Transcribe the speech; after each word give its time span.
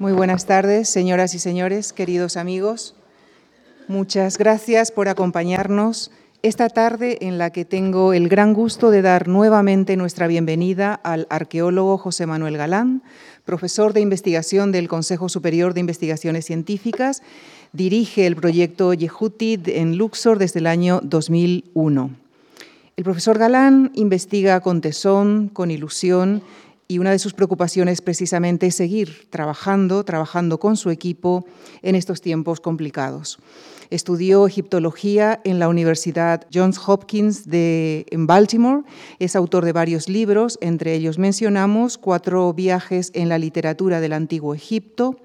Muy 0.00 0.12
buenas 0.12 0.46
tardes, 0.46 0.88
señoras 0.88 1.34
y 1.34 1.40
señores, 1.40 1.92
queridos 1.92 2.36
amigos. 2.36 2.94
Muchas 3.88 4.38
gracias 4.38 4.92
por 4.92 5.08
acompañarnos 5.08 6.12
esta 6.44 6.68
tarde 6.68 7.18
en 7.20 7.36
la 7.36 7.50
que 7.50 7.64
tengo 7.64 8.12
el 8.12 8.28
gran 8.28 8.54
gusto 8.54 8.92
de 8.92 9.02
dar 9.02 9.26
nuevamente 9.26 9.96
nuestra 9.96 10.28
bienvenida 10.28 10.94
al 10.94 11.26
arqueólogo 11.30 11.98
José 11.98 12.26
Manuel 12.26 12.56
Galán, 12.56 13.02
profesor 13.44 13.92
de 13.92 14.00
investigación 14.00 14.70
del 14.70 14.86
Consejo 14.86 15.28
Superior 15.28 15.74
de 15.74 15.80
Investigaciones 15.80 16.44
Científicas. 16.44 17.20
Dirige 17.72 18.24
el 18.28 18.36
proyecto 18.36 18.94
Yehuti 18.94 19.60
en 19.66 19.98
Luxor 19.98 20.38
desde 20.38 20.60
el 20.60 20.68
año 20.68 21.00
2001. 21.02 22.10
El 22.96 23.04
profesor 23.04 23.36
Galán 23.36 23.90
investiga 23.94 24.60
con 24.60 24.80
tesón, 24.80 25.48
con 25.48 25.72
ilusión 25.72 26.42
y 26.90 26.98
una 26.98 27.10
de 27.10 27.18
sus 27.18 27.34
preocupaciones 27.34 28.00
precisamente 28.00 28.66
es 28.66 28.74
seguir 28.74 29.28
trabajando, 29.28 30.04
trabajando 30.04 30.58
con 30.58 30.78
su 30.78 30.88
equipo 30.88 31.44
en 31.82 31.94
estos 31.94 32.22
tiempos 32.22 32.60
complicados. 32.60 33.38
Estudió 33.90 34.46
egiptología 34.46 35.42
en 35.44 35.58
la 35.58 35.68
Universidad 35.68 36.46
Johns 36.52 36.80
Hopkins 36.86 37.44
en 37.50 38.26
Baltimore. 38.26 38.84
Es 39.18 39.36
autor 39.36 39.66
de 39.66 39.72
varios 39.72 40.08
libros, 40.08 40.58
entre 40.62 40.94
ellos 40.94 41.18
mencionamos 41.18 41.98
Cuatro 41.98 42.54
viajes 42.54 43.10
en 43.14 43.28
la 43.28 43.36
literatura 43.38 44.00
del 44.00 44.14
Antiguo 44.14 44.54
Egipto, 44.54 45.20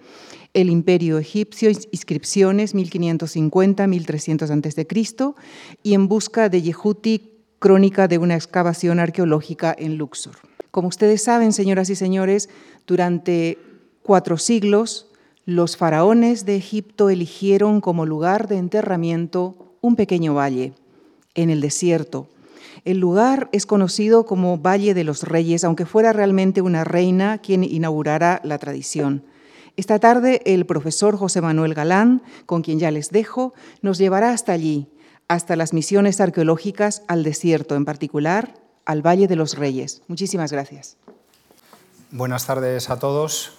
El 0.54 0.70
Imperio 0.70 1.18
Egipcio, 1.18 1.70
inscripciones 1.70 2.76
1550-1300 2.76 4.49
a.C. 4.49 4.85
y 5.82 5.93
En 5.93 6.09
busca 6.09 6.49
de 6.49 6.62
Yehuti, 6.62 7.32
crónica 7.59 8.09
de 8.09 8.18
una 8.18 8.35
excavación 8.35 8.99
arqueológica 8.99 9.73
en 9.77 9.98
Luxor. 9.98 10.52
Como 10.73 10.88
ustedes 10.88 11.22
saben, 11.22 11.54
señoras 11.54 11.91
y 11.91 11.95
señores, 11.95 12.50
durante 12.88 13.59
cuatro 14.02 14.40
siglos 14.40 15.05
los 15.46 15.77
faraones 15.77 16.48
de 16.48 16.55
Egipto 16.55 17.12
eligieron 17.12 17.80
como 17.80 18.08
lugar 18.08 18.48
de 18.48 18.58
enterramiento 18.58 19.76
un 19.82 19.96
pequeño 19.96 20.34
valle 20.34 20.74
en 21.35 21.51
el 21.51 21.62
desierto. 21.62 22.27
El 22.85 22.98
lugar 22.98 23.49
es 23.51 23.68
conocido 23.68 24.26
como 24.26 24.57
Valle 24.57 24.96
de 24.96 25.04
los 25.04 25.21
Reyes, 25.21 25.63
aunque 25.63 25.85
fuera 25.85 26.12
realmente 26.12 26.63
una 26.63 26.84
reina 26.84 27.38
quien 27.38 27.63
inaugurara 27.63 28.41
la 28.44 28.57
tradición. 28.57 29.21
Esta 29.77 29.99
tarde 29.99 30.41
el 30.44 30.66
profesor 30.66 31.18
José 31.18 31.40
Manuel 31.40 31.76
Galán, 31.76 32.24
con 32.48 32.63
quien 32.63 32.79
ya 32.79 32.90
les 32.90 33.12
dejo, 33.12 33.54
nos 33.84 33.99
llevará 33.99 34.32
hasta 34.32 34.54
allí, 34.54 34.88
hasta 35.27 35.55
las 35.55 35.71
misiones 35.71 36.20
arqueológicas 36.20 37.04
al 37.07 37.24
desierto 37.24 37.76
en 37.76 37.85
particular, 37.85 38.63
al 38.85 39.01
Valle 39.01 39.27
de 39.27 39.35
los 39.35 39.57
Reyes. 39.57 40.01
Muchísimas 40.07 40.51
gracias. 40.51 40.98
Buenas 42.12 42.45
tardes 42.45 42.89
a 42.89 42.99
todos. 42.99 43.53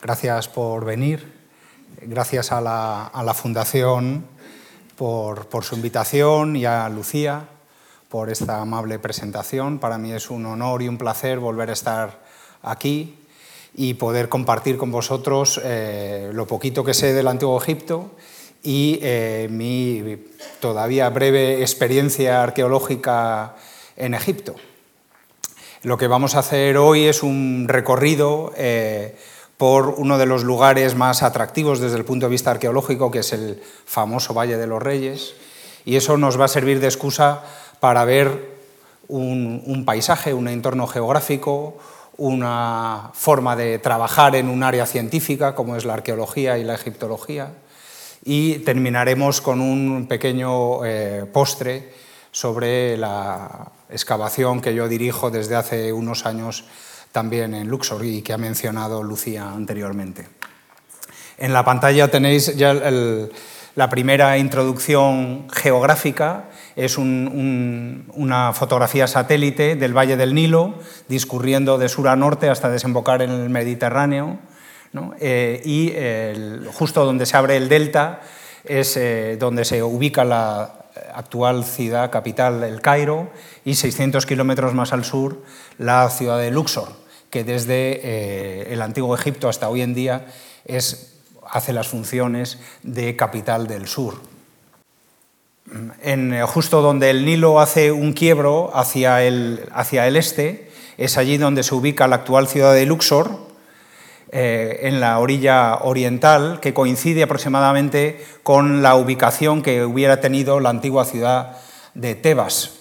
Gracias 0.00 0.48
por 0.48 0.84
venir. 0.84 1.32
Gracias 2.02 2.52
a 2.52 2.60
la, 2.60 3.34
Fundación 3.34 4.24
por, 4.96 5.46
su 5.62 5.76
invitación 5.76 6.56
y 6.56 6.64
a 6.64 6.88
Lucía 6.88 7.48
por 8.08 8.30
esta 8.30 8.60
amable 8.60 8.98
presentación. 8.98 9.78
Para 9.78 9.98
mí 9.98 10.12
es 10.12 10.30
un 10.30 10.46
honor 10.46 10.82
y 10.82 10.88
un 10.88 10.98
placer 10.98 11.38
volver 11.38 11.70
a 11.70 11.72
estar 11.72 12.22
aquí 12.62 13.18
y 13.74 13.94
poder 13.94 14.28
compartir 14.28 14.76
con 14.76 14.92
vosotros 14.92 15.60
eh, 15.64 16.30
lo 16.32 16.46
poquito 16.46 16.84
que 16.84 16.94
sé 16.94 17.12
del 17.12 17.28
Antiguo 17.28 17.60
Egipto 17.60 18.12
y 18.62 18.98
eh, 19.02 19.48
mi 19.50 20.16
todavía 20.60 21.08
breve 21.10 21.60
experiencia 21.60 22.42
arqueológica 22.42 23.56
en 23.96 24.14
Egipto. 24.14 24.54
Lo 25.82 25.98
que 25.98 26.06
vamos 26.06 26.34
a 26.34 26.38
hacer 26.38 26.78
hoy 26.78 27.04
es 27.04 27.22
un 27.22 27.66
recorrido 27.68 28.52
eh, 28.56 29.16
por 29.58 29.88
uno 29.88 30.16
de 30.16 30.26
los 30.26 30.42
lugares 30.42 30.94
más 30.94 31.22
atractivos 31.22 31.78
desde 31.78 31.98
el 31.98 32.04
punto 32.04 32.26
de 32.26 32.30
vista 32.30 32.50
arqueológico, 32.50 33.10
que 33.10 33.18
es 33.18 33.32
el 33.32 33.62
famoso 33.84 34.32
Valle 34.32 34.56
de 34.56 34.66
los 34.66 34.82
Reyes, 34.82 35.34
y 35.84 35.96
eso 35.96 36.16
nos 36.16 36.40
va 36.40 36.46
a 36.46 36.48
servir 36.48 36.80
de 36.80 36.86
excusa 36.86 37.42
para 37.80 38.04
ver 38.06 38.54
un, 39.08 39.84
paisaje, 39.84 40.32
un 40.32 40.48
entorno 40.48 40.86
geográfico, 40.86 41.76
una 42.16 43.10
forma 43.12 43.54
de 43.54 43.78
trabajar 43.78 44.36
en 44.36 44.48
un 44.48 44.62
área 44.62 44.86
científica 44.86 45.54
como 45.54 45.76
es 45.76 45.84
la 45.84 45.94
arqueología 45.94 46.56
y 46.58 46.64
la 46.64 46.74
egiptología, 46.74 47.52
y 48.24 48.60
terminaremos 48.60 49.42
con 49.42 49.60
un 49.60 50.06
pequeño 50.08 50.84
eh, 50.84 51.26
postre 51.30 51.92
sobre 52.30 52.96
la 52.96 53.68
excavación 53.94 54.60
que 54.60 54.74
yo 54.74 54.88
dirijo 54.88 55.30
desde 55.30 55.54
hace 55.54 55.92
unos 55.92 56.26
años 56.26 56.64
también 57.12 57.54
en 57.54 57.68
Luxor 57.68 58.04
y 58.04 58.22
que 58.22 58.32
ha 58.32 58.38
mencionado 58.38 59.02
Lucía 59.02 59.50
anteriormente. 59.50 60.26
En 61.38 61.52
la 61.52 61.64
pantalla 61.64 62.08
tenéis 62.08 62.56
ya 62.56 62.74
la 62.74 63.88
primera 63.88 64.36
introducción 64.36 65.48
geográfica, 65.50 66.50
es 66.76 66.98
una 66.98 68.52
fotografía 68.52 69.06
satélite 69.06 69.76
del 69.76 69.96
Valle 69.96 70.16
del 70.16 70.34
Nilo, 70.34 70.74
discurriendo 71.08 71.78
de 71.78 71.88
sur 71.88 72.08
a 72.08 72.16
norte 72.16 72.48
hasta 72.48 72.68
desembocar 72.68 73.22
en 73.22 73.30
el 73.30 73.48
Mediterráneo, 73.48 74.38
eh, 75.20 75.60
y 75.64 75.92
justo 76.72 77.04
donde 77.04 77.26
se 77.26 77.36
abre 77.36 77.56
el 77.56 77.68
delta 77.68 78.20
es 78.64 78.96
eh, 78.96 79.36
donde 79.38 79.64
se 79.64 79.82
ubica 79.82 80.24
la 80.24 80.83
actual 81.14 81.64
ciudad 81.64 82.10
capital, 82.10 82.62
el 82.62 82.80
Cairo, 82.80 83.30
y 83.64 83.74
600 83.74 84.26
kilómetros 84.26 84.74
más 84.74 84.92
al 84.92 85.04
sur, 85.04 85.42
la 85.78 86.08
ciudad 86.10 86.38
de 86.38 86.50
Luxor, 86.50 86.88
que 87.30 87.44
desde 87.44 88.00
eh, 88.02 88.72
el 88.72 88.82
antiguo 88.82 89.14
Egipto 89.14 89.48
hasta 89.48 89.68
hoy 89.68 89.82
en 89.82 89.94
día 89.94 90.26
es, 90.64 91.14
hace 91.48 91.72
las 91.72 91.88
funciones 91.88 92.58
de 92.82 93.16
capital 93.16 93.66
del 93.66 93.88
sur. 93.88 94.20
En, 96.02 96.38
justo 96.46 96.82
donde 96.82 97.10
el 97.10 97.24
Nilo 97.24 97.58
hace 97.58 97.90
un 97.90 98.12
quiebro 98.12 98.70
hacia 98.76 99.22
el, 99.22 99.68
hacia 99.72 100.06
el 100.06 100.16
este, 100.16 100.70
es 100.98 101.16
allí 101.16 101.38
donde 101.38 101.62
se 101.62 101.74
ubica 101.74 102.06
la 102.06 102.16
actual 102.16 102.46
ciudad 102.46 102.74
de 102.74 102.86
Luxor, 102.86 103.53
eh, 104.36 104.88
en 104.88 104.98
la 104.98 105.20
orilla 105.20 105.76
oriental, 105.82 106.58
que 106.60 106.74
coincide 106.74 107.22
aproximadamente 107.22 108.20
con 108.42 108.82
la 108.82 108.96
ubicación 108.96 109.62
que 109.62 109.84
hubiera 109.84 110.20
tenido 110.20 110.58
la 110.58 110.70
antigua 110.70 111.04
ciudad 111.04 111.58
de 111.94 112.16
Tebas, 112.16 112.72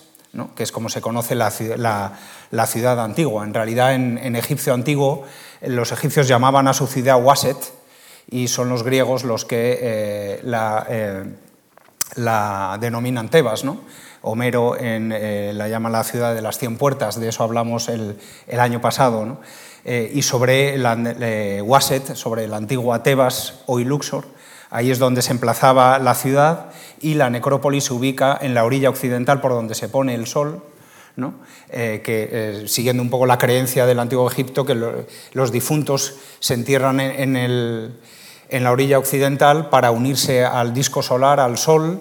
que 0.56 0.64
es 0.64 0.72
como 0.72 0.90
se 0.90 1.00
conoce 1.00 1.36
la, 1.36 1.52
ciudad 1.52 3.00
antigua. 3.00 3.44
En 3.44 3.54
realidad, 3.54 3.94
en, 3.94 4.36
egipcio 4.36 4.74
antiguo, 4.74 5.26
los 5.62 5.92
egipcios 5.92 6.28
llamaban 6.28 6.68
a 6.68 6.74
su 6.74 6.88
ciudad 6.88 7.22
Waset, 7.22 7.58
y 8.32 8.48
son 8.48 8.70
los 8.70 8.82
griegos 8.82 9.24
los 9.24 9.46
que 9.46 9.74
eh, 9.80 10.42
eh, 10.90 11.24
la, 12.16 12.78
denominan 12.82 13.30
Tebas. 13.30 13.64
Homero 14.26 14.76
la 14.80 15.68
llama 15.68 15.90
la 15.90 16.04
ciudad 16.04 16.34
de 16.34 16.42
las 16.42 16.58
cien 16.58 16.78
puertas, 16.78 17.20
de 17.20 17.28
eso 17.28 17.44
hablamos 17.44 17.90
el, 17.90 18.18
año 18.58 18.80
pasado. 18.82 19.38
Eh, 19.86 20.12
y 20.14 20.22
sobre 20.22 20.78
la, 20.78 20.98
Waset, 21.62 22.16
sobre 22.16 22.48
la 22.48 22.56
antigua 22.56 23.04
Tebas, 23.04 23.64
hoy 23.66 23.84
Luxor. 23.84 24.26
Ahí 24.70 24.92
es 24.92 24.98
donde 24.98 25.22
se 25.22 25.32
emplazaba 25.32 26.00
la 26.00 26.16
ciudad 26.16 26.72
y 27.02 27.16
la 27.16 27.30
necrópolis 27.30 27.84
se 27.84 27.94
ubica 27.94 28.38
en 28.42 28.54
la 28.54 28.64
orilla 28.64 28.90
occidental 28.90 29.42
por 29.42 29.52
donde 29.52 29.76
se 29.76 29.90
pone 29.90 30.16
el 30.16 30.26
sol, 30.26 30.64
eh, 31.70 32.02
que, 32.04 32.30
eh, 32.32 32.68
siguiendo 32.68 33.04
un 33.04 33.10
poco 33.10 33.26
la 33.26 33.38
creencia 33.38 33.86
del 33.86 34.00
antiguo 34.00 34.28
Egipto, 34.28 34.66
que 34.66 35.06
los 35.34 35.52
difuntos 35.52 36.16
se 36.40 36.54
entierran 36.54 37.00
en, 37.00 37.36
en, 37.36 38.64
la 38.64 38.72
orilla 38.72 38.98
occidental 38.98 39.70
para 39.70 39.92
unirse 39.92 40.44
al 40.46 40.74
disco 40.74 41.04
solar, 41.04 41.40
al 41.40 41.58
sol, 41.58 42.00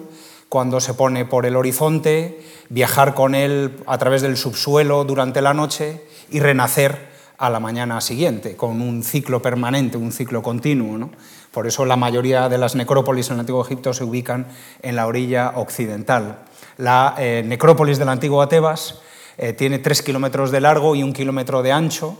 cuando 0.53 0.79
se 0.79 0.93
pone 0.93 1.25
por 1.25 1.47
el 1.47 1.55
horizonte, 1.55 2.39
viajar 2.69 3.15
con 3.15 3.33
él 3.33 3.75
a 3.87 3.97
través 3.97 4.21
del 4.21 4.37
subsuelo 4.37 5.03
durante 5.03 5.41
la 5.41 5.55
noche 5.55 6.03
y 6.29 6.41
renacer 6.41 7.07
a 7.39 7.49
la 7.49 7.59
mañana 7.59 7.99
siguiente, 8.01 8.55
con 8.55 8.79
un 8.79 9.01
ciclo 9.01 9.41
permanente, 9.41 9.97
un 9.97 10.11
ciclo 10.11 10.43
continuo. 10.43 11.09
Por 11.51 11.65
eso 11.65 11.85
la 11.85 11.95
mayoría 11.95 12.49
de 12.49 12.59
las 12.59 12.75
necrópolis 12.75 13.29
en 13.29 13.33
el 13.33 13.39
Antiguo 13.39 13.65
Egipto 13.65 13.95
se 13.95 14.03
ubican 14.03 14.45
en 14.83 14.95
la 14.95 15.07
orilla 15.07 15.53
occidental. 15.55 16.43
La 16.77 17.15
eh, 17.17 17.41
necrópolis 17.43 17.97
del 17.97 18.09
Antiguo 18.09 18.47
Tebas 18.47 19.01
eh, 19.39 19.53
tiene 19.53 19.79
tres 19.79 20.03
kilómetros 20.03 20.51
de 20.51 20.61
largo 20.61 20.93
y 20.93 21.01
un 21.01 21.13
kilómetro 21.13 21.63
de 21.63 21.71
ancho. 21.71 22.15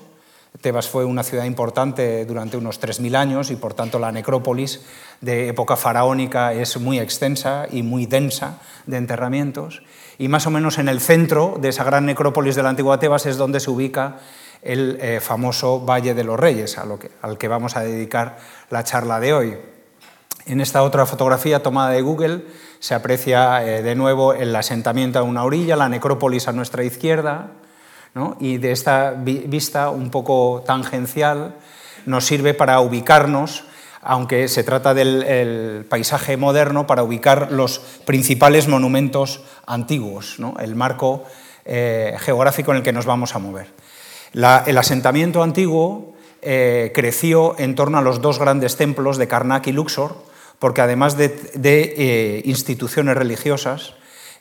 Tebas 0.61 0.87
fue 0.87 1.03
una 1.03 1.23
ciudad 1.23 1.45
importante 1.45 2.25
durante 2.25 2.57
unos 2.57 2.79
3.000 2.79 3.15
años 3.15 3.51
y 3.51 3.55
por 3.55 3.73
tanto 3.73 3.99
la 3.99 4.11
necrópolis 4.11 4.81
de 5.19 5.49
época 5.49 5.75
faraónica 5.75 6.53
es 6.53 6.79
muy 6.79 6.99
extensa 6.99 7.65
y 7.71 7.81
muy 7.81 8.05
densa 8.05 8.59
de 8.85 8.97
enterramientos. 8.97 9.81
Y 10.19 10.27
más 10.27 10.45
o 10.45 10.51
menos 10.51 10.77
en 10.77 10.89
el 10.89 11.01
centro 11.01 11.57
de 11.59 11.69
esa 11.69 11.83
gran 11.83 12.05
necrópolis 12.05 12.55
del 12.55 12.67
Antiguo 12.67 12.97
Tebas 12.99 13.25
es 13.25 13.37
donde 13.37 13.59
se 13.59 13.71
ubica 13.71 14.19
el 14.61 14.97
eh, 15.01 15.19
famoso 15.19 15.81
Valle 15.81 16.13
de 16.13 16.23
los 16.23 16.39
Reyes, 16.39 16.77
al 16.77 17.37
que 17.37 17.47
vamos 17.47 17.75
a 17.75 17.81
dedicar 17.81 18.37
la 18.69 18.83
charla 18.83 19.19
de 19.19 19.33
hoy. 19.33 19.57
En 20.45 20.59
esta 20.59 20.83
otra 20.83 21.05
fotografía 21.05 21.63
tomada 21.63 21.91
de 21.91 22.01
Google 22.01 22.43
se 22.79 22.93
aprecia 22.93 23.65
eh, 23.65 23.81
de 23.81 23.95
nuevo 23.95 24.33
el 24.33 24.55
asentamiento 24.55 25.19
a 25.19 25.23
una 25.23 25.43
orilla, 25.43 25.77
la 25.77 25.87
necrópolis 25.87 26.47
a 26.47 26.51
nuestra 26.51 26.83
izquierda, 26.83 27.51
y 28.39 28.57
de 28.57 28.71
esta 28.71 29.11
vista 29.11 29.89
un 29.89 30.09
poco 30.11 30.63
tangencial 30.65 31.55
nos 32.05 32.25
sirve 32.25 32.53
para 32.53 32.79
ubicarnos, 32.79 33.63
aunque 34.01 34.47
se 34.47 34.63
trata 34.63 34.93
del 34.93 35.85
paisaje 35.89 36.37
moderno, 36.37 36.85
para 36.85 37.03
ubicar 37.03 37.51
los 37.51 37.79
principales 38.05 38.67
monumentos 38.67 39.41
antiguos, 39.65 40.37
el 40.59 40.75
marco 40.75 41.23
eh, 41.65 42.15
geográfico 42.19 42.71
en 42.71 42.77
el 42.77 42.83
que 42.83 42.91
nos 42.91 43.05
vamos 43.05 43.35
a 43.35 43.39
mover. 43.39 43.67
el 44.33 44.77
asentamiento 44.77 45.41
antiguo 45.41 46.13
eh, 46.41 46.91
creció 46.93 47.55
en 47.57 47.73
torno 47.73 47.97
a 47.97 48.01
los 48.01 48.21
dos 48.21 48.37
grandes 48.37 48.75
templos 48.75 49.17
de 49.17 49.29
Karnak 49.29 49.67
y 49.67 49.71
Luxor, 49.71 50.17
porque 50.59 50.81
además 50.81 51.15
de, 51.15 51.33
eh, 51.55 52.41
instituciones 52.43 53.15
religiosas, 53.15 53.93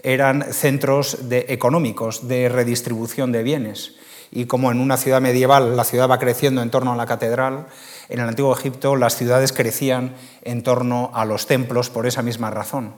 eran 0.02 0.42
centros 0.52 1.18
económicos 1.30 2.28
de 2.28 2.48
redistribución 2.48 3.32
de 3.32 3.42
bienes. 3.42 3.96
Y 4.30 4.46
como 4.46 4.70
en 4.70 4.80
una 4.80 4.96
ciudad 4.96 5.20
medieval 5.20 5.76
la 5.76 5.84
ciudad 5.84 6.10
va 6.10 6.18
creciendo 6.18 6.62
en 6.62 6.70
torno 6.70 6.92
a 6.92 6.96
la 6.96 7.06
catedral, 7.06 7.66
en 8.08 8.20
el 8.20 8.28
antiguo 8.28 8.56
Egipto 8.56 8.96
las 8.96 9.16
ciudades 9.16 9.52
crecían 9.52 10.14
en 10.42 10.62
torno 10.62 11.10
a 11.14 11.24
los 11.24 11.46
templos 11.46 11.90
por 11.90 12.06
esa 12.06 12.22
misma 12.22 12.50
razón. 12.50 12.94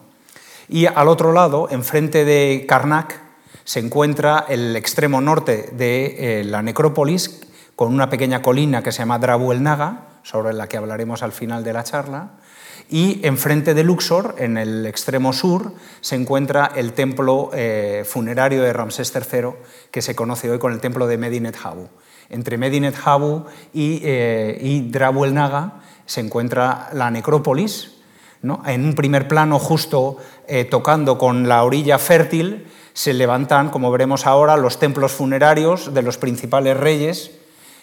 Y 0.68 0.86
al 0.86 1.08
otro 1.08 1.32
lado, 1.32 1.68
enfrente 1.70 2.24
de 2.24 2.64
Karnak, 2.68 3.20
se 3.64 3.80
encuentra 3.80 4.44
el 4.48 4.76
extremo 4.76 5.20
norte 5.20 5.70
de 5.72 6.40
eh, 6.40 6.44
la 6.44 6.62
necrópolis, 6.62 7.40
con 7.76 7.92
una 7.92 8.08
pequeña 8.08 8.40
colina 8.42 8.82
que 8.82 8.92
se 8.92 8.98
llama 8.98 9.18
Drabu 9.18 9.52
el 9.52 9.62
Naga, 9.62 10.08
sobre 10.22 10.52
la 10.52 10.68
que 10.68 10.76
hablaremos 10.76 11.22
al 11.22 11.32
final 11.32 11.64
de 11.64 11.72
la 11.72 11.84
charla, 11.84 12.30
y 12.94 13.26
enfrente 13.26 13.74
de 13.74 13.82
Luxor, 13.82 14.36
en 14.38 14.56
el 14.56 14.86
extremo 14.86 15.32
sur, 15.32 15.72
se 16.00 16.14
encuentra 16.14 16.70
el 16.76 16.92
templo 16.92 17.50
eh, 17.52 18.04
funerario 18.06 18.62
de 18.62 18.72
Ramsés 18.72 19.12
III, 19.12 19.48
que 19.90 20.00
se 20.00 20.14
conoce 20.14 20.48
hoy 20.48 20.60
con 20.60 20.72
el 20.72 20.78
templo 20.78 21.08
de 21.08 21.18
Medinet 21.18 21.56
Habu. 21.60 21.88
Entre 22.30 22.56
Medinet 22.56 22.94
Habu 23.04 23.46
y, 23.72 24.00
eh, 24.04 24.86
Drabu 24.92 25.24
el 25.24 25.34
Naga 25.34 25.80
se 26.06 26.20
encuentra 26.20 26.88
la 26.92 27.10
necrópolis, 27.10 27.96
en 28.64 28.84
un 28.84 28.94
primer 28.94 29.26
plano 29.26 29.58
justo 29.58 30.18
tocando 30.70 31.18
con 31.18 31.48
la 31.48 31.64
orilla 31.64 31.98
fértil, 31.98 32.68
se 32.92 33.12
levantan, 33.12 33.70
como 33.70 33.90
veremos 33.90 34.24
ahora, 34.24 34.56
los 34.56 34.78
templos 34.78 35.10
funerarios 35.10 35.94
de 35.94 36.02
los 36.02 36.16
principales 36.16 36.76
reyes 36.76 37.32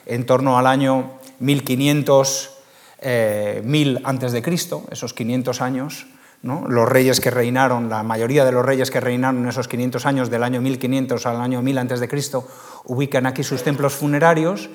en 0.06 0.26
torno 0.26 0.58
al 0.58 0.68
año 0.68 1.12
1500, 1.40 2.61
eh, 3.02 3.62
1000 3.66 4.02
antes 4.04 4.32
de 4.32 4.42
Cristo, 4.42 4.86
esos 4.92 5.14
500 5.14 5.62
años. 5.62 6.08
Los 6.44 6.90
reyes 6.90 7.20
que 7.20 7.30
reinaron, 7.30 7.90
la 7.90 8.02
mayoría 8.02 8.46
de 8.46 8.52
los 8.52 8.66
reyes 8.66 8.90
que 8.90 9.00
reinaron 9.00 9.44
en 9.44 9.50
esos 9.50 9.68
500 9.68 10.06
años, 10.08 10.30
del 10.32 10.44
año 10.44 10.60
1500 10.62 11.26
al 11.28 11.40
año 11.40 11.62
1000 11.62 11.78
antes 11.78 12.00
de 12.00 12.08
Cristo, 12.08 12.48
ubican 12.86 13.28
aquí 13.28 13.44
sus 13.44 13.64
templos 13.64 13.94
funerarios, 13.94 14.72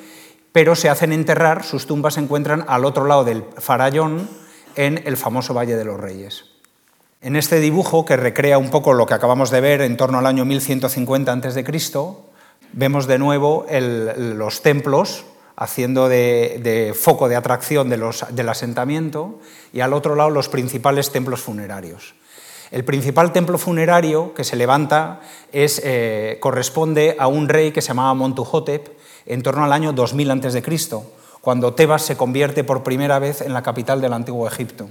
pero 0.52 0.76
se 0.76 0.88
hacen 0.88 1.12
enterrar, 1.12 1.64
sus 1.64 1.86
tumbas 1.86 2.14
se 2.14 2.20
encuentran 2.20 2.64
al 2.68 2.84
otro 2.84 3.04
lado 3.04 3.24
del 3.24 3.44
Farallón, 3.58 4.28
en 4.76 5.02
el 5.06 5.16
famoso 5.16 5.54
Valle 5.54 5.74
de 5.74 5.84
los 5.84 5.98
Reyes. 5.98 6.44
En 7.20 7.34
este 7.34 7.58
dibujo, 7.60 8.04
que 8.04 8.16
recrea 8.16 8.58
un 8.58 8.70
poco 8.70 8.92
lo 8.92 9.06
que 9.06 9.14
acabamos 9.14 9.50
de 9.50 9.60
ver 9.60 9.80
en 9.80 9.96
torno 9.96 10.18
al 10.18 10.26
año 10.26 10.44
1150 10.44 11.32
a.C., 11.32 11.64
vemos 12.72 13.06
de 13.06 13.18
nuevo 13.18 13.66
los 13.70 14.62
templos 14.62 15.24
haciendo 15.56 16.08
de, 16.08 16.94
foco 16.98 17.28
de 17.28 17.36
atracción 17.36 17.88
del 17.88 18.48
asentamiento 18.48 19.40
y 19.72 19.80
al 19.80 19.94
otro 19.94 20.14
lado 20.14 20.30
los 20.30 20.48
principales 20.48 21.10
templos 21.10 21.40
funerarios. 21.40 22.14
El 22.70 22.84
principal 22.84 23.32
templo 23.32 23.58
funerario 23.58 24.34
que 24.34 24.44
se 24.44 24.56
levanta 24.56 25.20
eh, 25.52 26.38
corresponde 26.40 27.16
a 27.18 27.26
un 27.28 27.48
rey 27.48 27.72
que 27.72 27.80
se 27.80 27.88
llamaba 27.88 28.12
Montuhotep 28.14 28.88
en 29.24 29.42
torno 29.42 29.64
al 29.64 29.72
año 29.72 29.92
2000 29.92 30.30
a.C., 30.30 30.62
cuando 31.40 31.74
Tebas 31.74 32.02
se 32.02 32.16
convierte 32.16 32.64
por 32.64 32.82
primera 32.82 33.20
vez 33.20 33.40
en 33.40 33.52
la 33.52 33.62
capital 33.62 34.00
del 34.00 34.12
antiguo 34.12 34.48
Egipto. 34.48 34.88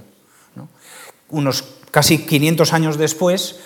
Unos 1.28 1.64
casi 1.90 2.24
500 2.24 2.72
años 2.72 2.96
después, 2.96 3.60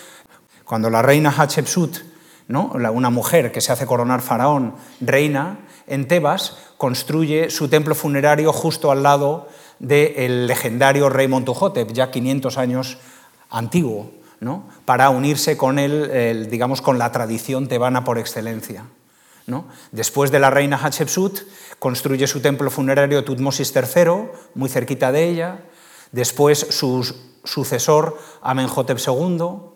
cuando 0.64 0.90
la 0.90 1.00
reina 1.00 1.30
Hatshepsut, 1.30 2.09
una 2.58 3.10
mujer 3.10 3.52
que 3.52 3.60
se 3.60 3.72
hace 3.72 3.86
coronar 3.86 4.22
faraón, 4.22 4.74
reina 5.00 5.60
en 5.86 6.08
Tebas, 6.08 6.56
construye 6.76 7.50
su 7.50 7.68
templo 7.68 7.94
funerario 7.94 8.52
justo 8.52 8.90
al 8.90 9.02
lado 9.02 9.48
del 9.78 10.46
legendario 10.46 11.08
rey 11.08 11.28
Montuhotep, 11.28 11.92
ya 11.92 12.10
500 12.10 12.58
años 12.58 12.98
antiguo, 13.50 14.10
¿no? 14.40 14.64
para 14.84 15.10
unirse 15.10 15.56
con 15.56 15.78
él, 15.78 16.48
digamos, 16.50 16.82
con 16.82 16.98
la 16.98 17.12
tradición 17.12 17.68
tebana 17.68 18.04
por 18.04 18.18
excelencia. 18.18 18.84
¿no? 19.46 19.66
Después 19.90 20.30
de 20.30 20.38
la 20.38 20.50
reina 20.50 20.76
Hatshepsut, 20.76 21.40
construye 21.78 22.26
su 22.26 22.40
templo 22.40 22.70
funerario 22.70 23.24
Tutmosis 23.24 23.74
III, 23.74 24.28
muy 24.54 24.68
cerquita 24.68 25.12
de 25.12 25.28
ella. 25.28 25.64
Después 26.12 26.58
sus 26.70 27.14
sucesor 27.44 28.18
Amenhotep 28.42 28.98
II. 28.98 29.69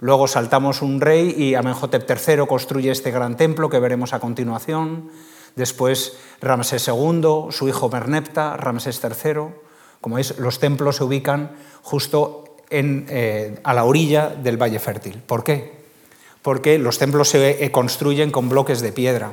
Luego 0.00 0.28
saltamos 0.28 0.82
un 0.82 1.00
rey 1.00 1.34
y 1.36 1.54
Amenhotep 1.54 2.08
III 2.08 2.46
construye 2.46 2.90
este 2.90 3.10
gran 3.10 3.36
templo 3.36 3.68
que 3.68 3.80
veremos 3.80 4.12
a 4.12 4.20
continuación. 4.20 5.10
Después 5.56 6.16
Ramsés 6.40 6.86
II, 6.86 7.50
su 7.50 7.68
hijo 7.68 7.88
Merneptah, 7.88 8.56
Ramsés 8.56 9.00
III. 9.02 9.54
Como 10.00 10.16
veis, 10.16 10.38
los 10.38 10.60
templos 10.60 10.96
se 10.96 11.04
ubican 11.04 11.50
justo 11.82 12.44
eh, 12.70 13.58
a 13.64 13.74
la 13.74 13.84
orilla 13.84 14.28
del 14.28 14.56
Valle 14.56 14.78
Fértil. 14.78 15.20
¿Por 15.26 15.42
qué? 15.42 15.78
Porque 16.42 16.78
los 16.78 16.98
templos 16.98 17.30
se 17.30 17.64
eh, 17.64 17.72
construyen 17.72 18.30
con 18.30 18.48
bloques 18.48 18.80
de 18.80 18.92
piedra 18.92 19.32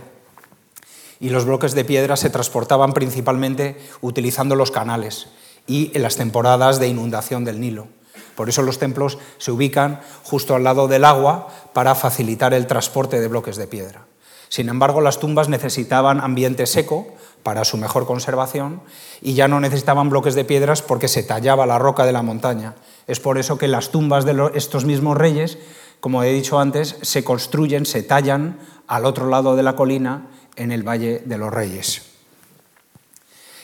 y 1.20 1.30
los 1.30 1.46
bloques 1.46 1.76
de 1.76 1.86
piedra 1.86 2.18
se 2.18 2.32
transportaban 2.32 2.94
principalmente 2.94 3.78
utilizando 4.02 4.56
los 4.56 4.72
canales 4.72 5.28
y 5.68 5.92
en 5.94 6.02
las 6.02 6.16
temporadas 6.16 6.80
de 6.80 6.88
inundación 6.88 7.46
del 7.46 7.60
Nilo. 7.60 7.88
Por 8.36 8.50
eso 8.50 8.62
los 8.62 8.80
templos 8.80 9.18
se 9.38 9.52
ubican 9.52 10.02
justo 10.24 10.56
al 10.56 10.64
lado 10.64 10.88
del 10.88 11.06
agua 11.06 11.48
para 11.74 11.96
facilitar 11.96 12.54
el 12.54 12.68
transporte 12.68 13.20
de 13.20 13.28
bloques 13.28 13.56
de 13.56 13.68
piedra. 13.68 14.06
Sin 14.50 14.70
embargo, 14.70 15.02
las 15.02 15.20
tumbas 15.20 15.50
necesitaban 15.50 16.22
ambiente 16.22 16.66
seco 16.66 17.08
para 17.44 17.66
su 17.66 17.78
mejor 17.78 18.06
conservación 18.06 18.82
y 19.22 19.34
ya 19.34 19.48
no 19.48 19.60
necesitaban 19.60 20.10
bloques 20.10 20.36
de 20.36 20.46
piedras 20.46 20.82
porque 20.82 21.08
se 21.08 21.24
tallaba 21.24 21.66
la 21.66 21.80
roca 21.80 22.06
de 22.06 22.12
la 22.12 22.22
montaña. 22.22 22.76
Es 23.08 23.20
por 23.20 23.38
eso 23.38 23.58
que 23.58 23.68
las 23.68 23.90
tumbas 23.90 24.26
de 24.26 24.52
estos 24.54 24.86
mismos 24.86 25.18
reyes, 25.18 25.58
como 26.00 26.24
he 26.24 26.32
dicho 26.32 26.60
antes, 26.60 26.98
se 27.02 27.24
construyen, 27.24 27.86
se 27.86 28.04
tallan 28.04 28.60
al 28.88 29.06
otro 29.06 29.30
lado 29.30 29.56
de 29.56 29.64
la 29.64 29.76
colina 29.76 30.28
en 30.56 30.72
el 30.72 30.88
Valle 30.88 31.22
de 31.26 31.38
los 31.38 31.54
Reyes. 31.54 32.04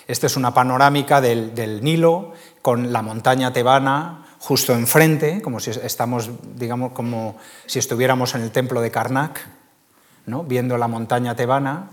Esta 0.07 0.27
es 0.27 0.35
una 0.35 0.53
panorámica 0.53 1.21
del, 1.21 1.79
Nilo 1.81 2.33
con 2.62 2.91
la 2.91 3.01
montaña 3.01 3.53
tebana 3.53 4.25
justo 4.41 4.74
enfrente, 4.74 5.39
como 5.43 5.60
si 5.60 5.69
estamos, 5.69 6.31
digamos, 6.55 6.93
como 6.93 7.38
si 7.67 7.77
estuviéramos 7.77 8.33
en 8.33 8.41
el 8.41 8.50
templo 8.50 8.81
de 8.81 8.89
Karnak, 8.89 9.39
¿no? 10.25 10.43
viendo 10.43 10.79
la 10.79 10.88
montaña 10.88 11.36
tebana. 11.36 11.91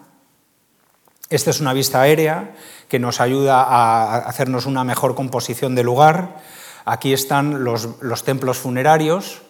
Esta 1.28 1.50
es 1.50 1.60
una 1.60 1.74
vista 1.74 2.00
aérea 2.00 2.54
que 2.88 2.98
nos 2.98 3.20
ayuda 3.20 3.62
a 3.62 4.16
hacernos 4.20 4.64
una 4.64 4.82
mejor 4.82 5.14
composición 5.14 5.74
del 5.74 5.84
lugar. 5.84 6.40
Aquí 6.86 7.12
están 7.12 7.64
los, 7.64 8.24
templos 8.24 8.56
funerarios. 8.56 9.42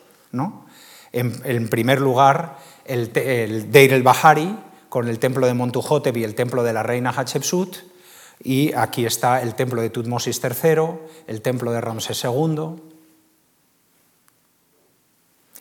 En, 1.12 1.68
primer 1.68 2.00
lugar, 2.00 2.56
el, 2.84 3.12
el 3.14 3.70
Deir 3.70 3.92
el-Bahari, 3.92 4.58
con 4.88 5.06
el 5.06 5.20
templo 5.20 5.46
de 5.46 5.54
Montuhotep 5.54 6.16
y 6.16 6.24
el 6.24 6.34
templo 6.34 6.64
de 6.64 6.72
la 6.72 6.82
reina 6.82 7.12
Hatshepsut. 7.16 7.76
Y 8.42 8.72
aquí 8.74 9.06
está 9.06 9.40
el 9.40 9.54
templo 9.54 9.82
de 9.82 9.90
Tutmosis 9.90 10.40
III, 10.42 10.98
el 11.28 11.42
templo 11.42 11.70
de 11.70 11.80
Ramsés 11.80 12.24
II. 12.24 12.87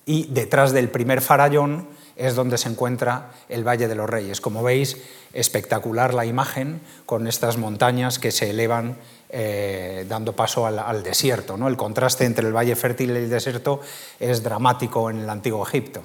Y 0.07 0.27
detrás 0.31 0.71
del 0.71 0.89
primer 0.89 1.21
farallón 1.21 1.85
es 2.15 2.33
donde 2.33 2.57
se 2.57 2.69
encuentra 2.69 3.31
el 3.49 3.67
Valle 3.67 3.89
de 3.89 3.93
los 3.93 4.09
Reyes. 4.09 4.39
Como 4.39 4.63
veis, 4.63 4.97
espectacular 5.33 6.13
la 6.13 6.25
imagen 6.25 6.79
con 7.05 7.27
estas 7.27 7.57
montañas 7.57 8.17
que 8.17 8.31
se 8.31 8.49
elevan 8.49 8.97
eh, 9.29 10.05
dando 10.07 10.33
paso 10.33 10.65
al, 10.65 11.03
desierto. 11.03 11.57
¿no? 11.57 11.67
El 11.67 11.75
contraste 11.75 12.23
entre 12.23 12.47
el 12.47 12.55
Valle 12.55 12.77
Fértil 12.77 13.11
y 13.11 13.17
el 13.17 13.29
desierto 13.29 13.81
es 14.17 14.43
dramático 14.43 15.09
en 15.09 15.19
el 15.19 15.29
Antiguo 15.29 15.67
Egipto. 15.67 16.01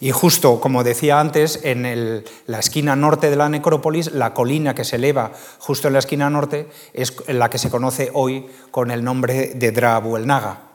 Y 0.00 0.10
justo, 0.10 0.60
como 0.60 0.84
decía 0.84 1.18
antes, 1.18 1.60
en 1.64 2.22
la 2.46 2.58
esquina 2.58 2.94
norte 2.94 3.30
de 3.30 3.36
la 3.36 3.48
necrópolis, 3.48 4.12
la 4.12 4.34
colina 4.34 4.74
que 4.74 4.84
se 4.84 4.96
eleva 4.96 5.32
justo 5.58 5.88
en 5.88 5.94
la 5.94 6.00
esquina 6.00 6.28
norte 6.28 6.68
es 6.92 7.16
la 7.28 7.48
que 7.48 7.58
se 7.58 7.70
conoce 7.70 8.10
hoy 8.12 8.46
con 8.70 8.90
el 8.90 9.02
nombre 9.02 9.54
de 9.54 9.72
Drabu 9.72 10.16
el 10.16 10.26
Naga. 10.26 10.67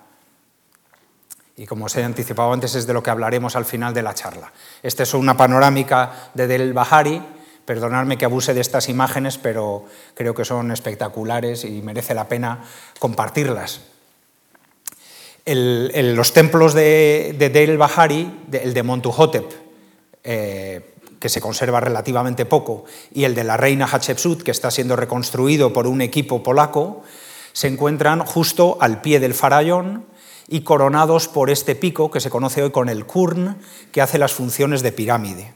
Y 1.55 1.65
como 1.65 1.85
os 1.85 1.95
he 1.95 2.03
anticipado 2.03 2.51
antes, 2.51 2.75
es 2.75 2.87
de 2.87 2.93
lo 2.93 3.03
que 3.03 3.11
hablaremos 3.11 3.55
al 3.55 3.65
final 3.65 3.93
de 3.93 4.01
la 4.01 4.13
charla. 4.13 4.51
Esta 4.81 5.03
es 5.03 5.13
una 5.13 5.37
panorámica 5.37 6.29
de 6.33 6.47
Del 6.47 6.73
Bahari. 6.73 7.21
Perdonadme 7.65 8.17
que 8.17 8.25
abuse 8.25 8.53
de 8.53 8.61
estas 8.61 8.89
imágenes, 8.89 9.37
pero 9.37 9.85
creo 10.15 10.33
que 10.33 10.43
son 10.43 10.71
espectaculares 10.71 11.63
y 11.63 11.81
merece 11.81 12.13
la 12.13 12.27
pena 12.27 12.63
compartirlas 12.99 13.81
los 15.45 16.33
templos 16.33 16.73
de, 16.73 17.35
de 17.37 17.49
Deir 17.49 17.69
el 17.69 17.77
Bahari, 17.77 18.31
el 18.51 18.73
de 18.73 18.83
Montuhotep, 18.83 19.51
eh, 20.23 20.93
que 21.19 21.29
se 21.29 21.41
conserva 21.41 21.79
relativamente 21.79 22.45
poco, 22.45 22.85
y 23.13 23.25
el 23.25 23.35
de 23.35 23.43
la 23.43 23.57
reina 23.57 23.87
Hatshepsut, 23.87 24.43
que 24.43 24.51
está 24.51 24.71
siendo 24.71 24.95
reconstruido 24.95 25.73
por 25.73 25.87
un 25.87 26.01
equipo 26.01 26.43
polaco, 26.43 27.03
se 27.51 27.67
encuentran 27.67 28.25
justo 28.25 28.77
al 28.79 29.01
pie 29.01 29.19
del 29.19 29.33
farallón 29.33 30.05
y 30.47 30.61
coronados 30.61 31.27
por 31.27 31.49
este 31.49 31.75
pico 31.75 32.11
que 32.11 32.19
se 32.19 32.29
conoce 32.29 32.63
hoy 32.63 32.71
con 32.71 32.89
el 32.89 33.05
kurn, 33.05 33.57
que 33.91 34.01
hace 34.01 34.17
las 34.17 34.33
funciones 34.33 34.81
de 34.81 34.91
pirámide. 34.91 35.53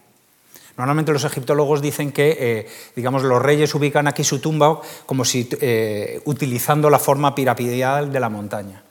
Normalmente 0.77 1.11
los 1.11 1.23
egiptólogos 1.23 1.81
dicen 1.81 2.11
que 2.11 2.37
eh, 2.39 2.67
digamos, 2.95 3.23
los 3.23 3.41
reyes 3.41 3.73
ubican 3.73 4.07
aquí 4.07 4.23
su 4.23 4.39
tumba 4.39 4.79
como 5.07 5.25
si 5.25 5.49
eh, 5.59 6.21
utilizando 6.25 6.89
la 6.89 6.99
forma 6.99 7.33
piramidal 7.33 8.13
de 8.13 8.19
la 8.19 8.29
montaña. 8.29 8.83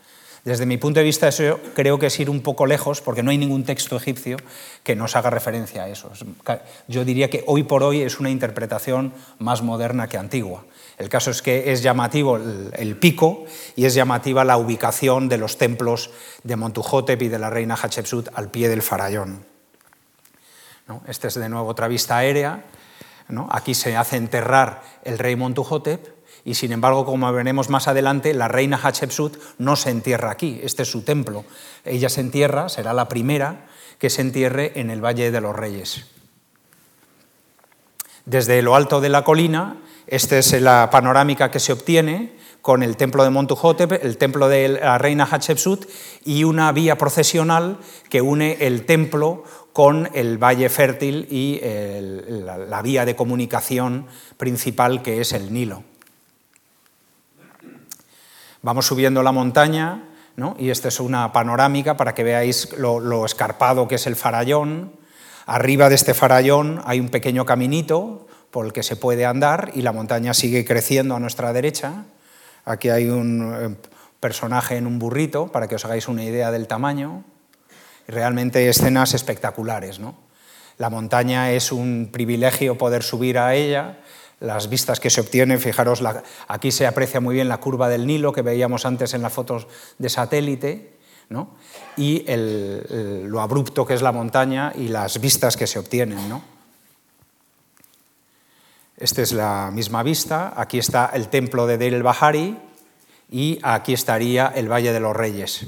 Desde 0.46 0.64
mi 0.64 0.76
punto 0.76 1.00
de 1.00 1.04
vista, 1.04 1.26
eso 1.26 1.58
creo 1.74 1.98
que 1.98 2.06
es 2.06 2.20
ir 2.20 2.30
un 2.30 2.40
poco 2.40 2.66
lejos, 2.66 3.00
porque 3.00 3.24
no 3.24 3.32
hay 3.32 3.38
ningún 3.38 3.64
texto 3.64 3.96
egipcio 3.96 4.36
que 4.84 4.94
nos 4.94 5.16
haga 5.16 5.28
referencia 5.28 5.82
a 5.82 5.88
eso. 5.88 6.12
Yo 6.86 7.04
diría 7.04 7.28
que 7.28 7.42
hoy 7.48 7.64
por 7.64 7.82
hoy 7.82 8.02
es 8.02 8.20
una 8.20 8.30
interpretación 8.30 9.12
más 9.40 9.62
moderna 9.62 10.08
que 10.08 10.18
antigua. 10.18 10.64
El 10.98 11.08
caso 11.08 11.30
es 11.30 11.42
que 11.42 11.72
es 11.72 11.82
llamativo 11.82 12.36
el, 12.36 12.96
pico 12.96 13.44
y 13.74 13.84
es 13.84 13.94
llamativa 13.94 14.44
la 14.44 14.56
ubicación 14.56 15.28
de 15.28 15.36
los 15.36 15.58
templos 15.58 16.10
de 16.42 16.56
Montuhotep 16.56 17.20
y 17.20 17.28
de 17.28 17.38
la 17.38 17.50
reina 17.50 17.76
Hatshepsut 17.76 18.28
al 18.34 18.50
pie 18.50 18.68
del 18.68 18.82
farallón. 18.82 19.44
¿No? 20.88 21.02
Esta 21.06 21.28
es 21.28 21.34
de 21.34 21.48
nuevo 21.48 21.68
otra 21.68 21.88
vista 21.88 22.16
aérea. 22.16 22.64
Aquí 23.50 23.74
se 23.74 23.96
hace 23.96 24.16
enterrar 24.16 24.82
el 25.04 25.18
rey 25.18 25.36
Montuhotep 25.36 26.16
y 26.46 26.54
sin 26.54 26.70
embargo, 26.70 27.04
como 27.04 27.30
veremos 27.32 27.70
más 27.70 27.88
adelante, 27.88 28.32
la 28.32 28.46
reina 28.46 28.78
Hatshepsut 28.80 29.36
no 29.58 29.74
se 29.74 29.90
entierra 29.90 30.30
aquí, 30.30 30.60
este 30.62 30.84
es 30.84 30.90
su 30.90 31.02
templo. 31.02 31.44
Ella 31.84 32.08
se 32.08 32.20
entierra, 32.20 32.68
será 32.68 32.94
la 32.94 33.08
primera 33.08 33.66
que 33.98 34.10
se 34.10 34.20
entierre 34.20 34.70
en 34.76 34.90
el 34.90 35.04
Valle 35.04 35.32
de 35.32 35.40
los 35.40 35.56
Reyes. 35.56 36.06
Desde 38.26 38.62
lo 38.62 38.76
alto 38.76 39.00
de 39.00 39.08
la 39.08 39.24
colina, 39.24 39.76
esta 40.06 40.38
es 40.38 40.52
la 40.60 40.88
panorámica 40.90 41.50
que 41.50 41.60
se 41.60 41.72
obtiene 41.72 42.36
con 42.62 42.82
el 42.82 42.96
templo 42.96 43.22
de 43.24 43.30
Montuhotep, 43.30 44.04
el 44.04 44.18
templo 44.18 44.48
de 44.48 44.68
la 44.68 44.98
reina 44.98 45.28
Hatshepsut 45.30 45.86
y 46.24 46.44
una 46.44 46.72
vía 46.72 46.98
procesional 46.98 47.78
que 48.08 48.20
une 48.20 48.56
el 48.60 48.86
templo 48.86 49.44
con 49.72 50.08
el 50.14 50.38
valle 50.38 50.68
fértil 50.68 51.28
y 51.30 51.60
la 51.62 52.82
vía 52.82 53.04
de 53.04 53.14
comunicación 53.14 54.06
principal 54.36 55.02
que 55.02 55.20
es 55.20 55.32
el 55.32 55.52
Nilo. 55.52 55.84
Vamos 58.62 58.86
subiendo 58.86 59.22
la 59.22 59.30
montaña, 59.32 60.02
y 60.58 60.70
esta 60.70 60.88
es 60.88 61.00
una 61.00 61.32
panorámica 61.32 61.96
para 61.96 62.14
que 62.14 62.22
veáis 62.22 62.76
lo, 62.76 63.24
escarpado 63.24 63.88
que 63.88 63.94
es 63.94 64.06
el 64.06 64.16
farallón. 64.16 64.92
Arriba 65.46 65.88
de 65.88 65.94
este 65.94 66.14
farallón 66.14 66.82
hay 66.84 67.00
un 67.00 67.08
pequeño 67.08 67.46
caminito 67.46 68.26
por 68.56 68.64
el 68.64 68.72
que 68.72 68.82
se 68.82 68.96
puede 68.96 69.26
andar 69.26 69.72
y 69.74 69.82
la 69.82 69.92
montaña 69.92 70.32
sigue 70.32 70.64
creciendo 70.64 71.14
a 71.14 71.20
nuestra 71.20 71.52
derecha. 71.52 72.06
Aquí 72.64 72.88
hay 72.88 73.10
un 73.10 73.54
eh, 73.54 73.76
personaje 74.18 74.78
en 74.78 74.86
un 74.86 74.98
burrito 74.98 75.48
para 75.52 75.68
que 75.68 75.74
os 75.74 75.84
hagáis 75.84 76.08
una 76.08 76.24
idea 76.24 76.50
del 76.50 76.66
tamaño. 76.66 77.22
Realmente 78.08 78.66
escenas 78.66 79.12
espectaculares. 79.12 79.98
¿no? 79.98 80.14
La 80.78 80.88
montaña 80.88 81.50
es 81.52 81.70
un 81.70 82.08
privilegio 82.10 82.78
poder 82.78 83.02
subir 83.02 83.36
a 83.38 83.54
ella 83.54 83.98
las 84.40 84.70
vistas 84.70 85.00
que 85.00 85.10
se 85.10 85.20
obtienen, 85.20 85.60
fijaros, 85.60 86.02
aquí 86.48 86.72
se 86.72 86.86
aprecia 86.86 87.20
muy 87.20 87.34
bien 87.34 87.50
la 87.50 87.58
curva 87.58 87.90
del 87.90 88.06
Nilo 88.06 88.32
que 88.32 88.40
veíamos 88.40 88.86
antes 88.86 89.12
en 89.12 89.20
las 89.20 89.34
fotos 89.34 89.66
de 89.98 90.08
satélite, 90.08 90.96
y 91.98 92.24
lo 92.26 93.42
abrupto 93.42 93.84
que 93.84 93.92
es 93.92 94.00
la 94.00 94.12
montaña 94.12 94.72
y 94.74 94.88
las 94.88 95.20
vistas 95.20 95.58
que 95.58 95.66
se 95.66 95.78
obtienen. 95.78 96.18
Esta 98.98 99.20
es 99.20 99.32
la 99.32 99.70
misma 99.70 100.02
vista, 100.02 100.54
aquí 100.56 100.78
está 100.78 101.10
el 101.12 101.28
templo 101.28 101.66
de 101.66 101.76
Deir 101.76 101.92
el 101.92 102.02
Bahari 102.02 102.56
y 103.30 103.58
aquí 103.62 103.92
estaría 103.92 104.46
el 104.54 104.72
Valle 104.72 104.90
de 104.90 105.00
los 105.00 105.14
Reyes. 105.14 105.66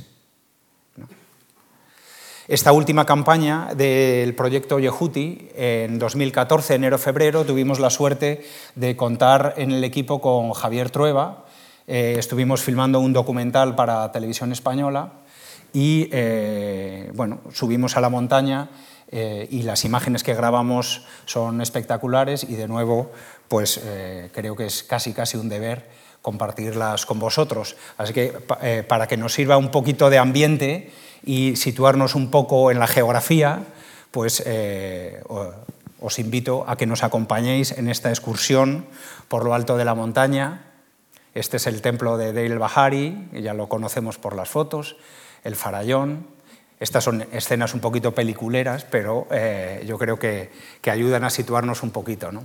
Esta 2.49 2.73
última 2.73 3.05
campaña 3.05 3.75
del 3.75 4.35
proyecto 4.35 4.79
Yehuti, 4.79 5.51
en 5.55 5.99
2014, 5.99 6.77
enero-febrero, 6.77 7.45
tuvimos 7.45 7.81
la 7.81 7.91
suerte 7.91 8.47
de 8.75 8.97
contar 8.97 9.53
en 9.59 9.73
el 9.73 9.85
equipo 9.85 10.23
con 10.23 10.55
Javier 10.55 10.89
Trueba. 10.89 11.45
Eh, 11.87 12.17
estuvimos 12.19 12.63
filmando 12.63 12.99
un 12.99 13.13
documental 13.13 13.75
para 13.75 14.11
Televisión 14.11 14.53
Española 14.53 15.13
y 15.75 16.09
eh, 16.13 17.13
bueno, 17.15 17.41
subimos 17.53 17.99
a 17.99 18.01
la 18.01 18.09
montaña 18.09 18.71
eh, 19.11 19.49
y 19.51 19.63
las 19.63 19.85
imágenes 19.85 20.23
que 20.23 20.35
grabamos 20.35 21.07
son 21.25 21.61
espectaculares 21.61 22.45
y 22.45 22.55
de 22.55 22.69
nuevo 22.69 23.11
pues 23.49 23.81
creo 24.33 24.57
que 24.57 24.67
es 24.67 24.83
casi 24.83 25.15
casi 25.15 25.39
un 25.39 25.49
deber 25.49 25.89
compartirlas 26.21 27.07
con 27.07 27.19
vosotros. 27.19 27.77
Así 27.97 28.13
que 28.13 28.29
para 28.87 29.07
que 29.07 29.17
nos 29.17 29.33
sirva 29.33 29.57
un 29.57 29.71
poquito 29.71 30.11
de 30.11 30.19
ambiente, 30.19 30.93
y 31.25 31.57
situarnos 31.57 32.15
un 32.15 32.31
poco 32.31 32.71
en 32.71 32.79
la 32.79 32.87
geografía, 32.87 33.65
pues 34.11 34.43
eh, 34.47 35.23
os 36.01 36.19
invito 36.19 36.65
a 36.67 36.77
que 36.77 36.87
nos 36.87 37.03
acompañéis 37.03 37.73
en 37.73 37.89
esta 37.89 38.11
excursión 38.11 38.87
por 39.29 39.45
lo 39.45 39.55
alto 39.55 39.77
de 39.77 39.85
la 39.85 39.95
montaña. 39.95 40.65
Este 41.35 41.57
es 41.57 41.67
el 41.67 41.83
templo 41.83 42.17
de 42.17 42.33
Deil 42.33 42.59
Bahari, 42.59 43.29
ya 43.33 43.55
lo 43.55 43.69
conocemos 43.69 44.19
por 44.19 44.35
las 44.35 44.49
fotos, 44.49 44.97
el 45.45 45.57
farallón. 45.57 46.27
Estas 46.81 47.05
son 47.05 47.27
escenas 47.33 47.75
un 47.75 47.81
poquito 47.81 48.15
peliculeras, 48.15 48.85
pero 48.85 49.27
eh, 49.31 49.85
yo 49.87 49.99
creo 49.99 50.19
que, 50.19 50.51
que, 50.81 50.91
ayudan 50.91 51.25
a 51.25 51.31
situarnos 51.31 51.83
un 51.83 51.91
poquito. 51.91 52.31
¿no? 52.31 52.45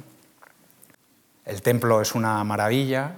El 1.46 1.62
templo 1.62 2.02
es 2.02 2.16
una 2.16 2.44
maravilla, 2.44 3.18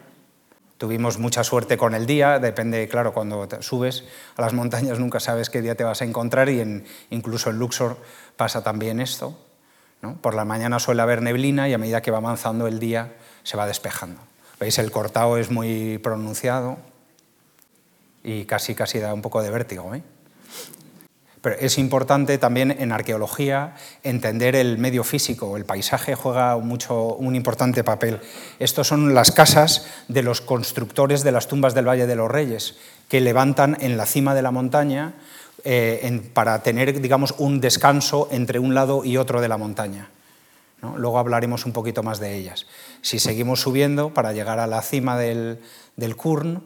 Tuvimos 0.78 1.20
mucha 1.20 1.46
suerte 1.46 1.78
con 1.78 1.96
el 1.96 2.06
día, 2.06 2.38
depende, 2.38 2.90
claro, 2.90 3.14
cuando 3.14 3.48
subes 3.62 4.04
a 4.36 4.42
las 4.42 4.52
montañas 4.52 5.00
nunca 5.00 5.22
sabes 5.22 5.50
qué 5.50 5.62
día 5.62 5.76
te 5.76 5.86
vas 5.86 6.02
a 6.02 6.06
encontrar 6.06 6.50
y 6.50 6.60
en, 6.60 6.84
incluso 7.12 7.50
en 7.50 7.60
Luxor 7.60 7.98
pasa 8.36 8.62
también 8.62 9.00
esto. 9.00 9.40
Por 10.22 10.36
la 10.36 10.44
mañana 10.44 10.80
suele 10.80 11.02
haber 11.02 11.22
neblina 11.22 11.70
y 11.70 11.74
a 11.74 11.78
medida 11.78 12.02
que 12.02 12.12
va 12.12 12.18
avanzando 12.18 12.68
el 12.68 12.80
día 12.80 13.14
se 13.44 13.56
va 13.56 13.66
despejando. 13.66 14.22
¿Veis? 14.60 14.78
El 14.78 14.92
cortado 14.92 15.38
es 15.38 15.50
muy 15.50 15.98
pronunciado 15.98 16.78
y 18.22 18.46
casi, 18.46 18.76
casi 18.76 19.00
da 19.00 19.14
un 19.14 19.22
poco 19.22 19.42
de 19.42 19.50
vértigo. 19.50 19.96
¿eh? 19.96 20.04
Es 21.60 21.78
importante 21.78 22.38
también 22.38 22.72
en 22.72 22.92
arqueología 22.92 23.76
entender 24.04 24.56
el 24.56 24.78
medio 24.78 25.04
físico, 25.04 25.58
el 25.58 25.66
paisaje 25.66 26.16
juega 26.16 26.58
mucho, 26.58 27.16
un 27.16 27.36
importante 27.36 27.84
papel. 27.84 28.20
Estos 28.60 28.88
son 28.88 29.14
las 29.14 29.32
casas 29.32 29.88
de 30.08 30.24
los 30.24 30.42
constructores 30.42 31.24
de 31.24 31.32
las 31.32 31.48
tumbas 31.48 31.74
del 31.74 31.88
Valle 31.88 32.08
de 32.08 32.16
los 32.16 32.32
Reyes, 32.32 32.76
que 33.08 33.22
levantan 33.22 33.78
en 33.80 33.98
la 33.98 34.06
cima 34.06 34.34
de 34.34 34.42
la 34.42 34.52
montaña 34.52 35.14
eh, 35.64 36.30
para 36.34 36.62
tener 36.64 37.00
digamos, 37.02 37.34
un 37.38 37.60
descanso 37.60 38.28
entre 38.32 38.60
un 38.60 38.76
lado 38.76 39.04
y 39.04 39.18
otro 39.18 39.42
de 39.42 39.48
la 39.48 39.58
montaña. 39.58 40.10
Luego 40.98 41.18
hablaremos 41.18 41.66
un 41.66 41.74
poquito 41.74 42.04
más 42.04 42.20
de 42.20 42.36
ellas. 42.36 42.68
Si 43.02 43.18
seguimos 43.18 43.62
subiendo 43.62 44.14
para 44.14 44.34
llegar 44.34 44.60
a 44.60 44.68
la 44.68 44.82
cima 44.82 45.18
del, 45.18 45.60
del 45.96 46.16
Kurn, 46.16 46.62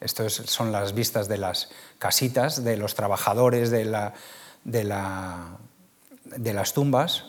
estas 0.00 0.32
son 0.32 0.70
las 0.72 0.94
vistas 0.94 1.28
de 1.28 1.38
las 1.38 1.70
casitas 1.98 2.62
de 2.62 2.76
los 2.76 2.94
trabajadores 2.94 3.70
de, 3.70 3.84
las 6.52 6.72
tumbas. 6.72 7.24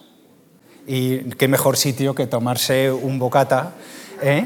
Y 0.86 1.20
qué 1.36 1.48
mejor 1.48 1.78
sitio 1.78 2.14
que 2.16 2.28
tomarse 2.28 2.92
un 2.92 3.18
bocata. 3.20 3.74
¿eh? 4.22 4.46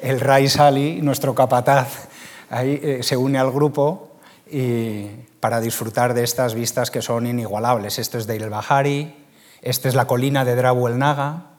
El 0.00 0.20
Rai 0.20 0.48
Sali, 0.48 1.02
nuestro 1.02 1.34
capataz, 1.34 2.08
ahí 2.50 2.80
eh, 2.82 3.02
se 3.02 3.16
une 3.16 3.38
al 3.38 3.50
grupo 3.50 4.10
y 4.50 5.06
para 5.40 5.60
disfrutar 5.60 6.14
de 6.14 6.22
estas 6.22 6.54
vistas 6.54 6.90
que 6.90 7.02
son 7.02 7.26
inigualables. 7.26 7.98
Esto 7.98 8.18
es 8.18 8.26
Deir 8.26 8.42
el 8.42 8.50
Bahari, 8.50 9.14
esta 9.62 9.88
es 9.88 9.94
la 9.94 10.06
colina 10.06 10.44
de 10.44 10.54
Drabu 10.54 10.86
el 10.88 10.98
Naga, 10.98 11.50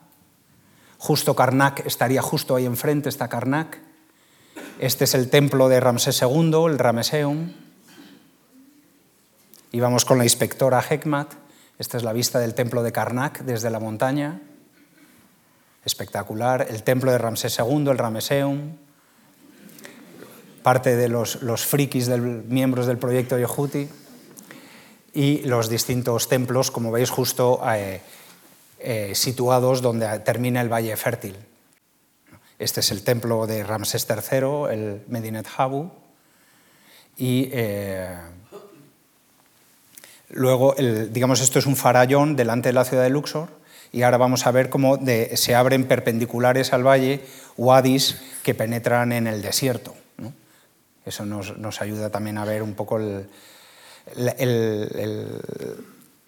justo 0.98 1.34
Karnak 1.34 1.84
estaría 1.86 2.22
justo 2.22 2.54
ahí 2.54 2.64
enfrente, 2.64 3.08
está 3.08 3.28
Karnak. 3.28 3.91
Este 4.82 5.04
es 5.04 5.14
el 5.14 5.30
templo 5.30 5.68
de 5.68 5.78
Ramsés 5.78 6.20
II, 6.22 6.64
el 6.66 6.76
Rameseum. 6.76 7.52
Y 9.70 9.78
vamos 9.78 10.04
con 10.04 10.18
la 10.18 10.24
inspectora 10.24 10.82
Hekmat. 10.82 11.34
Esta 11.78 11.98
es 11.98 12.02
la 12.02 12.12
vista 12.12 12.40
del 12.40 12.54
templo 12.54 12.82
de 12.82 12.90
Karnak 12.90 13.42
desde 13.42 13.70
la 13.70 13.78
montaña. 13.78 14.42
Espectacular. 15.84 16.66
El 16.68 16.82
templo 16.82 17.12
de 17.12 17.18
Ramsés 17.18 17.56
II, 17.60 17.90
el 17.90 17.96
Rameseum. 17.96 18.72
Parte 20.64 20.96
de 20.96 21.08
los, 21.08 21.38
frikis, 21.64 22.08
del, 22.08 22.20
miembros 22.20 22.86
del 22.86 22.98
proyecto 22.98 23.38
Yehuti. 23.38 23.88
Y 25.14 25.42
los 25.42 25.68
distintos 25.68 26.28
templos, 26.28 26.72
como 26.72 26.90
veis, 26.90 27.10
justo 27.10 27.60
eh, 27.72 28.00
eh, 28.80 29.12
situados 29.14 29.80
donde 29.80 30.18
termina 30.18 30.60
el 30.60 30.72
Valle 30.72 30.96
Fértil. 30.96 31.36
Este 32.62 32.80
es 32.80 32.90
el 32.90 33.02
templo 33.02 33.46
de 33.46 33.64
Ramsés 33.64 34.06
III, 34.08 34.72
el 34.72 35.02
Medinet 35.08 35.46
Habu, 35.56 35.90
y 37.16 37.48
eh, 37.52 38.16
Luego, 40.32 40.74
digamos, 41.10 41.40
esto 41.42 41.58
es 41.58 41.66
un 41.66 41.76
farallón 41.76 42.36
delante 42.36 42.70
de 42.70 42.72
la 42.72 42.84
ciudad 42.86 43.02
de 43.02 43.10
Luxor. 43.10 43.50
Y 43.92 44.02
ahora 44.02 44.16
vamos 44.16 44.46
a 44.46 44.50
ver 44.50 44.70
cómo 44.70 44.98
se 45.34 45.54
abren 45.54 45.86
perpendiculares 45.86 46.72
al 46.72 46.86
valle 46.86 47.20
wadis 47.58 48.22
que 48.42 48.54
penetran 48.54 49.12
en 49.12 49.26
el 49.26 49.42
desierto. 49.42 49.94
Eso 51.04 51.26
nos, 51.26 51.82
ayuda 51.82 52.08
también 52.08 52.38
a 52.38 52.46
ver 52.46 52.62
un 52.62 52.72
poco 52.72 52.96
el, 52.96 53.28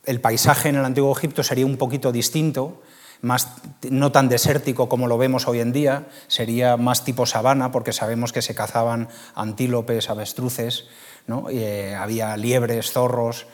el, 0.04 0.20
paisaje 0.20 0.68
en 0.68 0.76
el 0.76 0.84
Antiguo 0.84 1.16
Egipto. 1.16 1.42
Sería 1.42 1.64
un 1.64 1.78
poquito 1.78 2.12
distinto, 2.12 2.82
no 3.22 4.12
tan 4.12 4.28
desértico 4.28 4.88
como 4.88 5.06
lo 5.06 5.18
vemos 5.18 5.48
hoy 5.48 5.60
en 5.60 5.72
día, 5.72 6.06
sería 6.26 6.76
más 6.76 7.04
tipo 7.04 7.26
sabana, 7.26 7.72
porque 7.72 7.92
sabemos 7.92 8.32
que 8.32 8.42
se 8.42 8.54
cazaban 8.54 9.08
antílopes, 9.34 10.10
avestruces, 10.10 10.86
¿no? 11.26 11.48
eh, 11.50 11.94
había 11.94 12.36
liebres, 12.36 12.92
zorros. 12.92 13.46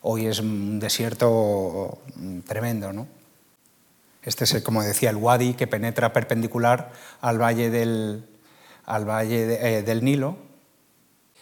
Hoy 0.00 0.26
es 0.26 0.38
un 0.38 0.78
desierto 0.78 1.98
tremendo. 2.46 2.92
¿no? 2.92 3.08
Este 4.22 4.44
es, 4.44 4.62
como 4.62 4.82
decía, 4.82 5.10
el 5.10 5.16
wadi 5.16 5.54
que 5.54 5.66
penetra 5.66 6.12
perpendicular 6.12 6.92
al 7.20 7.40
valle 7.40 7.70
del, 7.70 8.28
al 8.84 9.08
valle 9.08 9.78
eh, 9.78 9.82
del 9.82 10.04
Nilo. 10.04 10.36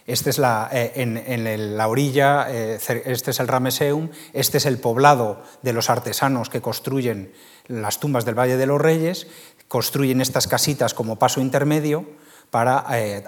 Este 0.07 0.31
es 0.31 0.39
la, 0.39 0.69
eh, 0.73 0.93
en, 0.95 1.77
la 1.77 1.89
orilla, 1.89 2.47
eh, 2.49 2.79
este 3.07 3.31
es 3.33 3.41
el 3.41 3.49
Rameseum, 3.49 4.11
este 4.33 4.59
es 4.59 4.67
el 4.67 4.79
poblado 4.79 5.43
de 5.63 5.73
los 5.73 5.91
artesanos 5.91 6.49
que 6.49 6.61
construyen 6.61 7.33
las 7.67 7.99
tumbas 7.99 8.25
del 8.25 8.39
Valle 8.39 8.57
de 8.57 8.67
los 8.67 8.81
Reyes, 8.81 9.27
construyen 9.67 10.21
estas 10.21 10.47
casitas 10.47 10.95
como 10.95 11.19
paso 11.19 11.41
intermedio 11.41 12.07
para 12.51 12.79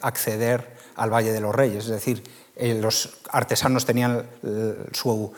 acceder 0.03 0.77
al 0.95 1.13
Valle 1.13 1.33
de 1.33 1.41
los 1.41 1.53
Reyes. 1.53 1.87
Es 1.87 1.91
decir, 1.91 2.23
los 2.57 3.19
artesanos 3.29 3.85
tenían 3.85 4.29
su, 4.93 5.33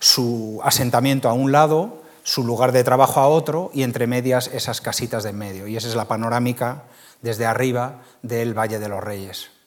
su 0.00 0.60
asentamiento 0.64 1.28
a 1.28 1.34
un 1.34 1.52
lado, 1.52 2.02
su 2.24 2.42
lugar 2.44 2.72
de 2.72 2.82
trabajo 2.82 3.20
a 3.20 3.28
otro 3.28 3.70
y 3.72 3.84
entre 3.84 4.08
medias 4.08 4.50
esas 4.52 4.80
casitas 4.80 5.22
de 5.22 5.30
en 5.30 5.38
medio. 5.38 5.66
Y 5.68 5.76
esa 5.76 5.86
es 5.86 5.94
la 5.94 6.08
panorámica 6.08 6.84
desde 7.22 7.46
arriba 7.46 8.02
del 8.22 8.58
Valle 8.58 8.80
de 8.80 8.88
los 8.88 9.02
Reyes. 9.02 9.59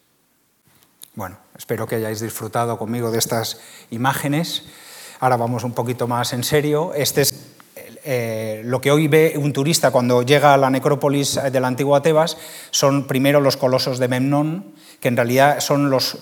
Bueno, 1.15 1.37
espero 1.55 1.85
que 1.85 1.97
hayáis 1.97 2.21
disfrutado 2.21 2.79
conmigo 2.79 3.11
de 3.11 3.19
estas 3.19 3.59
imágenes. 3.91 4.63
Ahora 5.19 5.37
vamos 5.37 5.63
un 5.63 5.73
poquito 5.73 6.07
más 6.07 6.33
en 6.33 6.43
serio. 6.43 6.91
Este 6.95 7.21
es 7.21 7.53
eh, 8.03 8.63
lo 8.65 8.81
que 8.81 8.89
hoy 8.89 9.07
ve 9.07 9.35
un 9.37 9.53
turista 9.53 9.91
cuando 9.91 10.23
llega 10.23 10.55
a 10.55 10.57
la 10.57 10.71
necrópolis 10.71 11.35
de 11.35 11.59
la 11.59 11.67
antigua 11.67 12.01
Tebas, 12.01 12.37
son 12.71 13.05
primero 13.05 13.41
los 13.41 13.57
colosos 13.57 13.99
de 13.99 14.07
Memnón, 14.07 14.73
que 14.99 15.09
en 15.09 15.15
realidad 15.15 15.59
son 15.59 15.91
los 15.91 16.17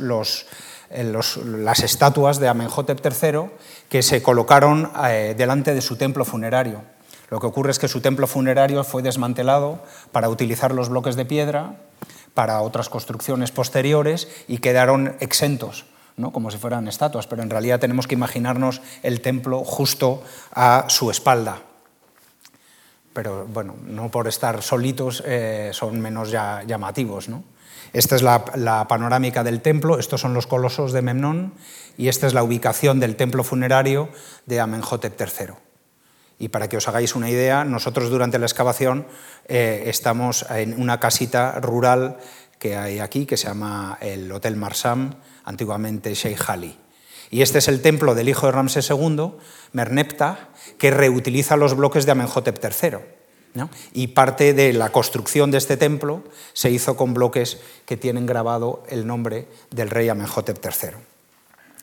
las 0.90 1.80
estatuas 1.80 2.40
de 2.40 2.50
Amenhotep 2.50 3.00
III 3.02 3.50
que 3.88 4.04
se 4.04 4.22
colocaron 4.22 4.92
eh, 5.08 5.36
delante 5.38 5.74
de 5.74 5.80
su 5.80 5.96
templo 5.96 6.26
funerario. 6.26 6.82
Lo 7.30 7.40
que 7.40 7.48
ocurre 7.48 7.72
es 7.72 7.80
que 7.80 7.88
su 7.88 8.02
templo 8.02 8.28
funerario 8.28 8.84
fue 8.84 9.02
desmantelado 9.02 9.80
para 10.12 10.28
utilizar 10.28 10.74
los 10.74 10.90
bloques 10.90 11.16
de 11.16 11.24
piedra 11.24 11.78
para 12.34 12.62
otras 12.62 12.90
construcciones 12.90 13.52
posteriores 13.52 14.28
y 14.48 14.60
quedaron 14.60 15.16
exentos, 15.20 15.86
¿no? 16.18 16.32
como 16.32 16.52
si 16.52 16.58
fueran 16.58 16.88
estatuas, 16.88 17.28
pero 17.28 17.44
en 17.44 17.50
realidad 17.50 17.80
tenemos 17.80 18.08
que 18.08 18.16
imaginarnos 18.16 18.82
el 19.04 19.22
templo 19.22 19.64
justo 19.64 20.24
a 20.54 20.86
su 20.88 21.12
espalda. 21.12 21.62
Pero 23.14 23.46
bueno, 23.46 23.76
no 23.86 24.10
por 24.10 24.28
estar 24.28 24.62
solitos 24.62 25.22
eh, 25.26 25.72
son 25.74 26.00
menos 26.00 26.32
llamativos. 26.32 27.28
¿no? 27.28 27.44
Esta 27.94 28.16
es 28.16 28.22
la, 28.22 28.88
panorámica 28.88 29.44
del 29.44 29.62
templo, 29.62 30.00
estos 30.00 30.22
son 30.22 30.34
los 30.34 30.48
colosos 30.48 30.94
de 30.94 31.02
Memnón 31.02 31.54
y 31.98 32.08
esta 32.08 32.26
es 32.26 32.34
la 32.34 32.44
ubicación 32.44 33.00
del 33.02 33.18
templo 33.18 33.44
funerario 33.44 34.10
de 34.46 34.62
Amenhotep 34.62 35.20
III. 35.20 35.71
Y 36.42 36.50
para 36.50 36.68
que 36.68 36.76
os 36.76 36.88
hagáis 36.88 37.16
una 37.16 37.30
idea, 37.30 37.64
nosotros 37.64 38.10
durante 38.10 38.40
la 38.40 38.48
excavación 38.48 39.06
eh, 39.48 39.84
estamos 39.86 40.44
en 40.50 40.82
una 40.82 41.00
casita 41.00 41.60
rural 41.62 42.18
que 42.58 42.76
hay 42.76 42.98
aquí, 42.98 43.28
que 43.28 43.38
se 43.38 43.48
llama 43.48 44.00
el 44.02 44.32
Hotel 44.32 44.56
Marsam, 44.56 45.14
antiguamente 45.44 46.16
Sheikh 46.16 46.50
Ali. 46.50 46.76
Y 47.30 47.44
este 47.44 47.60
es 47.60 47.68
el 47.68 47.84
templo 47.84 48.16
del 48.16 48.28
hijo 48.28 48.48
de 48.48 48.54
Ramsés 48.54 48.90
II, 48.90 49.34
Merneptah, 49.74 50.50
que 50.80 50.90
reutiliza 50.90 51.58
los 51.58 51.76
bloques 51.76 52.08
de 52.08 52.14
Amenhotep 52.14 52.60
III. 52.64 52.98
Y 53.94 54.08
parte 54.08 54.54
de 54.56 54.74
la 54.74 54.90
construcción 54.90 55.52
de 55.52 55.60
este 55.60 55.78
templo 55.78 56.24
se 56.54 56.72
hizo 56.72 56.98
con 56.98 57.14
bloques 57.14 57.60
que 57.86 57.98
tienen 57.98 58.26
grabado 58.26 58.82
el 58.90 59.06
nombre 59.06 59.48
del 59.70 59.92
rey 59.92 60.10
Amenhotep 60.10 60.58
III. 60.66 61.11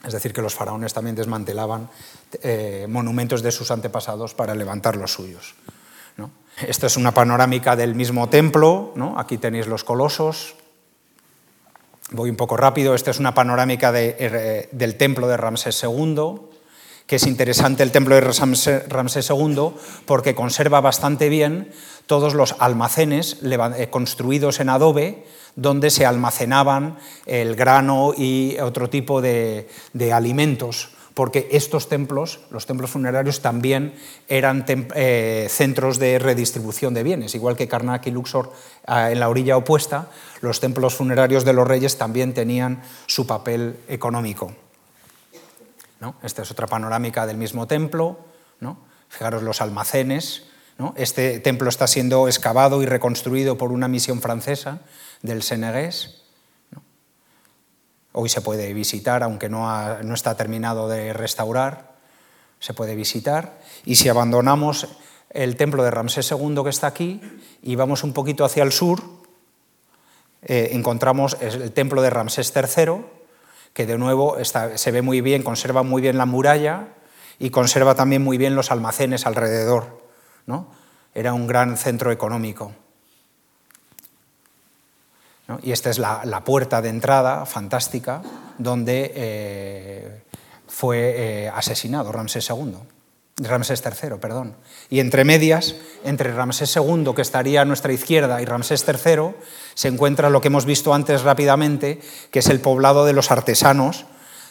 Es 0.04 0.12
decir, 0.12 0.32
que 0.32 0.42
los 0.42 0.54
faraones 0.54 0.94
también 0.94 1.16
desmantelaban 1.16 1.88
eh, 2.42 2.86
monumentos 2.88 3.42
de 3.42 3.50
sus 3.50 3.70
antepasados 3.70 4.34
para 4.34 4.54
levantar 4.54 4.96
los 4.96 5.12
suyos. 5.12 5.54
¿no? 6.16 6.30
Esta 6.66 6.86
es 6.86 6.96
una 6.96 7.12
panorámica 7.12 7.74
del 7.76 7.94
mismo 7.94 8.28
templo, 8.28 8.92
aquí 9.16 9.38
tenéis 9.38 9.66
los 9.66 9.84
colosos. 9.84 10.54
Voy 12.10 12.30
un 12.30 12.36
poco 12.36 12.56
rápido, 12.56 12.94
esta 12.94 13.10
es 13.10 13.18
una 13.18 13.34
panorámica 13.34 13.92
eh, 13.94 14.68
del 14.72 14.96
templo 14.96 15.28
de 15.28 15.36
Ramsés 15.36 15.82
II 15.82 16.48
que 17.08 17.16
es 17.16 17.26
interesante 17.26 17.82
el 17.82 17.90
templo 17.90 18.14
de 18.14 18.20
Ramsés 18.20 19.30
II 19.30 19.70
porque 20.04 20.34
conserva 20.34 20.82
bastante 20.82 21.30
bien 21.30 21.72
todos 22.06 22.34
los 22.34 22.54
almacenes 22.58 23.38
eh, 23.42 23.88
construidos 23.90 24.60
en 24.60 24.68
adobe 24.68 25.24
donde 25.58 25.90
se 25.90 26.06
almacenaban 26.06 26.98
el 27.26 27.56
grano 27.56 28.14
y 28.16 28.56
otro 28.60 28.88
tipo 28.88 29.20
de, 29.20 29.68
alimentos 30.14 30.90
porque 31.14 31.48
estos 31.50 31.88
templos, 31.88 32.38
los 32.52 32.66
templos 32.66 32.90
funerarios, 32.90 33.42
también 33.42 33.92
eran 34.28 34.64
eh, 34.68 35.48
centros 35.50 35.98
de 35.98 36.20
redistribución 36.20 36.94
de 36.94 37.02
bienes. 37.02 37.34
Igual 37.34 37.56
que 37.56 37.66
Karnak 37.66 38.06
y 38.06 38.12
Luxor 38.12 38.52
ah, 38.86 39.10
en 39.10 39.18
la 39.18 39.28
orilla 39.28 39.56
opuesta, 39.56 40.10
los 40.42 40.60
templos 40.60 40.94
funerarios 40.94 41.44
de 41.44 41.54
los 41.54 41.66
reyes 41.66 41.98
también 41.98 42.34
tenían 42.34 42.84
su 43.06 43.26
papel 43.26 43.80
económico. 43.88 44.52
Esta 46.22 46.42
es 46.42 46.52
otra 46.52 46.68
panorámica 46.68 47.26
del 47.26 47.36
mismo 47.36 47.66
templo. 47.66 48.16
Fijaros 49.08 49.42
los 49.42 49.60
almacenes. 49.60 50.44
Este 50.94 51.40
templo 51.40 51.68
está 51.68 51.88
siendo 51.88 52.28
excavado 52.28 52.80
y 52.80 52.86
reconstruido 52.86 53.58
por 53.58 53.72
una 53.72 53.88
misión 53.88 54.20
francesa 54.20 54.82
del 55.22 55.42
Senegués. 55.42 56.22
Hoy 58.12 58.28
se 58.28 58.40
puede 58.40 58.72
visitar, 58.72 59.22
aunque 59.22 59.48
no, 59.48 60.02
no 60.02 60.14
está 60.14 60.36
terminado 60.36 60.88
de 60.88 61.12
restaurar, 61.12 61.96
se 62.58 62.74
puede 62.74 62.94
visitar. 62.94 63.58
Y 63.84 63.96
si 63.96 64.08
abandonamos 64.08 64.88
el 65.30 65.56
templo 65.56 65.82
de 65.82 65.90
Ramsés 65.90 66.30
II 66.30 66.62
que 66.64 66.70
está 66.70 66.86
aquí 66.86 67.20
y 67.62 67.76
vamos 67.76 68.02
un 68.02 68.12
poquito 68.12 68.44
hacia 68.44 68.62
el 68.62 68.72
sur, 68.72 69.02
eh, 70.42 70.70
encontramos 70.72 71.36
el 71.40 71.72
templo 71.72 72.02
de 72.02 72.10
Ramsés 72.10 72.52
III, 72.54 73.04
que 73.72 73.86
de 73.86 73.98
nuevo 73.98 74.36
se 74.42 74.90
ve 74.90 75.02
muy 75.02 75.20
bien, 75.20 75.42
conserva 75.42 75.82
muy 75.82 76.02
bien 76.02 76.18
la 76.18 76.26
muralla 76.26 76.88
y 77.38 77.50
conserva 77.50 77.94
también 77.94 78.22
muy 78.22 78.38
bien 78.38 78.54
los 78.54 78.70
almacenes 78.70 79.26
alrededor. 79.26 80.02
¿no? 80.46 80.68
Era 81.14 81.32
un 81.34 81.46
gran 81.46 81.76
centro 81.76 82.10
económico. 82.10 82.72
Y 85.62 85.72
esta 85.72 85.90
es 85.90 85.98
la, 85.98 86.42
puerta 86.44 86.82
de 86.82 86.90
entrada 86.90 87.46
fantástica 87.46 88.22
donde 88.58 89.12
eh, 89.14 90.22
fue 90.66 91.14
eh, 91.16 91.48
asesinado 91.48 92.12
Ramsés 92.12 92.48
II. 92.50 92.76
Ramsés 93.38 93.82
III, 93.84 94.18
perdón. 94.20 94.56
Y 94.90 95.00
entre 95.00 95.24
medias, 95.24 95.76
entre 96.04 96.32
Ramsés 96.32 96.74
II, 96.76 97.12
que 97.14 97.22
estaría 97.22 97.62
a 97.62 97.64
nuestra 97.64 97.92
izquierda, 97.92 98.42
y 98.42 98.44
Ramsés 98.44 98.84
III, 98.86 99.34
se 99.74 99.88
encuentra 99.88 100.28
lo 100.28 100.40
que 100.40 100.48
hemos 100.48 100.64
visto 100.64 100.92
antes 100.92 101.22
rápidamente, 101.22 102.00
que 102.30 102.40
es 102.40 102.48
el 102.48 102.60
poblado 102.60 103.04
de 103.04 103.12
los 103.12 103.30
artesanos 103.30 104.06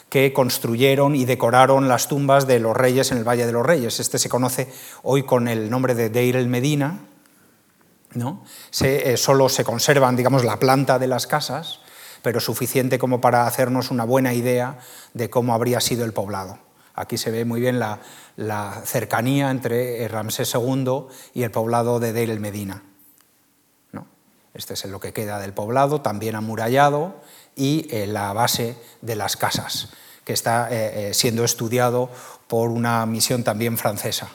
que 0.08 0.32
construyeron 0.32 1.14
y 1.14 1.26
decoraron 1.26 1.86
las 1.86 2.08
tumbas 2.08 2.46
de 2.46 2.60
los 2.60 2.76
reyes 2.76 3.12
en 3.12 3.18
el 3.18 3.28
Valle 3.28 3.44
de 3.44 3.52
los 3.52 3.66
Reyes. 3.66 4.00
Este 4.00 4.18
se 4.18 4.30
conoce 4.30 4.72
hoy 5.02 5.22
con 5.22 5.48
el 5.48 5.68
nombre 5.68 5.94
de 5.94 6.08
Deir 6.08 6.36
el 6.36 6.48
Medina. 6.48 7.00
¿No? 8.14 8.44
Eh, 8.80 9.16
solo 9.16 9.48
se 9.48 9.64
conservan, 9.64 10.16
digamos, 10.16 10.44
la 10.44 10.58
planta 10.58 10.98
de 10.98 11.06
las 11.06 11.26
casas, 11.26 11.80
pero 12.22 12.40
suficiente 12.40 12.98
como 12.98 13.20
para 13.20 13.46
hacernos 13.46 13.90
una 13.90 14.04
buena 14.04 14.34
idea 14.34 14.78
de 15.14 15.30
cómo 15.30 15.54
habría 15.54 15.80
sido 15.80 16.04
el 16.04 16.12
poblado. 16.12 16.58
Aquí 16.94 17.16
se 17.16 17.30
ve 17.30 17.44
muy 17.44 17.60
bien 17.60 17.78
la, 17.78 18.00
cercanía 18.84 19.50
entre 19.50 20.08
Ramsés 20.08 20.52
II 20.54 21.06
y 21.32 21.44
el 21.44 21.50
poblado 21.50 22.00
de 22.00 22.12
Deir 22.12 22.30
el 22.30 22.40
Medina. 22.40 22.82
Este 24.58 24.74
es 24.74 24.84
lo 24.86 24.98
que 24.98 25.12
queda 25.12 25.38
del 25.38 25.52
poblado, 25.52 26.00
también 26.00 26.34
amurallado, 26.34 27.20
y 27.54 27.86
eh, 27.90 28.08
la 28.08 28.32
base 28.32 28.76
de 29.02 29.14
las 29.14 29.36
casas, 29.36 29.90
que 30.24 30.32
está 30.32 30.68
eh, 30.70 31.10
eh, 31.10 31.14
siendo 31.14 31.44
estudiado 31.44 32.10
por 32.48 32.70
una 32.70 33.06
misión 33.06 33.44
también 33.44 33.78
francesa. 33.78 34.30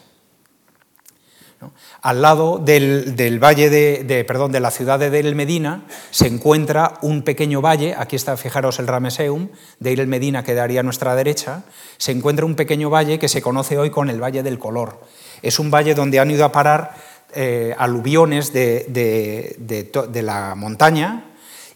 Al 2.02 2.22
lado 2.22 2.58
del, 2.58 3.40
valle 3.42 3.70
de, 3.70 4.26
perdón, 4.26 4.52
de 4.52 4.60
la 4.60 4.72
ciudad 4.72 5.00
de 5.00 5.10
Deir 5.10 5.26
el 5.26 5.36
Medina 5.36 5.86
se 6.12 6.28
encuentra 6.28 6.96
un 7.02 7.22
pequeño 7.22 7.62
valle, 7.62 7.96
aquí 7.98 8.16
está, 8.16 8.36
fijaros, 8.38 8.80
el 8.80 8.88
Rameseum, 8.88 9.50
Deir 9.80 10.00
el 10.00 10.08
Medina 10.08 10.44
quedaría 10.44 10.82
a 10.82 10.84
nuestra 10.84 11.16
derecha, 11.16 11.64
se 11.98 12.12
encuentra 12.12 12.46
un 12.46 12.56
pequeño 12.56 12.90
valle 12.90 13.20
que 13.20 13.30
se 13.30 13.42
conoce 13.42 13.78
hoy 13.78 13.90
con 13.90 14.10
el 14.10 14.22
Valle 14.22 14.44
del 14.44 14.60
Color. 14.60 15.00
Es 15.42 15.60
un 15.60 15.72
valle 15.72 15.94
donde 15.94 16.20
han 16.20 16.32
ido 16.32 16.46
a 16.46 16.52
parar 16.52 16.96
eh, 17.36 17.74
aluviones 17.78 18.54
de, 18.54 20.22
la 20.24 20.54
montaña 20.56 21.32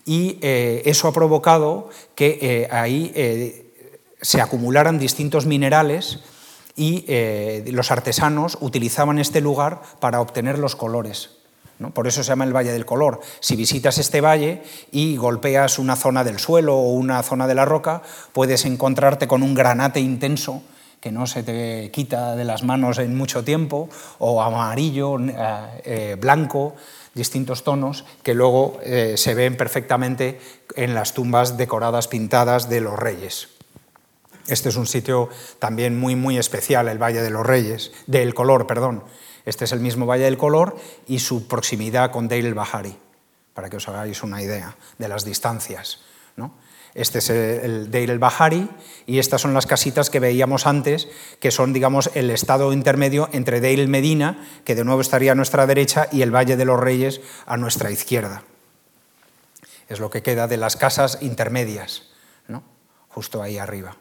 y 0.05 0.37
eh, 0.41 0.83
eso 0.85 1.07
ha 1.07 1.13
provocado 1.13 1.89
que 2.13 2.37
eh, 2.41 2.67
ahí 2.69 3.11
se 4.21 4.39
acumularan 4.39 4.99
distintos 4.99 5.47
minerales 5.47 6.19
y 6.77 7.03
eh, 7.07 7.65
los 7.71 7.91
artesanos 7.91 8.57
utilizaban 8.61 9.19
este 9.19 9.41
lugar 9.41 9.81
para 9.99 10.21
obtener 10.21 10.59
los 10.59 10.77
colores. 10.77 11.31
Por 11.93 12.07
eso 12.07 12.23
se 12.23 12.29
llama 12.29 12.45
el 12.45 12.55
Valle 12.55 12.71
del 12.71 12.85
Color. 12.85 13.19
Si 13.39 13.55
visitas 13.55 13.97
este 13.97 14.21
valle 14.21 14.63
y 14.91 15.15
golpeas 15.17 15.77
una 15.77 15.95
zona 15.95 16.23
del 16.23 16.39
suelo 16.39 16.75
o 16.75 16.93
una 16.93 17.21
zona 17.21 17.45
de 17.45 17.53
la 17.53 17.65
roca, 17.65 18.01
puedes 18.33 18.65
encontrarte 18.65 19.27
con 19.27 19.43
un 19.43 19.53
granate 19.53 19.99
intenso 19.99 20.63
que 21.01 21.11
no 21.11 21.27
se 21.27 21.43
te 21.43 21.91
quita 21.91 22.35
de 22.35 22.45
las 22.45 22.63
manos 22.63 22.97
en 22.97 23.15
mucho 23.15 23.43
tiempo, 23.43 23.89
o 24.17 24.41
amarillo, 24.41 25.19
eh, 25.19 25.33
eh, 25.85 26.17
blanco, 26.19 26.75
distintos 27.13 27.63
tonos 27.63 28.05
que 28.23 28.33
luego 28.33 28.79
se 29.15 29.33
ven 29.33 29.57
perfectamente 29.57 30.39
en 30.75 30.93
las 30.93 31.13
tumbas 31.13 31.57
decoradas, 31.57 32.07
pintadas 32.07 32.69
de 32.69 32.81
los 32.81 32.97
reyes. 32.97 33.56
Este 34.47 34.69
es 34.69 34.75
un 34.77 34.87
sitio 34.87 35.29
también 35.59 35.99
muy, 35.99 36.15
muy 36.15 36.37
especial, 36.37 36.87
el 36.87 37.01
Valle 37.01 37.21
de 37.21 37.29
los 37.29 37.45
Reyes, 37.45 37.91
del 38.07 38.33
Color, 38.33 38.65
perdón. 38.65 39.03
Este 39.45 39.65
es 39.65 39.71
el 39.71 39.79
mismo 39.79 40.05
Valle 40.05 40.23
del 40.23 40.37
Color 40.37 40.77
y 41.07 41.19
su 41.19 41.47
proximidad 41.47 42.11
con 42.11 42.27
Deir 42.27 42.45
el 42.45 42.53
Bahari, 42.53 42.97
para 43.53 43.69
que 43.69 43.77
os 43.77 43.87
hagáis 43.87 44.23
una 44.23 44.41
idea 44.41 44.75
de 44.97 45.07
las 45.07 45.25
distancias. 45.25 46.01
¿no? 46.35 46.53
Este 46.93 47.19
es 47.19 47.29
el 47.29 47.91
Deir 47.91 48.09
el 48.09 48.19
Bahari 48.19 48.69
y 49.05 49.19
estas 49.19 49.41
son 49.41 49.53
las 49.53 49.67
casitas 49.67 50.09
que 50.09 50.19
veíamos 50.19 50.65
antes, 50.65 51.07
que 51.39 51.51
son, 51.51 51.73
digamos, 51.73 52.09
el 52.13 52.29
estado 52.29 52.71
intermedio 52.73 53.29
entre 53.33 53.61
Deir 53.61 53.79
el 53.79 53.87
Medina, 53.87 54.47
que 54.63 54.75
de 54.75 54.83
nuevo 54.83 55.01
estaría 55.01 55.33
a 55.33 55.35
nuestra 55.35 55.67
derecha, 55.67 56.07
y 56.11 56.21
el 56.21 56.33
Valle 56.33 56.57
de 56.57 56.65
los 56.65 56.79
Reyes 56.79 57.21
a 57.45 57.57
nuestra 57.57 57.91
izquierda. 57.91 58.43
Es 59.89 59.99
lo 59.99 60.09
que 60.09 60.23
queda 60.23 60.47
de 60.47 60.57
las 60.57 60.75
casas 60.75 61.19
intermedias, 61.21 62.09
¿no? 62.47 62.63
justo 63.09 63.41
ahí 63.41 63.57
arriba. 63.57 63.95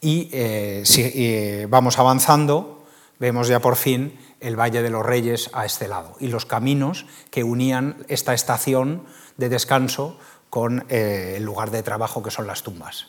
Y 0.00 0.28
eh, 0.32 0.82
si 0.84 1.02
eh, 1.02 1.66
vamos 1.68 1.98
avanzando, 1.98 2.86
vemos 3.18 3.48
ya 3.48 3.60
por 3.60 3.76
fin 3.76 4.18
el 4.40 4.58
Valle 4.58 4.82
de 4.82 4.90
los 4.90 5.04
Reyes 5.04 5.50
a 5.52 5.64
este 5.64 5.88
lado 5.88 6.14
y 6.20 6.28
los 6.28 6.46
caminos 6.46 7.06
que 7.30 7.44
unían 7.44 8.04
esta 8.08 8.34
estación 8.34 9.04
de 9.36 9.48
descanso 9.48 10.18
con 10.50 10.86
eh, 10.88 11.34
el 11.36 11.44
lugar 11.44 11.70
de 11.70 11.82
trabajo 11.82 12.22
que 12.22 12.30
son 12.30 12.46
las 12.46 12.62
tumbas. 12.62 13.08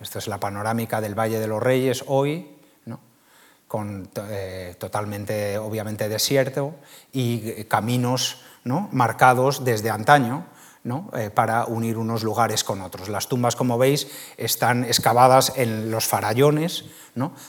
Esta 0.00 0.18
es 0.18 0.28
la 0.28 0.38
panorámica 0.38 1.00
del 1.00 1.18
Valle 1.18 1.38
de 1.38 1.46
los 1.46 1.62
Reyes 1.62 2.04
hoy, 2.06 2.50
con, 3.66 4.08
totalmente, 4.78 5.58
obviamente, 5.58 6.08
desierto 6.08 6.76
y 7.12 7.64
caminos 7.64 8.42
¿no? 8.62 8.88
marcados 8.92 9.64
desde 9.64 9.90
antaño 9.90 10.46
eh, 10.84 11.30
para 11.32 11.64
unir 11.64 11.96
unos 11.96 12.22
lugares 12.22 12.62
con 12.62 12.82
otros. 12.82 13.08
Las 13.08 13.28
tumbas, 13.28 13.56
como 13.56 13.78
veis, 13.78 14.06
están 14.36 14.84
excavadas 14.84 15.52
en 15.56 15.90
los 15.90 16.06
farallones, 16.06 16.84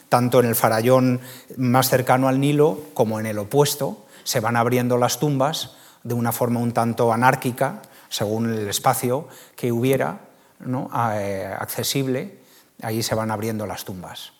tanto 0.07 0.39
en 0.39 0.45
el 0.45 0.55
farallón 0.55 1.19
más 1.57 1.89
cercano 1.89 2.29
al 2.29 2.39
Nilo 2.39 2.79
como 2.93 3.19
en 3.19 3.25
el 3.25 3.37
opuesto. 3.37 4.05
Se 4.23 4.39
van 4.39 4.55
abriendo 4.55 4.97
las 4.97 5.19
tumbas 5.19 5.75
de 6.03 6.13
una 6.13 6.31
forma 6.31 6.61
un 6.61 6.71
tanto 6.71 7.11
anárquica, 7.11 7.81
según 8.07 8.53
el 8.53 8.69
espacio 8.69 9.27
que 9.55 9.71
hubiera 9.71 10.19
eh, 11.15 11.55
accesible, 11.59 12.39
ahí 12.81 13.03
se 13.03 13.15
van 13.15 13.31
abriendo 13.31 13.65
las 13.65 13.83
tumbas. 13.83 14.31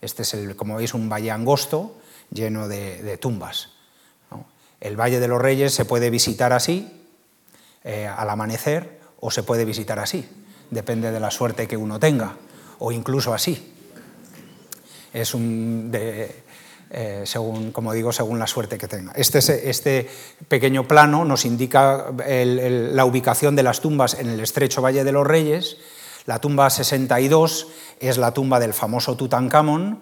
Este 0.00 0.22
es, 0.22 0.34
el, 0.34 0.54
como 0.54 0.76
veis, 0.76 0.94
un 0.94 1.08
valle 1.08 1.30
angosto 1.30 1.96
lleno 2.30 2.68
de, 2.68 3.18
tumbas. 3.18 3.70
El 4.78 4.94
Valle 4.94 5.20
de 5.20 5.26
los 5.26 5.40
Reyes 5.40 5.74
se 5.74 5.86
puede 5.86 6.10
visitar 6.10 6.52
así, 6.52 6.95
eh, 7.88 8.08
al 8.08 8.28
amanecer 8.28 8.98
o 9.20 9.30
se 9.30 9.44
puede 9.44 9.64
visitar 9.64 10.00
así, 10.00 10.28
depende 10.72 11.12
de 11.12 11.20
la 11.20 11.30
suerte 11.30 11.68
que 11.68 11.76
uno 11.76 12.00
tenga, 12.00 12.34
o 12.80 12.90
incluso 12.90 13.32
así. 13.32 13.74
Es 15.12 15.34
un, 15.34 15.92
eh, 15.94 17.22
según, 17.24 17.70
como 17.70 17.92
digo, 17.92 18.10
según 18.10 18.40
la 18.40 18.48
suerte 18.48 18.76
que 18.76 18.88
tenga. 18.88 19.12
Este, 19.12 19.70
este 19.70 20.10
pequeño 20.48 20.88
plano 20.88 21.24
nos 21.24 21.44
indica 21.44 22.06
la 22.16 23.04
ubicación 23.04 23.54
de 23.54 23.62
las 23.62 23.80
tumbas 23.80 24.14
en 24.14 24.30
el 24.30 24.40
estrecho 24.40 24.82
Valle 24.82 25.04
de 25.04 25.12
los 25.12 25.24
Reyes. 25.24 25.76
La 26.24 26.40
tumba 26.40 26.68
62 26.70 27.68
es 28.00 28.18
la 28.18 28.32
tumba 28.32 28.58
del 28.58 28.74
famoso 28.74 29.16
Tutankamón, 29.16 30.00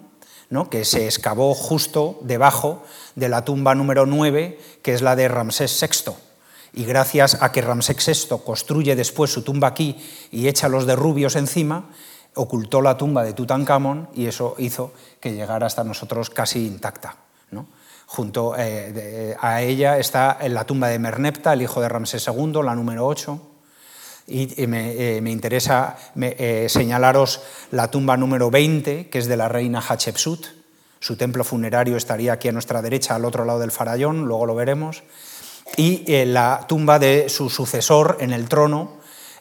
¿no? 0.49 0.71
que 0.71 0.87
se 0.87 1.05
excavó 1.05 1.53
justo 1.55 2.19
debajo 2.23 2.83
de 3.15 3.29
la 3.29 3.45
tumba 3.45 3.75
número 3.75 4.07
9, 4.07 4.59
que 4.81 4.95
es 4.95 5.03
la 5.03 5.17
de 5.17 5.29
Ramsés 5.29 5.79
VI 5.79 6.15
y 6.75 6.85
gracias 6.85 7.39
a 7.41 7.53
que 7.53 7.63
Ramsés 7.63 8.29
VI 8.29 8.37
construye 8.45 8.97
después 8.97 9.33
su 9.33 9.43
tumba 9.43 9.69
aquí 9.69 9.97
y 10.33 10.49
echa 10.49 10.69
los 10.69 10.87
derrubios 10.87 11.37
encima, 11.37 11.91
ocultó 12.35 12.83
la 12.83 12.97
tumba 12.97 13.23
de 13.23 13.33
Tutankamón 13.33 14.09
y 14.15 14.27
eso 14.27 14.57
hizo 14.59 14.93
que 15.21 15.33
llegara 15.33 15.67
hasta 15.67 15.85
nosotros 15.85 16.31
casi 16.31 16.67
intacta. 16.67 17.17
Junto 18.07 18.55
eh, 18.59 19.35
a 19.41 19.63
ella 19.63 19.99
está 19.99 20.39
la 20.49 20.65
tumba 20.65 20.89
de 20.89 20.99
Merneptah, 20.99 21.55
el 21.55 21.63
hijo 21.63 21.81
de 21.81 21.89
Ramsés 21.89 22.27
II, 22.27 22.61
la 22.63 22.75
número 22.75 23.07
8. 23.07 23.41
Y, 24.27 24.67
me, 24.67 24.93
eh, 24.93 25.23
interesa 25.27 25.97
eh, 26.21 26.67
señalaros 26.69 27.43
la 27.71 27.91
tumba 27.91 28.17
número 28.17 28.51
20, 28.51 29.09
que 29.09 29.19
es 29.19 29.27
de 29.27 29.37
la 29.37 29.49
reina 29.49 29.81
Hatshepsut. 29.81 30.47
Su 31.01 31.17
templo 31.17 31.45
funerario 31.45 31.97
estaría 31.97 32.35
aquí 32.35 32.49
a 32.49 32.53
nuestra 32.53 32.83
derecha, 32.83 33.15
al 33.15 33.25
otro 33.25 33.45
lado 33.45 33.59
del 33.59 33.71
farallón, 33.71 34.27
luego 34.27 34.47
lo 34.47 34.55
veremos 34.55 35.03
y 35.77 36.05
eh, 36.07 36.27
la 36.27 36.65
tumba 36.69 36.99
de 36.99 37.29
su 37.29 37.51
sucesor 37.51 38.19
en 38.21 38.33
el 38.33 38.49
trono, 38.49 38.93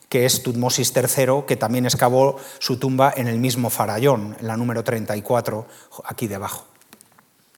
que 0.10 0.26
es 0.26 0.44
Tutmosis 0.44 0.94
III, 0.96 1.44
que 1.48 1.56
también 1.56 1.86
excavó 1.86 2.38
su 2.60 2.78
tumba 2.78 3.14
en 3.16 3.28
el 3.28 3.40
mismo 3.40 3.70
farallón, 3.70 4.36
en 4.40 4.48
la 4.48 4.58
número 4.58 4.84
34, 4.84 5.66
aquí 6.06 6.28
debajo. 6.28 6.66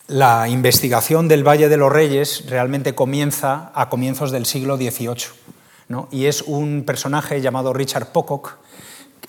La 0.07 0.47
investigación 0.47 1.27
del 1.27 1.47
Valle 1.47 1.67
de 1.67 1.77
los 1.77 1.91
Reyes 1.91 2.45
realmente 2.47 2.93
comienza 2.95 3.71
a 3.73 3.89
comienzos 3.89 4.31
del 4.31 4.45
siglo 4.45 4.77
XVIII, 4.77 6.05
y 6.11 6.25
es 6.25 6.43
un 6.43 6.83
personaje 6.85 7.41
llamado 7.41 7.73
Richard 7.73 8.11
Pocock, 8.11 8.57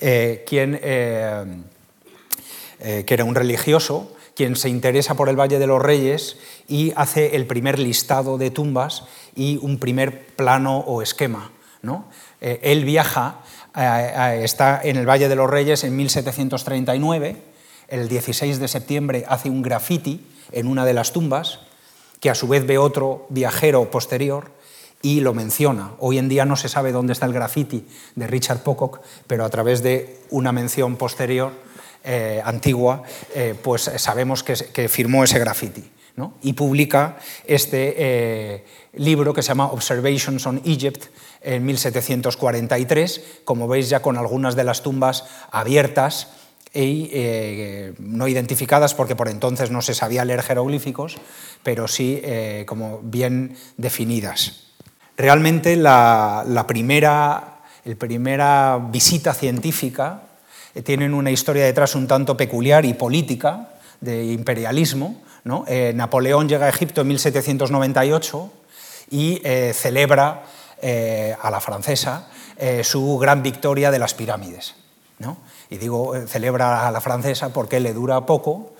eh, 0.00 0.44
quien, 0.46 0.78
eh, 0.82 1.64
que 2.78 3.14
era 3.14 3.24
un 3.24 3.34
religioso, 3.34 4.15
quien 4.36 4.54
se 4.54 4.68
interesa 4.68 5.14
por 5.14 5.30
el 5.30 5.40
Valle 5.40 5.58
de 5.58 5.66
los 5.66 5.82
Reyes 5.82 6.36
y 6.68 6.92
hace 6.94 7.34
el 7.34 7.46
primer 7.46 7.78
listado 7.78 8.36
de 8.36 8.50
tumbas 8.50 9.04
y 9.34 9.58
un 9.62 9.78
primer 9.78 10.26
plano 10.36 10.78
o 10.78 11.00
esquema. 11.00 11.50
¿no? 11.82 12.04
Eh, 12.42 12.60
él 12.62 12.84
viaja, 12.84 13.40
eh, 13.74 14.42
está 14.44 14.80
en 14.84 14.96
el 14.96 15.08
Valle 15.08 15.28
de 15.28 15.36
los 15.36 15.48
Reyes 15.48 15.84
en 15.84 15.96
1739, 15.96 17.36
el 17.88 18.08
16 18.08 18.58
de 18.58 18.68
septiembre 18.68 19.24
hace 19.26 19.48
un 19.48 19.62
graffiti 19.62 20.26
en 20.52 20.66
una 20.66 20.84
de 20.84 20.92
las 20.92 21.12
tumbas, 21.12 21.60
que 22.20 22.30
a 22.30 22.34
su 22.34 22.46
vez 22.46 22.66
ve 22.66 22.78
otro 22.78 23.26
viajero 23.30 23.90
posterior 23.90 24.50
y 25.02 25.20
lo 25.20 25.34
menciona. 25.34 25.92
Hoy 25.98 26.18
en 26.18 26.28
día 26.28 26.44
no 26.44 26.56
se 26.56 26.68
sabe 26.68 26.92
dónde 26.92 27.12
está 27.12 27.26
el 27.26 27.32
graffiti 27.32 27.86
de 28.16 28.26
Richard 28.26 28.62
Pocock, 28.62 29.00
pero 29.26 29.44
a 29.44 29.50
través 29.50 29.82
de 29.82 30.18
una 30.30 30.52
mención 30.52 30.96
posterior, 30.96 31.52
eh, 32.06 32.40
antigua, 32.44 33.02
pues 33.62 33.90
sabemos 33.96 34.42
que, 34.42 34.88
firmó 34.88 35.24
ese 35.24 35.38
graffiti 35.38 35.84
y 36.42 36.54
publica 36.54 37.18
este 37.46 37.94
eh, 37.96 38.64
libro 38.94 39.34
que 39.34 39.42
se 39.42 39.48
llama 39.48 39.66
Observations 39.66 40.46
on 40.46 40.62
Egypt 40.64 41.04
en 41.42 41.64
1743, 41.66 43.42
como 43.44 43.68
veis 43.68 43.90
ya 43.90 44.00
con 44.00 44.16
algunas 44.16 44.56
de 44.56 44.64
las 44.64 44.82
tumbas 44.82 45.24
abiertas 45.50 46.28
y 46.72 47.10
eh, 47.12 47.94
no 47.98 48.28
identificadas 48.28 48.94
porque 48.94 49.16
por 49.16 49.28
entonces 49.28 49.70
no 49.70 49.82
se 49.82 49.94
sabía 49.94 50.24
leer 50.24 50.42
jeroglíficos, 50.42 51.16
pero 51.62 51.86
sí 51.86 52.20
eh, 52.24 52.64
como 52.66 53.00
bien 53.02 53.56
definidas. 53.76 54.64
Realmente 55.16 55.76
la, 55.76 56.44
la 56.46 56.66
primera, 56.66 57.62
el 57.84 57.96
primera 57.96 58.78
visita 58.90 59.34
científica 59.34 60.25
tiene 60.84 61.12
una 61.12 61.30
historia 61.30 61.64
detrás 61.64 61.94
un 61.94 62.06
tanto 62.06 62.36
peculiar 62.36 62.84
y 62.84 62.94
política 62.94 63.70
de 64.00 64.26
imperialismo, 64.26 65.22
eh, 65.66 65.92
Napoleón 65.94 66.48
llega 66.48 66.66
a 66.66 66.68
Egipto 66.68 67.02
en 67.02 67.08
1798 67.08 68.50
y 69.10 69.40
eh, 69.44 69.72
celebra 69.74 70.42
eh, 70.82 71.36
a 71.40 71.50
la 71.50 71.60
francesa 71.60 72.28
su 72.84 73.18
gran 73.18 73.42
victoria 73.42 73.90
de 73.90 73.98
las 73.98 74.14
pirámides. 74.14 74.76
Y 75.68 75.76
digo, 75.76 76.14
celebra 76.26 76.88
a 76.88 76.90
la 76.90 77.02
francesa 77.02 77.50
porque 77.50 77.80
le 77.80 77.92
dura 77.92 78.24
poco, 78.24 78.72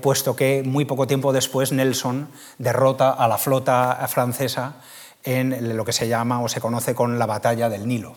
puesto 0.00 0.36
que 0.36 0.62
muy 0.64 0.84
poco 0.84 1.08
tiempo 1.08 1.32
después 1.32 1.72
Nelson 1.72 2.28
derrota 2.58 3.10
a 3.10 3.26
la 3.26 3.36
flota 3.36 4.06
francesa 4.06 4.76
en 5.24 5.76
lo 5.76 5.84
que 5.84 5.92
se 5.92 6.06
llama 6.06 6.42
o 6.42 6.48
se 6.48 6.60
conoce 6.60 6.94
con 6.94 7.18
la 7.18 7.26
batalla 7.26 7.68
del 7.68 7.88
Nilo. 7.88 8.14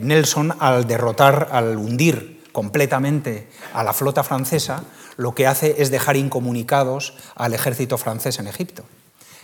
Nelson, 0.00 0.56
al 0.58 0.88
derrotar, 0.88 1.50
al 1.52 1.76
hundir 1.76 2.35
completamente 2.56 3.50
a 3.74 3.84
la 3.84 3.92
flota 3.92 4.24
francesa, 4.24 4.82
lo 5.18 5.34
que 5.34 5.46
hace 5.46 5.82
es 5.82 5.90
dejar 5.90 6.16
incomunicados 6.16 7.12
al 7.34 7.52
ejército 7.52 7.98
francés 7.98 8.38
en 8.38 8.46
Egipto. 8.46 8.82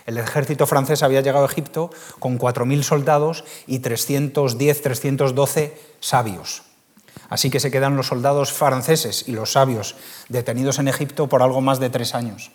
El 0.07 0.17
ejército 0.17 0.65
francés 0.65 1.03
había 1.03 1.21
llegado 1.21 1.45
a 1.45 1.47
Egipto 1.47 1.91
con 2.17 2.39
4.000 2.39 2.81
soldados 2.81 3.45
y 3.67 3.79
310, 3.85 4.81
312 4.81 5.79
sabios. 5.99 6.63
Así 7.29 7.51
que 7.51 7.59
se 7.59 7.69
quedan 7.69 7.95
los 7.95 8.07
soldados 8.07 8.51
franceses 8.51 9.25
y 9.27 9.33
los 9.33 9.51
sabios 9.51 9.95
detenidos 10.29 10.79
en 10.79 10.87
Egipto 10.87 11.29
por 11.29 11.43
algo 11.43 11.61
más 11.61 11.79
de 11.79 11.91
tres 11.91 12.15
años. 12.15 12.51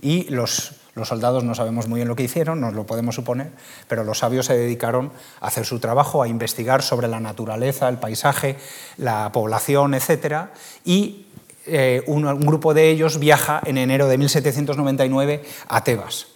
Y 0.00 0.30
los, 0.30 0.70
soldados 1.04 1.44
no 1.44 1.54
sabemos 1.54 1.88
muy 1.88 1.98
bien 1.98 2.08
lo 2.08 2.16
que 2.16 2.22
hicieron, 2.22 2.60
nos 2.60 2.72
lo 2.74 2.86
podemos 2.86 3.14
suponer, 3.14 3.50
pero 3.86 4.02
los 4.02 4.18
sabios 4.18 4.46
se 4.46 4.56
dedicaron 4.56 5.12
a 5.40 5.48
hacer 5.48 5.66
su 5.66 5.78
trabajo, 5.78 6.22
a 6.22 6.28
investigar 6.28 6.82
sobre 6.82 7.06
la 7.06 7.20
naturaleza, 7.20 7.88
el 7.88 7.98
paisaje, 7.98 8.56
la 8.96 9.30
población, 9.32 9.94
etc. 9.94 10.46
Y 10.84 11.26
eh, 11.66 12.02
un, 12.06 12.22
grupo 12.40 12.74
de 12.74 12.90
ellos 12.90 13.18
viaja 13.18 13.60
en 13.66 13.76
enero 13.76 14.08
de 14.08 14.18
1799 14.18 15.44
a 15.68 15.84
Tebas. 15.84 16.28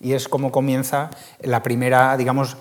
Y 0.00 0.12
es 0.12 0.28
como 0.28 0.52
comienza 0.52 1.10
la 1.40 1.62
primera, 1.62 2.16
digamos, 2.16 2.56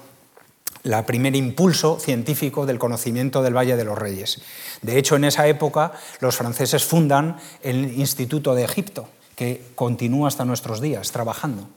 la 0.84 1.06
primer 1.06 1.36
impulso 1.36 2.00
científico 2.00 2.66
del 2.66 2.80
conocimiento 2.80 3.44
del 3.44 3.56
Valle 3.56 3.76
de 3.76 3.84
los 3.84 3.98
Reyes. 3.98 4.42
De 4.82 4.98
hecho, 4.98 5.16
en 5.16 5.26
esa 5.26 5.48
época 5.48 5.94
los 6.20 6.36
franceses 6.36 6.84
fundan 6.84 7.38
el 7.64 7.98
Instituto 8.00 8.56
de 8.56 8.64
Egipto, 8.64 9.08
que 9.36 9.66
continúa 9.76 10.28
hasta 10.28 10.46
nuestros 10.46 10.82
días 10.82 11.12
trabajando 11.12 11.68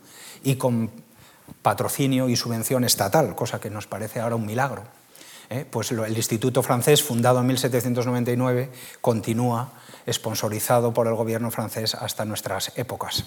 y 0.42 0.56
con 0.56 0.90
patrocinio 1.62 2.28
y 2.28 2.36
subvención 2.36 2.84
estatal, 2.84 3.34
cosa 3.34 3.60
que 3.60 3.70
nos 3.70 3.86
parece 3.86 4.20
ahora 4.20 4.36
un 4.36 4.46
milagro. 4.46 4.84
¿eh? 5.50 5.66
Pues 5.68 5.90
el 5.90 6.16
Instituto 6.16 6.62
francés, 6.62 7.02
fundado 7.02 7.40
en 7.40 7.46
1799, 7.46 8.70
continúa 9.00 9.72
sponsorizado 10.10 10.94
por 10.94 11.06
el 11.06 11.14
gobierno 11.14 11.50
francés 11.50 11.94
hasta 11.94 12.24
nuestras 12.24 12.72
épocas. 12.76 13.24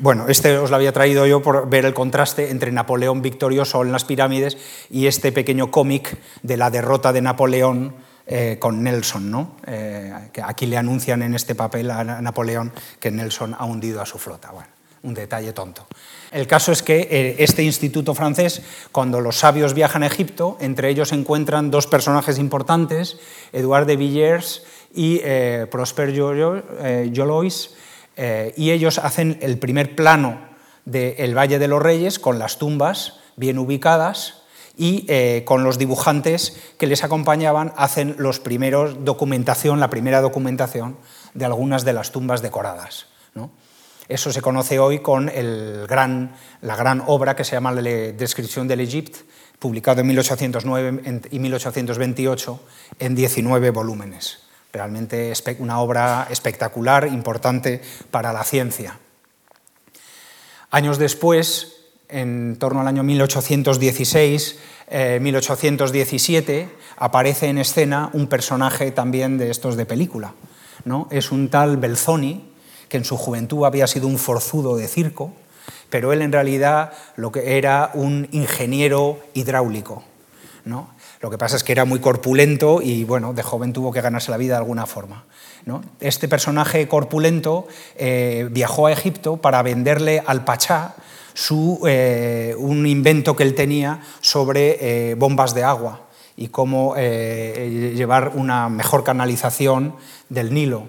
Bueno, 0.00 0.26
este 0.28 0.56
os 0.58 0.70
lo 0.70 0.76
había 0.76 0.92
traído 0.92 1.26
yo 1.26 1.42
por 1.42 1.68
ver 1.68 1.84
el 1.84 1.92
contraste 1.92 2.50
entre 2.50 2.70
Napoleón 2.70 3.20
victorioso 3.20 3.82
en 3.82 3.90
las 3.90 4.04
pirámides 4.04 4.56
y 4.90 5.06
este 5.06 5.32
pequeño 5.32 5.72
cómic 5.72 6.18
de 6.42 6.56
la 6.56 6.70
derrota 6.70 7.12
de 7.12 7.20
Napoleón 7.20 7.94
eh, 8.30 8.58
con 8.58 8.82
Nelson. 8.82 9.30
¿no? 9.30 9.56
Eh, 9.66 10.12
que 10.34 10.42
aquí 10.42 10.66
le 10.66 10.76
anuncian 10.76 11.22
en 11.22 11.34
este 11.34 11.54
papel 11.54 11.90
a 11.90 12.04
Napoleón 12.04 12.70
que 13.00 13.10
Nelson 13.10 13.56
ha 13.58 13.64
hundido 13.64 14.02
a 14.02 14.06
su 14.06 14.18
flota. 14.18 14.50
Bueno, 14.50 14.68
un 15.02 15.14
detalle 15.14 15.54
tonto. 15.54 15.86
El 16.30 16.46
caso 16.46 16.70
es 16.70 16.82
que 16.82 17.08
eh, 17.10 17.36
este 17.38 17.62
instituto 17.62 18.14
francés, 18.14 18.60
cuando 18.92 19.22
los 19.22 19.38
sabios 19.38 19.72
viajan 19.72 20.02
a 20.02 20.08
Egipto, 20.08 20.58
entre 20.60 20.90
ellos 20.90 21.08
se 21.08 21.14
encuentran 21.14 21.70
dos 21.70 21.86
personajes 21.86 22.38
importantes, 22.38 23.16
Edouard 23.54 23.86
de 23.86 23.96
Villers 23.96 24.62
y 24.94 25.20
Prosper 25.70 26.14
Jolois, 26.14 27.70
y 28.56 28.70
ellos 28.70 28.98
hacen 28.98 29.38
el 29.40 29.58
primer 29.58 29.94
plano 29.94 30.38
del 30.84 31.36
Valle 31.36 31.58
de 31.58 31.68
los 31.68 31.80
Reyes 31.80 32.18
con 32.18 32.38
las 32.38 32.58
tumbas 32.58 33.20
bien 33.36 33.58
ubicadas 33.58 34.37
y 34.78 35.04
eh, 35.08 35.42
con 35.44 35.64
los 35.64 35.76
dibujantes 35.76 36.56
que 36.78 36.86
les 36.86 37.04
acompañaban 37.04 37.74
hacen 37.76 38.14
los 38.16 38.38
primeros 38.38 39.04
documentación, 39.04 39.80
la 39.80 39.90
primera 39.90 40.22
documentación 40.22 40.96
de 41.34 41.44
algunas 41.44 41.84
de 41.84 41.92
las 41.92 42.12
tumbas 42.12 42.40
decoradas. 42.40 43.06
Eso 44.08 44.32
se 44.32 44.40
conoce 44.40 44.78
hoy 44.78 45.00
con 45.00 45.28
el 45.28 45.86
gran, 45.86 46.34
la 46.62 46.76
gran 46.76 47.02
obra 47.06 47.36
que 47.36 47.44
se 47.44 47.52
llama 47.52 47.72
La 47.72 47.82
Descripción 47.82 48.66
del 48.66 48.80
Egipto, 48.80 49.18
publicado 49.58 50.00
en 50.00 50.06
1809 50.06 51.22
y 51.30 51.38
1828 51.38 52.60
en 53.00 53.14
19 53.14 53.70
volúmenes. 53.70 54.38
Realmente 54.72 55.32
una 55.58 55.80
obra 55.80 56.26
espectacular, 56.30 57.06
importante 57.06 57.82
para 58.10 58.32
la 58.32 58.44
ciencia. 58.44 58.98
Años 60.70 60.98
después, 60.98 61.77
en 62.08 62.56
torno 62.58 62.80
al 62.80 62.88
año 62.88 63.02
1816, 63.02 64.58
1817, 65.20 66.60
eh, 66.60 66.68
aparece 66.96 67.48
en 67.48 67.58
escena 67.58 68.10
un 68.12 68.26
personaje 68.26 68.90
también 68.90 69.38
de 69.38 69.50
estos 69.50 69.76
de 69.76 69.86
película. 69.86 70.34
¿no? 70.84 71.08
Es 71.10 71.30
un 71.30 71.48
tal 71.48 71.76
Belzoni, 71.76 72.44
que 72.88 72.96
en 72.96 73.04
su 73.04 73.16
juventud 73.16 73.66
había 73.66 73.86
sido 73.86 74.06
un 74.06 74.18
forzudo 74.18 74.76
de 74.76 74.88
circo, 74.88 75.32
pero 75.90 76.12
él 76.12 76.22
en 76.22 76.32
realidad 76.32 76.92
lo 77.16 77.32
que 77.32 77.58
era 77.58 77.90
un 77.94 78.28
ingeniero 78.32 79.20
hidráulico. 79.34 80.04
¿no? 80.64 80.90
Lo 81.20 81.30
que 81.30 81.38
pasa 81.38 81.56
es 81.56 81.64
que 81.64 81.72
era 81.72 81.84
muy 81.84 81.98
corpulento 81.98 82.80
y 82.82 83.04
bueno, 83.04 83.34
de 83.34 83.42
joven 83.42 83.72
tuvo 83.72 83.92
que 83.92 84.00
ganarse 84.00 84.30
la 84.30 84.36
vida 84.36 84.54
de 84.54 84.58
alguna 84.58 84.86
forma. 84.86 85.24
¿no? 85.66 85.82
Este 86.00 86.28
personaje 86.28 86.88
corpulento 86.88 87.66
eh, 87.96 88.48
viajó 88.50 88.86
a 88.86 88.92
Egipto 88.92 89.36
para 89.36 89.62
venderle 89.62 90.22
al 90.24 90.44
Pachá 90.44 90.94
eh, 91.86 92.54
un 92.58 92.86
invento 92.86 93.36
que 93.36 93.44
él 93.44 93.54
tenía 93.54 94.00
sobre 94.20 95.10
eh, 95.10 95.14
bombas 95.14 95.54
de 95.54 95.62
agua 95.62 96.08
y 96.36 96.48
cómo 96.48 96.94
eh, 96.96 97.92
llevar 97.96 98.32
una 98.34 98.68
mejor 98.68 99.04
canalización 99.04 99.94
del 100.28 100.52
Nilo. 100.52 100.88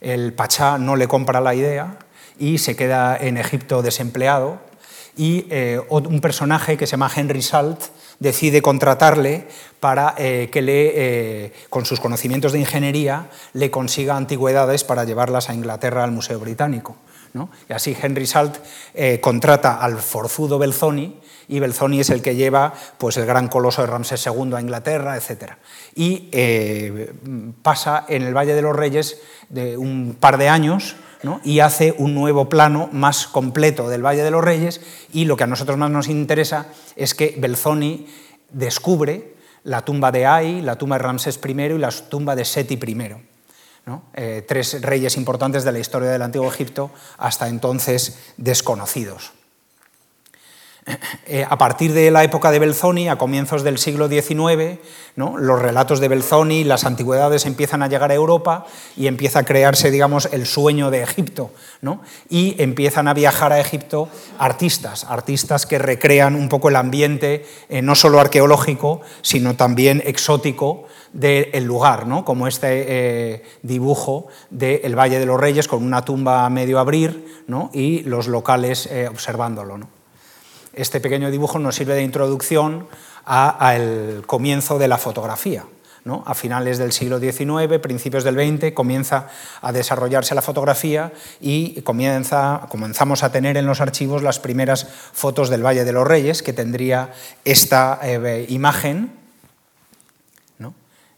El 0.00 0.32
Pachá 0.32 0.78
no 0.78 0.96
le 0.96 1.06
compra 1.06 1.40
la 1.40 1.54
idea 1.54 1.98
y 2.38 2.58
se 2.58 2.74
queda 2.74 3.16
en 3.16 3.36
Egipto 3.36 3.82
desempleado 3.82 4.58
y 5.16 5.46
un 5.88 6.20
personaje 6.20 6.76
que 6.76 6.88
se 6.88 6.92
llama 6.92 7.10
Henry 7.14 7.40
Salt 7.40 7.80
decide 8.18 8.62
contratarle 8.62 9.46
para 9.78 10.16
que 10.16 10.60
le, 10.60 11.52
con 11.70 11.86
sus 11.86 12.00
conocimientos 12.00 12.52
de 12.52 12.58
ingeniería 12.58 13.30
le 13.52 13.70
consiga 13.70 14.16
antigüedades 14.16 14.82
para 14.82 15.04
llevarlas 15.04 15.48
a 15.48 15.54
Inglaterra 15.54 16.02
al 16.02 16.10
Museo 16.10 16.40
Británico. 16.40 16.96
Y 17.68 17.72
así 17.72 17.96
Henry 18.00 18.26
Salt 18.26 18.58
eh, 18.94 19.20
contrata 19.20 19.80
al 19.80 19.98
forzudo 19.98 20.58
Belzoni 20.58 21.18
y 21.48 21.58
Belzoni 21.58 22.00
es 22.00 22.10
el 22.10 22.22
que 22.22 22.36
lleva 22.36 22.72
pues, 22.96 23.16
el 23.16 23.26
gran 23.26 23.48
coloso 23.48 23.82
de 23.82 23.88
Ramsés 23.88 24.24
II 24.26 24.54
a 24.54 24.60
Inglaterra, 24.60 25.16
etc. 25.16 25.54
Y 25.96 26.28
eh, 26.32 27.12
pasa 27.62 28.04
en 28.08 28.22
el 28.22 28.36
Valle 28.36 28.54
de 28.54 28.62
los 28.62 28.76
Reyes 28.76 29.20
un 29.76 30.16
par 30.18 30.38
de 30.38 30.48
años 30.48 30.96
y 31.42 31.60
hace 31.60 31.94
un 31.98 32.14
nuevo 32.14 32.48
plano 32.48 32.88
más 32.92 33.26
completo 33.26 33.88
del 33.88 34.04
Valle 34.04 34.22
de 34.22 34.30
los 34.30 34.44
Reyes 34.44 34.80
y 35.12 35.24
lo 35.24 35.36
que 35.36 35.44
a 35.44 35.48
nosotros 35.48 35.78
más 35.78 35.90
nos 35.90 36.08
interesa 36.08 36.66
es 36.96 37.14
que 37.14 37.34
Belzoni 37.38 38.06
descubre 38.50 39.34
la 39.64 39.82
tumba 39.82 40.12
de 40.12 40.26
Ai, 40.26 40.60
la 40.60 40.76
tumba 40.76 40.98
de 40.98 41.02
Ramsés 41.02 41.40
I 41.42 41.50
y 41.50 41.78
la 41.78 41.90
tumba 41.90 42.36
de 42.36 42.44
Seti 42.44 42.74
I. 42.74 43.33
Eh, 44.14 44.44
tres 44.46 44.80
reyes 44.80 45.16
importantes 45.16 45.64
de 45.64 45.72
la 45.72 45.78
historia 45.78 46.10
del 46.10 46.22
Antiguo 46.22 46.48
Egipto, 46.48 46.90
hasta 47.18 47.48
entonces 47.48 48.18
desconocidos. 48.36 49.32
Eh, 51.26 51.46
a 51.48 51.56
partir 51.56 51.94
de 51.94 52.10
la 52.10 52.24
época 52.24 52.50
de 52.50 52.58
Belzoni, 52.58 53.08
a 53.08 53.16
comienzos 53.16 53.62
del 53.62 53.78
siglo 53.78 54.08
XIX, 54.08 54.78
los 55.16 55.62
relatos 55.62 56.00
de 56.00 56.08
Belzoni, 56.08 56.64
las 56.64 56.84
antigüedades 56.84 57.46
empiezan 57.46 57.82
a 57.82 57.88
llegar 57.88 58.10
a 58.10 58.14
Europa 58.14 58.66
y 58.96 59.06
empieza 59.06 59.40
a 59.40 59.44
crearse, 59.44 59.90
digamos, 59.90 60.28
el 60.32 60.44
sueño 60.44 60.90
de 60.90 61.02
Egipto. 61.02 61.50
Y 62.28 62.60
empiezan 62.62 63.08
a 63.08 63.14
viajar 63.14 63.52
a 63.52 63.60
Egipto 63.60 64.08
artistas, 64.38 65.04
artistas 65.04 65.66
que 65.66 65.78
recrean 65.78 66.34
un 66.34 66.48
poco 66.48 66.68
el 66.68 66.76
ambiente, 66.76 67.46
eh, 67.68 67.80
no 67.80 67.94
solo 67.94 68.20
arqueológico, 68.20 69.00
sino 69.22 69.56
también 69.56 70.02
exótico 70.04 70.84
del 71.12 71.64
lugar, 71.64 72.06
¿no? 72.06 72.24
como 72.24 72.46
este 72.46 72.66
eh, 72.88 73.42
dibujo 73.62 74.26
del 74.50 74.98
Valle 74.98 75.18
de 75.18 75.26
los 75.26 75.40
Reyes 75.40 75.68
con 75.68 75.82
una 75.82 76.04
tumba 76.04 76.44
a 76.44 76.50
medio 76.50 76.78
abrir 76.78 77.44
y 77.72 78.00
los 78.02 78.26
locales 78.26 78.88
observándolo. 79.08 80.03
Este 80.76 81.00
pequeño 81.00 81.30
dibujo 81.30 81.58
nos 81.58 81.76
sirve 81.76 81.94
de 81.94 82.02
introducción 82.02 82.88
al 83.24 84.22
comienzo 84.26 84.78
de 84.78 84.88
la 84.88 84.98
fotografía. 84.98 85.64
A 86.26 86.34
finales 86.34 86.76
del 86.76 86.92
siglo 86.92 87.18
XIX, 87.18 87.78
principios 87.80 88.24
del 88.24 88.34
XX, 88.34 88.74
comienza 88.74 89.28
a 89.62 89.72
desarrollarse 89.72 90.34
la 90.34 90.42
fotografía 90.42 91.12
y 91.40 91.80
comienza, 91.80 92.66
comenzamos 92.68 93.22
a 93.22 93.32
tener 93.32 93.56
en 93.56 93.64
los 93.64 93.80
archivos 93.80 94.22
las 94.22 94.38
primeras 94.38 94.86
fotos 95.12 95.48
del 95.48 95.64
Valle 95.64 95.84
de 95.84 95.92
los 95.92 96.06
Reyes, 96.06 96.42
que 96.42 96.52
tendría 96.52 97.14
esta 97.44 97.98
eh, 98.02 98.44
imagen 98.50 99.24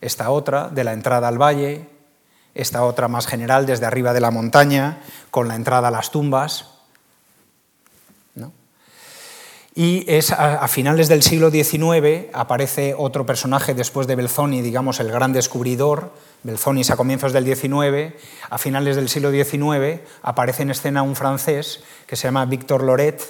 esta 0.00 0.30
otra 0.30 0.68
de 0.68 0.84
la 0.84 0.92
entrada 0.92 1.28
al 1.28 1.40
valle, 1.40 1.88
esta 2.54 2.84
otra 2.84 3.08
más 3.08 3.26
general 3.26 3.66
desde 3.66 3.86
arriba 3.86 4.12
de 4.12 4.20
la 4.20 4.30
montaña, 4.30 5.00
con 5.30 5.48
la 5.48 5.56
entrada 5.56 5.88
a 5.88 5.90
las 5.90 6.10
tumbas. 6.10 6.75
Y 9.78 10.06
es 10.10 10.32
a, 10.32 10.66
finales 10.68 11.06
del 11.08 11.22
siglo 11.22 11.50
XIX 11.50 12.30
aparece 12.32 12.94
otro 12.96 13.26
personaje 13.26 13.74
después 13.74 14.06
de 14.06 14.16
Belzoni, 14.16 14.62
digamos 14.62 15.00
el 15.00 15.12
gran 15.12 15.34
descubridor, 15.34 16.12
Belzoni 16.44 16.80
a 16.88 16.96
comienzos 16.96 17.34
del 17.34 17.44
XIX, 17.44 18.14
a 18.48 18.56
finales 18.56 18.96
del 18.96 19.10
siglo 19.10 19.30
XIX 19.30 20.00
aparece 20.22 20.62
en 20.62 20.70
escena 20.70 21.02
un 21.02 21.14
francés 21.14 21.84
que 22.06 22.16
se 22.16 22.26
llama 22.26 22.46
Victor 22.46 22.82
Loret, 22.82 23.22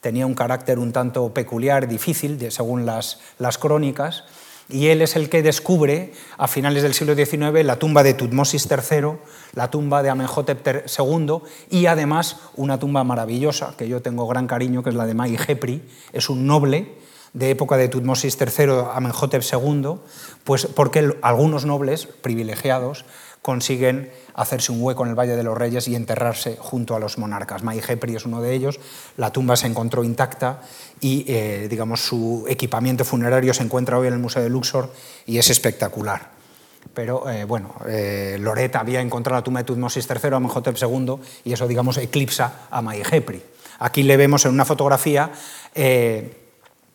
tenía 0.00 0.26
un 0.26 0.34
carácter 0.34 0.80
un 0.80 0.92
tanto 0.92 1.32
peculiar, 1.32 1.86
difícil, 1.86 2.50
según 2.50 2.84
las, 2.84 3.20
las 3.38 3.56
crónicas, 3.56 4.24
y 4.72 4.88
él 4.88 5.02
es 5.02 5.14
el 5.14 5.28
que 5.28 5.42
descubre 5.42 6.12
a 6.38 6.48
finales 6.48 6.82
del 6.82 6.94
siglo 6.94 7.14
XIX 7.14 7.64
la 7.64 7.76
tumba 7.76 8.02
de 8.02 8.14
Tutmosis 8.14 8.66
III, 8.70 9.18
la 9.54 9.70
tumba 9.70 10.02
de 10.02 10.10
Amenhotep 10.10 10.66
II 10.98 11.38
y 11.70 11.86
además 11.86 12.38
una 12.56 12.78
tumba 12.78 13.04
maravillosa 13.04 13.74
que 13.76 13.86
yo 13.86 14.00
tengo 14.02 14.26
gran 14.26 14.46
cariño, 14.46 14.82
que 14.82 14.90
es 14.90 14.96
la 14.96 15.06
de 15.06 15.14
Mai 15.14 15.36
Hepri, 15.36 15.82
es 16.12 16.30
un 16.30 16.46
noble 16.46 16.94
de 17.34 17.50
época 17.50 17.76
de 17.76 17.88
Tutmosis 17.88 18.38
III, 18.40 18.86
Amenhotep 18.94 19.42
II, 19.42 19.96
pues 20.44 20.66
porque 20.66 21.16
algunos 21.22 21.64
nobles 21.64 22.06
privilegiados 22.06 23.04
consiguen 23.42 24.10
hacerse 24.34 24.70
un 24.70 24.80
hueco 24.80 25.02
en 25.02 25.10
el 25.10 25.18
Valle 25.18 25.36
de 25.36 25.42
los 25.42 25.58
Reyes 25.58 25.88
y 25.88 25.96
enterrarse 25.96 26.56
junto 26.58 26.94
a 26.94 27.00
los 27.00 27.18
monarcas. 27.18 27.62
Mai 27.62 27.82
Hepri 27.86 28.14
es 28.14 28.24
uno 28.24 28.40
de 28.40 28.54
ellos, 28.54 28.78
la 29.16 29.30
tumba 29.30 29.56
se 29.56 29.66
encontró 29.66 30.04
intacta 30.04 30.62
y 31.00 31.24
eh, 31.26 31.66
digamos, 31.68 32.00
su 32.00 32.46
equipamiento 32.48 33.04
funerario 33.04 33.52
se 33.52 33.64
encuentra 33.64 33.98
hoy 33.98 34.06
en 34.06 34.14
el 34.14 34.20
Museo 34.20 34.42
de 34.42 34.48
Luxor 34.48 34.92
y 35.26 35.38
es 35.38 35.50
espectacular. 35.50 36.30
Pero 36.94 37.28
eh, 37.28 37.44
bueno, 37.44 37.74
eh, 37.86 38.40
había 38.74 39.00
encontrado 39.00 39.40
la 39.40 39.44
tumba 39.44 39.60
de 39.60 39.64
Tutmosis 39.64 40.08
III, 40.08 40.34
Amenhotep 40.34 40.76
II, 40.80 41.16
y 41.44 41.52
eso, 41.52 41.66
digamos, 41.66 41.98
eclipsa 41.98 42.66
a 42.70 42.80
Mai 42.80 43.02
Hepri. 43.10 43.42
Aquí 43.80 44.04
le 44.04 44.16
vemos 44.16 44.44
en 44.44 44.52
una 44.52 44.64
fotografía 44.64 45.32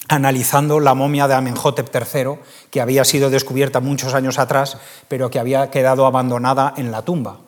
analizando 0.08 0.80
la 0.80 0.94
momia 0.94 1.28
de 1.28 1.36
Amenhotep 1.36 1.94
III, 1.94 2.40
que 2.70 2.82
había 2.82 3.04
sido 3.04 3.30
descubierta 3.30 3.80
muchos 3.80 4.14
años 4.14 4.40
atrás, 4.40 4.78
pero 5.08 5.30
que 5.30 5.40
había 5.40 5.70
quedado 5.70 6.06
abandonada 6.06 6.74
en 6.78 6.92
la 6.92 7.04
tumba. 7.04 7.40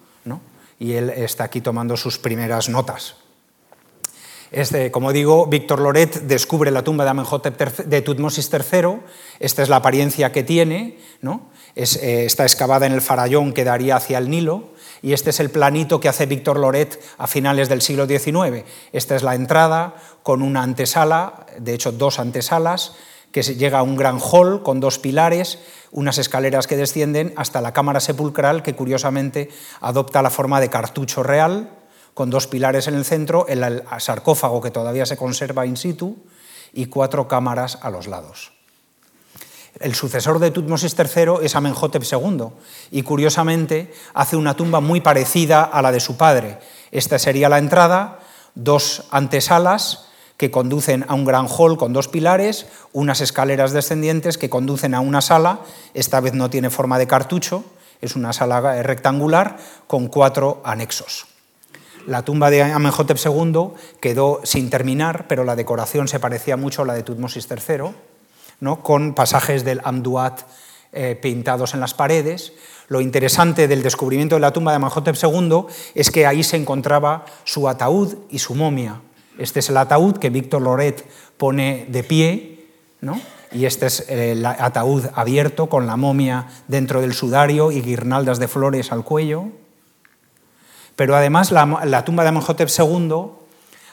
Y 0.82 0.93
él 0.93 1.10
está 1.10 1.43
aquí 1.43 1.60
tomando 1.60 1.98
sus 1.98 2.19
primeras 2.19 2.69
notas. 2.69 3.15
Este, 4.50 4.91
como 4.91 5.12
digo, 5.12 5.45
Víctor 5.45 5.82
Loret 5.82 6.22
descubre 6.22 6.72
la 6.72 6.84
tumba 6.84 7.04
de 7.04 7.10
Amenhotep 7.10 7.60
de 7.86 8.02
Tutmosis 8.02 8.50
III. 8.50 9.02
Esta 9.41 9.62
es 9.62 9.67
la 9.67 9.76
apariencia 9.76 10.32
que 10.32 10.43
tiene. 10.43 10.98
¿no? 11.22 11.50
Eh, 11.76 12.24
está 12.26 12.43
excavada 12.43 12.86
en 12.86 12.93
el 12.93 13.02
farallón 13.02 13.52
que 13.52 13.65
daría 13.65 13.98
hacia 13.98 14.17
el 14.17 14.30
Nilo 14.30 14.69
y 15.01 15.13
este 15.13 15.29
es 15.29 15.39
el 15.39 15.49
planito 15.49 15.99
que 15.99 16.09
hace 16.09 16.25
Víctor 16.25 16.59
Loret 16.59 17.01
a 17.17 17.27
finales 17.27 17.69
del 17.69 17.81
siglo 17.81 18.05
XIX. 18.05 18.65
Esta 18.91 19.15
es 19.15 19.23
la 19.23 19.35
entrada 19.35 19.95
con 20.23 20.41
una 20.41 20.63
antesala, 20.63 21.45
de 21.57 21.73
hecho 21.73 21.91
dos 21.91 22.19
antesalas, 22.19 22.95
que 23.31 23.43
llega 23.43 23.79
a 23.79 23.83
un 23.83 23.95
gran 23.95 24.19
hall 24.19 24.63
con 24.63 24.79
dos 24.79 24.99
pilares, 24.99 25.59
unas 25.91 26.17
escaleras 26.17 26.67
que 26.67 26.77
descienden 26.77 27.33
hasta 27.35 27.62
la 27.62 27.73
cámara 27.73 27.99
sepulcral 27.99 28.63
que 28.63 28.75
curiosamente 28.75 29.49
adopta 29.81 30.21
la 30.21 30.29
forma 30.29 30.59
de 30.59 30.69
cartucho 30.69 31.23
real, 31.23 31.69
con 32.13 32.29
dos 32.29 32.47
pilares 32.47 32.88
en 32.88 32.95
el 32.95 33.05
centro, 33.05 33.47
el 33.47 33.83
sarcófago 33.99 34.62
que 34.62 34.71
todavía 34.71 35.05
se 35.05 35.15
conserva 35.15 35.65
in 35.65 35.77
situ 35.77 36.17
y 36.73 36.88
cuatro 36.88 37.27
cámaras 37.27 37.79
a 37.81 37.89
los 37.89 38.07
lados. 38.07 38.59
El 39.79 39.95
sucesor 39.95 40.39
de 40.39 40.51
Tutmosis 40.51 40.95
III 40.97 41.35
es 41.41 41.55
Amenhotep 41.55 42.03
II 42.03 42.47
y 42.91 43.03
curiosamente 43.03 43.93
hace 44.13 44.35
una 44.35 44.55
tumba 44.55 44.81
muy 44.81 44.99
parecida 44.99 45.63
a 45.63 45.81
la 45.81 45.93
de 45.93 46.01
su 46.01 46.17
padre. 46.17 46.59
Esta 46.91 47.17
sería 47.17 47.47
la 47.47 47.59
entrada, 47.59 48.19
dos 48.55 49.03
antesalas 49.09 50.07
que 50.35 50.51
conducen 50.51 51.05
a 51.07 51.13
un 51.13 51.23
gran 51.23 51.47
hall 51.47 51.77
con 51.77 51.93
dos 51.93 52.09
pilares, 52.09 52.65
unas 52.91 53.21
escaleras 53.21 53.71
descendientes 53.71 54.37
que 54.37 54.49
conducen 54.49 54.93
a 54.93 54.99
una 54.99 55.21
sala, 55.21 55.61
esta 55.93 56.19
vez 56.19 56.33
no 56.33 56.49
tiene 56.49 56.69
forma 56.69 56.99
de 56.99 57.07
cartucho, 57.07 57.63
es 58.01 58.15
una 58.15 58.33
sala 58.33 58.81
rectangular 58.83 59.57
con 59.87 60.07
cuatro 60.07 60.61
anexos. 60.65 61.25
La 62.05 62.23
tumba 62.23 62.49
de 62.49 62.63
Amenhotep 62.63 63.17
II 63.23 63.71
quedó 64.01 64.41
sin 64.43 64.69
terminar, 64.69 65.27
pero 65.27 65.43
la 65.43 65.55
decoración 65.55 66.07
se 66.07 66.19
parecía 66.19 66.57
mucho 66.57 66.81
a 66.81 66.85
la 66.85 66.93
de 66.93 67.03
Tutmosis 67.03 67.47
III 67.49 67.93
con 68.82 69.13
pasajes 69.13 69.63
del 69.63 69.82
Amduat 69.84 70.41
eh, 70.91 71.17
pintados 71.22 71.74
en 71.74 71.80
las 71.80 71.93
paredes. 71.93 72.54
Lo 72.88 73.02
interesante 73.02 73.67
del 73.67 73.84
descubrimiento 73.84 74.36
de 74.36 74.41
la 74.41 74.52
tumba 74.52 74.72
de 74.72 74.78
Amenhotep 74.78 75.15
II 75.22 75.65
es 75.93 76.10
que 76.10 76.26
ahí 76.26 76.43
se 76.43 76.58
encontraba 76.58 77.26
su 77.43 77.69
ataúd 77.69 78.15
y 78.30 78.39
su 78.39 78.56
momia. 78.56 79.02
Este 79.38 79.60
es 79.60 79.69
el 79.69 79.78
ataúd 79.78 80.17
que 80.17 80.30
Víctor 80.30 80.62
Loret 80.62 81.06
pone 81.38 81.86
de 81.89 82.04
pie, 82.04 82.67
y 83.52 83.65
este 83.65 83.86
es 83.86 84.10
el 84.10 84.45
ataúd 84.45 85.06
abierto 85.15 85.67
con 85.67 85.88
la 85.88 85.95
momia 85.95 86.48
dentro 86.67 87.02
del 87.02 87.13
sudario 87.13 87.72
y 87.72 87.82
guirnaldas 87.82 88.39
de 88.39 88.48
flores 88.48 88.91
al 88.91 89.04
cuello. 89.04 89.45
Pero 90.95 91.15
además 91.15 91.52
la, 91.52 91.65
la 91.86 92.04
tumba 92.04 92.24
de 92.24 92.30
Amenhotep 92.30 92.69
II 92.69 93.26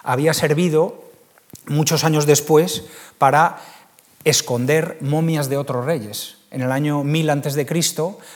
había 0.02 0.34
servido 0.34 1.04
muchos 1.66 2.04
años 2.04 2.26
después 2.26 2.84
para 3.18 3.58
esconder 4.26 4.98
momias 5.00 5.48
de 5.48 5.56
otros 5.56 5.84
reyes. 5.84 6.38
En 6.50 6.60
el 6.60 6.72
año 6.72 7.04
1000 7.04 7.30
a.C., 7.30 7.66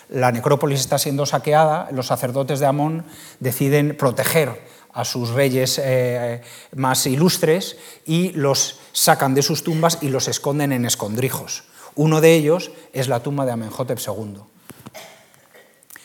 la 0.08 0.30
necrópolis 0.30 0.78
está 0.78 0.98
siendo 0.98 1.26
saqueada, 1.26 1.88
los 1.90 2.06
sacerdotes 2.06 2.60
de 2.60 2.66
Amón 2.66 3.04
deciden 3.40 3.96
proteger 3.96 4.62
a 4.92 5.04
sus 5.04 5.30
reyes 5.30 5.80
eh, 5.82 6.42
más 6.76 7.06
ilustres 7.06 7.76
y 8.06 8.30
los 8.32 8.78
sacan 8.92 9.34
de 9.34 9.42
sus 9.42 9.64
tumbas 9.64 9.98
y 10.00 10.10
los 10.10 10.28
esconden 10.28 10.70
en 10.70 10.84
escondrijos. 10.84 11.64
Uno 11.96 12.20
de 12.20 12.34
ellos 12.34 12.70
es 12.92 13.08
la 13.08 13.20
tumba 13.20 13.44
de 13.44 13.52
Amenhotep 13.52 13.98
II. 13.98 14.42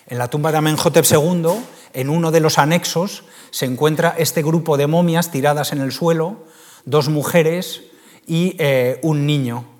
En 0.07 0.17
la 0.17 0.29
tumba 0.29 0.51
de 0.51 0.57
Amenhotep 0.57 1.05
II, 1.11 1.47
en 1.93 2.09
uno 2.09 2.31
de 2.31 2.39
los 2.39 2.57
anexos, 2.57 3.23
se 3.51 3.65
encuentra 3.65 4.15
este 4.17 4.41
grupo 4.41 4.77
de 4.77 4.87
momias 4.87 5.29
tiradas 5.29 5.73
en 5.73 5.81
el 5.81 5.91
suelo, 5.91 6.45
dos 6.85 7.09
mujeres 7.09 7.83
y 8.25 8.55
eh, 8.57 8.99
un 9.03 9.27
niño. 9.27 9.74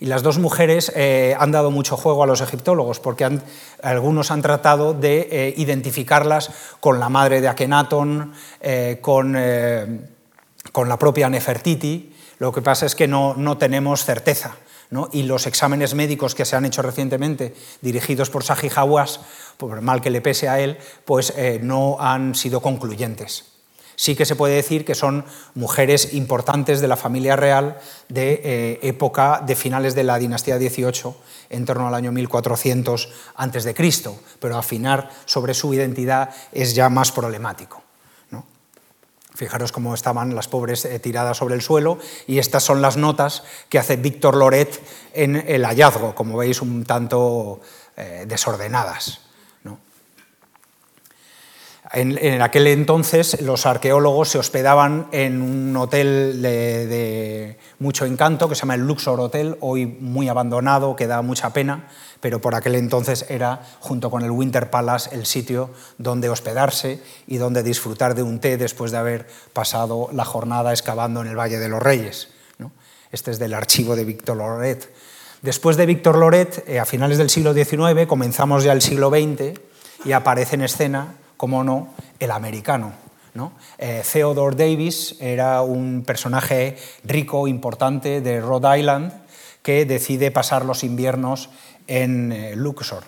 Y 0.00 0.06
las 0.06 0.22
dos 0.22 0.38
mujeres 0.38 0.92
eh, 0.94 1.34
han 1.38 1.50
dado 1.50 1.72
mucho 1.72 1.96
juego 1.96 2.22
a 2.22 2.26
los 2.26 2.40
egiptólogos, 2.40 3.00
porque 3.00 3.40
algunos 3.82 4.30
han 4.30 4.42
tratado 4.42 4.94
de 4.94 5.28
eh, 5.30 5.54
identificarlas 5.56 6.50
con 6.78 7.00
la 7.00 7.08
madre 7.08 7.40
de 7.40 7.48
Akenatón, 7.48 8.32
eh, 8.60 8.98
con, 9.00 9.32
la 9.32 10.98
propia 10.98 11.28
Nefertiti. 11.28 12.14
Lo 12.38 12.52
que 12.52 12.62
pasa 12.62 12.86
es 12.86 12.94
que 12.94 13.08
no, 13.08 13.34
no 13.34 13.58
tenemos 13.58 14.04
certeza. 14.04 14.56
Y 15.12 15.24
los 15.24 15.46
exámenes 15.46 15.94
médicos 15.94 16.34
que 16.34 16.44
se 16.44 16.54
han 16.56 16.64
hecho 16.64 16.80
recientemente, 16.80 17.54
dirigidos 17.82 18.30
por 18.30 18.44
Saji 18.44 18.70
Hawass, 18.74 19.20
por 19.56 19.80
mal 19.82 20.00
que 20.00 20.10
le 20.10 20.22
pese 20.22 20.48
a 20.48 20.60
él, 20.60 20.78
pues 21.04 21.34
no 21.60 21.96
han 22.00 22.34
sido 22.34 22.62
concluyentes 22.62 23.57
sí 23.98 24.14
que 24.14 24.24
se 24.24 24.36
puede 24.36 24.54
decir 24.54 24.84
que 24.84 24.94
son 24.94 25.24
mujeres 25.54 26.14
importantes 26.14 26.80
de 26.80 26.86
la 26.86 26.96
familia 26.96 27.34
real 27.34 27.78
de 28.08 28.40
eh, 28.44 28.78
época 28.82 29.42
de 29.44 29.56
finales 29.56 29.96
de 29.96 30.04
la 30.04 30.18
dinastía 30.18 30.56
XVIII, 30.56 31.14
en 31.50 31.64
torno 31.64 31.88
al 31.88 31.94
año 31.94 32.12
1400 32.12 33.08
a.C., 33.34 33.74
pero 34.38 34.56
afinar 34.56 35.10
sobre 35.24 35.52
su 35.52 35.74
identidad 35.74 36.30
es 36.52 36.74
ya 36.76 36.88
más 36.88 37.10
problemático. 37.10 37.82
Fijaros 39.34 39.70
cómo 39.70 39.94
estaban 39.94 40.34
las 40.34 40.48
pobres 40.48 40.84
eh, 40.84 40.98
tiradas 40.98 41.36
sobre 41.36 41.54
el 41.54 41.62
suelo 41.62 41.98
y 42.26 42.38
estas 42.38 42.64
son 42.64 42.82
las 42.82 42.96
notas 42.96 43.44
que 43.68 43.78
hace 43.78 43.96
Víctor 43.96 44.36
Loret 44.36 44.82
en 45.12 45.36
el 45.36 45.64
hallazgo, 45.64 46.14
como 46.16 46.36
veis 46.36 46.60
un 46.60 46.84
tanto 46.84 47.60
eh, 47.96 48.24
desordenadas. 48.26 49.27
En, 51.92 52.42
aquel 52.42 52.66
entonces 52.66 53.40
los 53.40 53.64
arqueólogos 53.64 54.28
se 54.28 54.38
hospedaban 54.38 55.06
en 55.10 55.40
un 55.40 55.74
hotel 55.76 56.42
de, 56.42 57.56
mucho 57.78 58.04
encanto 58.04 58.48
que 58.48 58.54
se 58.54 58.60
llama 58.60 58.74
el 58.74 58.86
Luxor 58.86 59.18
Hotel, 59.20 59.56
hoy 59.60 59.86
muy 59.86 60.28
abandonado, 60.28 60.96
que 60.96 61.06
da 61.06 61.22
mucha 61.22 61.52
pena, 61.54 61.88
pero 62.20 62.40
por 62.40 62.54
aquel 62.54 62.74
entonces 62.74 63.24
era, 63.30 63.62
junto 63.80 64.10
con 64.10 64.22
el 64.22 64.30
Winter 64.30 64.70
Palace, 64.70 65.14
el 65.14 65.24
sitio 65.24 65.70
donde 65.96 66.28
hospedarse 66.28 67.00
y 67.26 67.38
donde 67.38 67.62
disfrutar 67.62 68.14
de 68.14 68.22
un 68.22 68.38
té 68.38 68.58
después 68.58 68.92
de 68.92 68.98
haber 68.98 69.26
pasado 69.54 70.10
la 70.12 70.26
jornada 70.26 70.72
excavando 70.72 71.22
en 71.22 71.28
el 71.28 71.38
Valle 71.38 71.58
de 71.58 71.68
los 71.68 71.82
Reyes. 71.82 72.28
Este 73.10 73.30
es 73.30 73.38
del 73.38 73.54
archivo 73.54 73.96
de 73.96 74.04
Víctor 74.04 74.36
Loret. 74.36 74.92
Después 75.40 75.78
de 75.78 75.86
Víctor 75.86 76.18
Loret, 76.18 76.64
eh, 76.68 76.78
a 76.78 76.84
finales 76.84 77.16
del 77.16 77.30
siglo 77.30 77.54
XIX, 77.54 78.06
comenzamos 78.06 78.64
ya 78.64 78.72
el 78.72 78.82
siglo 78.82 79.08
XX 79.08 79.58
y 80.04 80.12
aparece 80.12 80.56
en 80.56 80.62
escena 80.62 81.14
como 81.38 81.64
no, 81.64 81.88
el 82.20 82.30
americano. 82.30 82.92
¿no? 83.32 83.52
Eh, 83.78 84.02
Theodore 84.12 84.56
Davis 84.56 85.16
era 85.20 85.62
un 85.62 86.02
personaje 86.04 86.76
rico, 87.04 87.48
importante 87.48 88.20
de 88.20 88.40
Rhode 88.42 88.80
Island, 88.80 89.12
que 89.62 89.86
decide 89.86 90.30
pasar 90.30 90.64
los 90.64 90.84
inviernos 90.84 91.48
en 91.86 92.60
Luxor. 92.60 93.04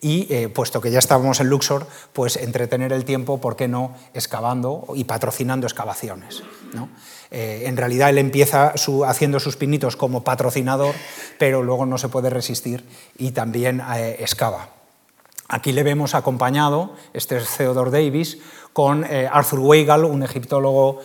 y 0.00 0.48
puesto 0.48 0.80
que 0.80 0.90
ya 0.90 0.98
estábamos 0.98 1.38
en 1.40 1.48
Luxor, 1.48 1.86
pues 2.12 2.36
entretener 2.36 2.92
el 2.92 3.04
tiempo, 3.04 3.40
¿por 3.40 3.54
qué 3.54 3.68
no?, 3.68 3.94
excavando 4.14 4.86
y 4.96 5.04
patrocinando 5.04 5.66
excavaciones. 5.66 6.42
en 7.30 7.76
realidad 7.76 8.10
él 8.10 8.18
empieza 8.18 8.74
haciendo 9.06 9.38
sus 9.38 9.56
pinitos 9.56 9.96
como 9.96 10.24
patrocinador, 10.24 10.94
pero 11.38 11.62
luego 11.62 11.86
no 11.86 11.98
se 11.98 12.08
puede 12.08 12.30
resistir 12.30 12.84
y 13.16 13.30
también 13.30 13.80
excava. 14.18 14.83
Aquí 15.48 15.72
le 15.72 15.82
vemos 15.82 16.14
acompañado, 16.14 16.92
este 17.12 17.36
es 17.36 17.56
Theodore 17.56 17.90
Davis, 17.90 18.38
con 18.72 19.04
eh, 19.04 19.28
Arthur 19.30 19.60
Weigall, 19.60 20.04
un 20.04 20.22
egiptólogo 20.22 21.00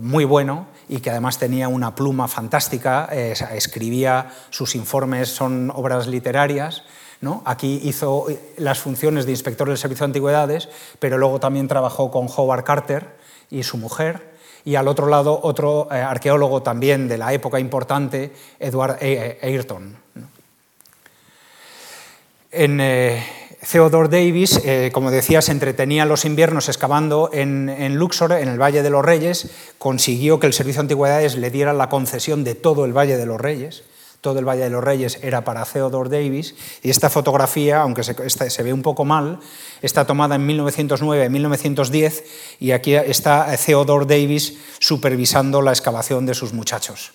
muy 0.00 0.24
bueno 0.24 0.66
y 0.88 0.98
que 0.98 1.10
además 1.10 1.38
tenía 1.38 1.68
una 1.68 1.94
pluma 1.94 2.26
fantástica, 2.26 3.08
eh, 3.12 3.34
escribía 3.52 4.32
sus 4.50 4.74
informes, 4.74 5.28
son 5.28 5.70
obras 5.74 6.08
literarias. 6.08 6.82
¿no? 7.20 7.42
Aquí 7.46 7.80
hizo 7.84 8.28
eh, 8.28 8.54
las 8.56 8.80
funciones 8.80 9.26
de 9.26 9.32
inspector 9.32 9.68
del 9.68 9.78
Servicio 9.78 10.04
de 10.04 10.10
Antigüedades, 10.10 10.68
pero 10.98 11.16
luego 11.16 11.38
también 11.38 11.68
trabajó 11.68 12.10
con 12.10 12.26
Howard 12.36 12.64
Carter 12.64 13.16
y 13.48 13.62
su 13.62 13.78
mujer. 13.78 14.34
Y 14.64 14.74
al 14.74 14.88
otro 14.88 15.06
lado, 15.06 15.38
otro 15.42 15.88
arqueólogo 15.90 16.62
también 16.62 17.06
de 17.06 17.18
la 17.18 17.32
época 17.32 17.60
importante, 17.60 18.32
Edward 18.58 18.98
Ayrton. 19.42 19.94
En, 22.50 22.80
Theodore 23.70 24.08
Davis, 24.08 24.60
eh, 24.64 24.90
como 24.92 25.10
decía, 25.10 25.42
se 25.42 25.52
entretenía 25.52 26.06
los 26.06 26.24
inviernos 26.24 26.68
excavando 26.68 27.30
en, 27.32 27.96
Luxor, 27.96 28.32
en 28.32 28.48
el 28.48 28.60
Valle 28.60 28.82
de 28.82 28.90
los 28.90 29.04
Reyes, 29.04 29.50
consiguió 29.78 30.38
que 30.38 30.46
el 30.46 30.52
Servicio 30.52 30.80
de 30.80 30.84
Antigüedades 30.84 31.36
le 31.36 31.50
diera 31.50 31.72
la 31.72 31.88
concesión 31.88 32.44
de 32.44 32.54
todo 32.54 32.84
el 32.84 32.92
Valle 32.92 33.16
de 33.16 33.26
los 33.26 33.40
Reyes. 33.40 33.84
Todo 34.20 34.38
el 34.38 34.48
Valle 34.48 34.62
de 34.62 34.70
los 34.70 34.82
Reyes 34.82 35.18
era 35.22 35.44
para 35.44 35.66
Theodore 35.66 36.08
Davis 36.08 36.54
y 36.82 36.88
esta 36.88 37.10
fotografía, 37.10 37.82
aunque 37.82 38.02
se, 38.02 38.62
ve 38.62 38.72
un 38.72 38.80
poco 38.80 39.04
mal, 39.04 39.38
está 39.82 40.06
tomada 40.06 40.36
en 40.36 40.48
1909-1910 40.48 42.24
y 42.58 42.70
aquí 42.70 42.94
está 42.94 43.54
Theodore 43.56 44.06
Davis 44.06 44.56
supervisando 44.78 45.60
la 45.60 45.72
excavación 45.72 46.24
de 46.24 46.32
sus 46.32 46.54
muchachos. 46.54 47.12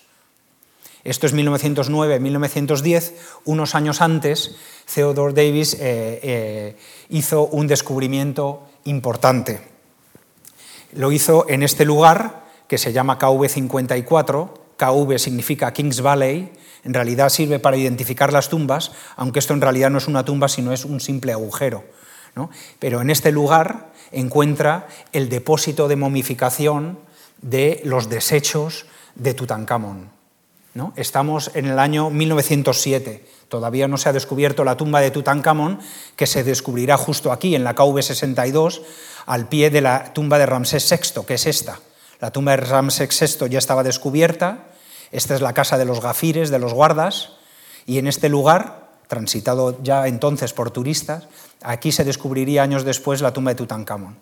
Esto 1.02 1.26
es 1.26 1.34
1909-1910, 1.34 3.12
unos 3.44 3.74
años 3.74 4.00
antes 4.02 4.56
Theodore 4.92 5.32
Davis 5.32 5.74
eh, 5.74 5.78
eh, 6.22 6.76
hizo 7.08 7.46
un 7.46 7.66
descubrimiento 7.66 8.66
importante. 8.84 9.60
Lo 10.92 11.12
hizo 11.12 11.48
en 11.48 11.62
este 11.62 11.84
lugar 11.84 12.44
que 12.68 12.78
se 12.78 12.92
llama 12.92 13.18
KV54, 13.18 14.50
KV 14.76 15.18
significa 15.18 15.72
Kings 15.72 16.00
Valley, 16.02 16.52
en 16.84 16.94
realidad 16.94 17.28
sirve 17.28 17.58
para 17.58 17.76
identificar 17.76 18.32
las 18.32 18.48
tumbas, 18.48 18.92
aunque 19.16 19.38
esto 19.38 19.54
en 19.54 19.60
realidad 19.60 19.90
no 19.90 19.98
es 19.98 20.08
una 20.08 20.24
tumba, 20.24 20.48
sino 20.48 20.72
es 20.72 20.84
un 20.84 21.00
simple 21.00 21.32
agujero. 21.32 21.84
Pero 22.78 23.00
en 23.00 23.10
este 23.10 23.32
lugar 23.32 23.92
encuentra 24.12 24.88
el 25.12 25.28
depósito 25.28 25.88
de 25.88 25.96
momificación 25.96 26.98
de 27.42 27.80
los 27.84 28.08
desechos 28.08 28.86
de 29.14 29.34
Tutankamón. 29.34 30.19
Estamos 30.94 31.50
en 31.54 31.66
el 31.66 31.80
año 31.80 32.10
1907, 32.10 33.26
todavía 33.48 33.88
no 33.88 33.96
se 33.96 34.08
ha 34.08 34.12
descubierto 34.12 34.62
la 34.62 34.76
tumba 34.76 35.00
de 35.00 35.10
Tutankamón, 35.10 35.80
que 36.14 36.28
se 36.28 36.44
descubrirá 36.44 36.96
justo 36.96 37.32
aquí, 37.32 37.56
en 37.56 37.64
la 37.64 37.74
KV62, 37.74 38.82
al 39.26 39.48
pie 39.48 39.70
de 39.70 39.80
la 39.80 40.12
tumba 40.12 40.38
de 40.38 40.46
Ramsés 40.46 40.88
VI, 40.88 41.24
que 41.26 41.34
es 41.34 41.46
esta. 41.46 41.80
La 42.20 42.30
tumba 42.30 42.52
de 42.52 42.58
Ramsés 42.58 43.38
VI 43.40 43.48
ya 43.48 43.58
estaba 43.58 43.82
descubierta, 43.82 44.68
esta 45.10 45.34
es 45.34 45.40
la 45.40 45.54
casa 45.54 45.76
de 45.76 45.86
los 45.86 46.00
gafires, 46.00 46.50
de 46.50 46.60
los 46.60 46.72
guardas, 46.72 47.32
y 47.84 47.98
en 47.98 48.06
este 48.06 48.28
lugar, 48.28 48.90
transitado 49.08 49.82
ya 49.82 50.06
entonces 50.06 50.52
por 50.52 50.70
turistas, 50.70 51.26
aquí 51.62 51.90
se 51.90 52.04
descubriría 52.04 52.62
años 52.62 52.84
después 52.84 53.22
la 53.22 53.32
tumba 53.32 53.50
de 53.50 53.56
Tutankamón. 53.56 54.18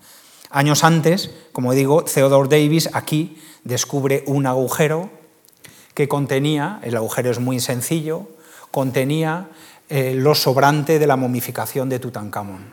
Años 0.48 0.82
antes, 0.82 1.30
como 1.52 1.74
digo, 1.74 2.04
Theodore 2.04 2.48
Davis 2.48 2.88
aquí 2.94 3.38
descubre 3.64 4.24
un 4.26 4.46
agujero 4.46 5.17
que 5.98 6.06
contenía, 6.06 6.78
el 6.84 6.96
agujero 6.96 7.28
es 7.32 7.40
muy 7.40 7.58
sencillo, 7.58 8.28
contenía 8.70 9.48
eh, 9.88 10.14
lo 10.14 10.36
sobrante 10.36 11.00
de 11.00 11.08
la 11.08 11.16
momificación 11.16 11.88
de 11.88 11.98
Tutankamón. 11.98 12.72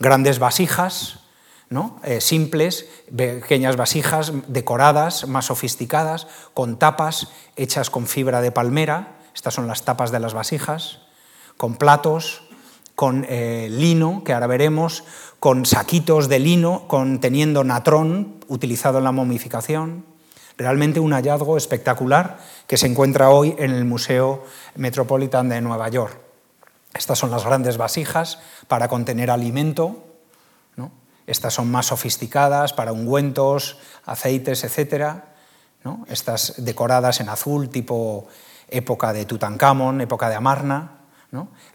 Grandes 0.00 0.40
vasijas, 0.40 1.20
¿no? 1.68 2.00
Eh, 2.02 2.20
simples, 2.20 2.88
pequeñas 3.16 3.76
vasijas 3.76 4.32
decoradas, 4.48 5.28
más 5.28 5.46
sofisticadas, 5.46 6.26
con 6.52 6.76
tapas 6.76 7.28
hechas 7.54 7.88
con 7.88 8.08
fibra 8.08 8.40
de 8.40 8.50
palmera, 8.50 9.20
estas 9.32 9.54
son 9.54 9.68
las 9.68 9.84
tapas 9.84 10.10
de 10.10 10.18
las 10.18 10.34
vasijas, 10.34 11.02
con 11.56 11.76
platos, 11.76 12.42
con 12.96 13.24
eh, 13.28 13.68
lino, 13.70 14.24
que 14.24 14.32
ahora 14.32 14.48
veremos, 14.48 15.04
con 15.38 15.66
saquitos 15.66 16.28
de 16.28 16.40
lino 16.40 16.88
conteniendo 16.88 17.62
natrón 17.62 18.40
utilizado 18.48 18.98
en 18.98 19.04
la 19.04 19.12
momificación, 19.12 20.09
Realmente 20.60 21.00
un 21.00 21.14
hallazgo 21.14 21.56
espectacular 21.56 22.36
que 22.66 22.76
se 22.76 22.86
encuentra 22.86 23.30
hoy 23.30 23.56
en 23.56 23.70
el 23.70 23.86
Museo 23.86 24.44
Metropolitan 24.74 25.48
de 25.48 25.62
Nueva 25.62 25.88
York. 25.88 26.20
Estas 26.92 27.18
son 27.18 27.30
las 27.30 27.46
grandes 27.46 27.78
vasijas 27.78 28.40
para 28.68 28.86
contener 28.86 29.30
alimento. 29.30 30.04
Estas 31.26 31.54
son 31.54 31.70
más 31.70 31.86
sofisticadas 31.86 32.74
para 32.74 32.92
ungüentos, 32.92 33.78
aceites, 34.04 34.62
etc. 34.62 35.22
Estas 36.08 36.62
decoradas 36.62 37.20
en 37.20 37.30
azul, 37.30 37.70
tipo 37.70 38.28
época 38.68 39.14
de 39.14 39.24
Tutankamón, 39.24 40.02
época 40.02 40.28
de 40.28 40.34
Amarna. 40.34 40.99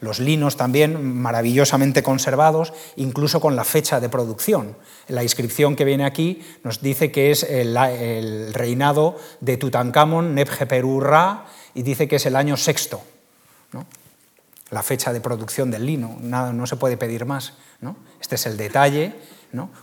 Los 0.01 0.19
linos 0.19 0.57
también 0.57 1.21
maravillosamente 1.21 2.03
conservados, 2.03 2.73
incluso 2.97 3.39
con 3.39 3.55
la 3.55 3.63
fecha 3.63 4.01
de 4.01 4.09
producción. 4.09 4.75
La 5.07 5.23
inscripción 5.23 5.77
que 5.77 5.85
viene 5.85 6.05
aquí 6.05 6.41
nos 6.63 6.81
dice 6.81 7.11
que 7.11 7.31
es 7.31 7.43
el, 7.43 8.53
reinado 8.53 9.17
de 9.39 9.55
Tutankamón, 9.55 10.35
Nebjeperurra, 10.35 11.45
y 11.73 11.83
dice 11.83 12.07
que 12.07 12.17
es 12.17 12.25
el 12.25 12.35
año 12.35 12.57
sexto. 12.57 13.01
La 14.71 14.83
fecha 14.83 15.13
de 15.13 15.21
producción 15.21 15.71
del 15.71 15.85
lino, 15.85 16.17
nada, 16.21 16.51
no 16.51 16.67
se 16.67 16.75
puede 16.75 16.97
pedir 16.97 17.25
más. 17.25 17.53
Este 18.19 18.35
es 18.35 18.45
el 18.47 18.57
detalle. 18.57 19.13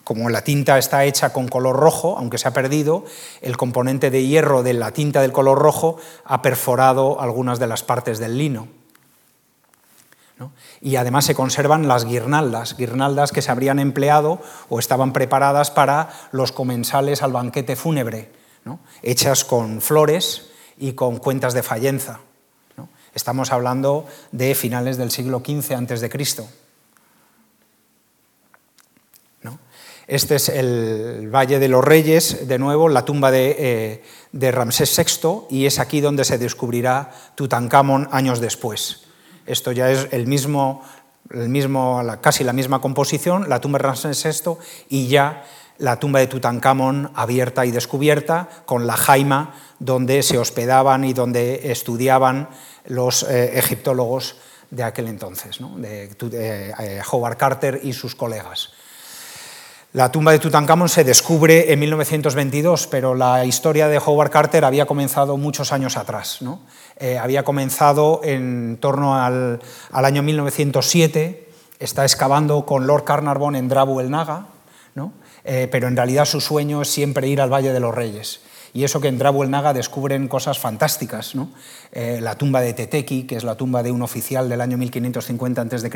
Como 0.05 0.29
la 0.29 0.45
tinta 0.45 0.77
está 0.77 1.07
hecha 1.07 1.33
con 1.33 1.49
color 1.49 1.77
rojo, 1.77 2.19
aunque 2.19 2.37
se 2.37 2.47
ha 2.47 2.53
perdido, 2.53 3.07
el 3.41 3.57
componente 3.57 4.11
de 4.11 4.27
hierro 4.27 4.63
de 4.63 4.75
la 4.75 4.91
tinta 4.91 5.23
del 5.23 5.33
color 5.33 5.59
rojo 5.59 5.97
ha 6.27 6.43
perforado 6.43 7.23
algunas 7.23 7.59
de 7.59 7.69
las 7.69 7.83
partes 7.83 8.19
del 8.19 8.37
lino. 8.37 8.82
Y 10.81 10.97
además 10.97 11.25
se 11.25 11.35
conservan 11.35 11.89
las 11.89 12.05
guirnaldas, 12.05 12.77
guirnaldas 12.77 13.33
que 13.33 13.43
se 13.43 13.51
habrían 13.51 13.79
empleado 13.79 14.41
o 14.69 14.79
estaban 14.79 15.13
preparadas 15.13 15.71
para 15.71 16.11
los 16.33 16.53
comensales 16.53 17.23
al 17.23 17.33
banquete 17.33 17.77
fúnebre, 17.77 18.31
hechas 19.03 19.45
con 19.45 19.81
flores 19.81 20.51
y 20.79 20.93
con 20.93 21.19
cuentas 21.19 21.55
de 21.55 21.63
fallenza. 21.63 22.21
Estamos 23.15 23.53
hablando 23.53 24.07
de 24.31 24.55
finales 24.55 24.97
del 24.97 25.11
siglo 25.11 25.43
XV 25.45 25.75
a.C. 25.75 26.09
Este 30.09 30.35
es 30.35 30.49
el 30.49 31.31
Valle 31.33 31.59
de 31.59 31.69
los 31.69 31.85
Reyes, 31.85 32.49
de 32.49 32.59
nuevo, 32.59 32.89
la 32.89 33.05
tumba 33.05 33.31
de, 33.31 33.57
eh, 33.59 34.05
de 34.33 34.51
Ramsés 34.51 34.95
VI, 34.99 35.47
y 35.49 35.67
es 35.67 35.79
aquí 35.79 36.01
donde 36.01 36.25
se 36.25 36.39
descubrirá 36.39 37.13
Tutankamón 37.35 38.09
años 38.11 38.41
después. 38.41 39.12
Esto 39.47 39.73
ya 39.73 39.91
es 39.91 40.09
el 40.13 40.27
mismo, 40.27 40.83
el 41.31 41.49
mismo, 41.49 42.03
casi 42.21 42.45
la 42.45 42.53
misma 42.53 42.81
composición, 42.81 43.49
la 43.49 43.61
tumba 43.61 43.79
de 43.79 43.85
Ramsés 43.85 44.23
VI 44.25 44.57
y 44.89 45.09
ya 45.09 45.45
la 45.79 45.99
tumba 45.99 46.21
de 46.21 46.27
Tutankamón 46.29 47.11
abierta 47.15 47.67
y 47.67 47.71
descubierta, 47.71 48.49
con 48.67 48.87
la 48.87 48.97
jaima 48.97 49.55
donde 49.79 50.23
se 50.23 50.39
hospedaban 50.39 51.05
y 51.05 51.13
donde 51.13 51.73
estudiaban 51.73 52.49
los 52.87 53.25
eh, 53.25 53.59
egiptólogos 53.59 54.37
de 54.71 54.85
aquel 54.85 55.09
entonces, 55.09 55.59
de, 55.77 56.09
eh, 56.33 57.03
Howard 57.11 57.37
Carter 57.37 57.81
y 57.83 57.93
sus 57.93 58.15
colegas. 58.15 58.71
La 59.93 60.11
tumba 60.11 60.33
de 60.33 60.39
Tutankamón 60.39 60.89
se 60.89 61.05
descubre 61.05 61.71
en 61.71 61.79
1922, 61.81 62.87
pero 62.87 63.15
la 63.15 63.45
historia 63.45 63.89
de 63.89 63.99
Howard 63.99 64.31
Carter 64.31 64.65
había 64.65 64.87
comenzado 64.87 65.37
muchos 65.37 65.71
años 65.73 65.99
atrás. 65.99 66.39
Eh, 67.03 67.19
había 67.19 67.43
comenzado 67.43 68.21
en 68.23 68.79
torno 68.81 69.21
al, 69.21 69.61
año 69.91 70.23
1907, 70.23 71.49
está 71.81 72.05
excavando 72.05 72.65
con 72.65 72.87
Lord 72.87 73.03
Carnarvon 73.03 73.57
en 73.57 73.67
Drabu 73.67 73.99
el 73.99 74.09
Naga, 74.09 74.47
eh, 75.43 75.67
pero 75.73 75.89
en 75.89 75.97
realidad 75.97 76.27
su 76.27 76.41
sueño 76.41 76.81
es 76.83 76.89
siempre 76.89 77.27
ir 77.27 77.41
al 77.41 77.53
Valle 77.53 77.73
de 77.73 77.81
los 77.81 77.93
Reyes. 77.93 78.43
Y 78.73 78.85
eso 78.85 79.01
que 79.01 79.09
en 79.09 79.19
Drabu 79.19 79.43
el 79.43 79.51
Naga 79.51 79.73
descubren 79.73 80.29
cosas 80.29 80.61
fantásticas. 80.61 81.33
Eh, 81.91 82.21
la 82.23 82.37
tumba 82.37 82.61
de 82.61 82.73
Teteki, 82.73 83.25
que 83.25 83.35
es 83.35 83.43
la 83.43 83.57
tumba 83.57 83.83
de 83.83 83.91
un 83.91 84.03
oficial 84.03 84.49
del 84.49 84.61
año 84.61 84.79
1550 84.79 85.61
a.C., 85.61 85.91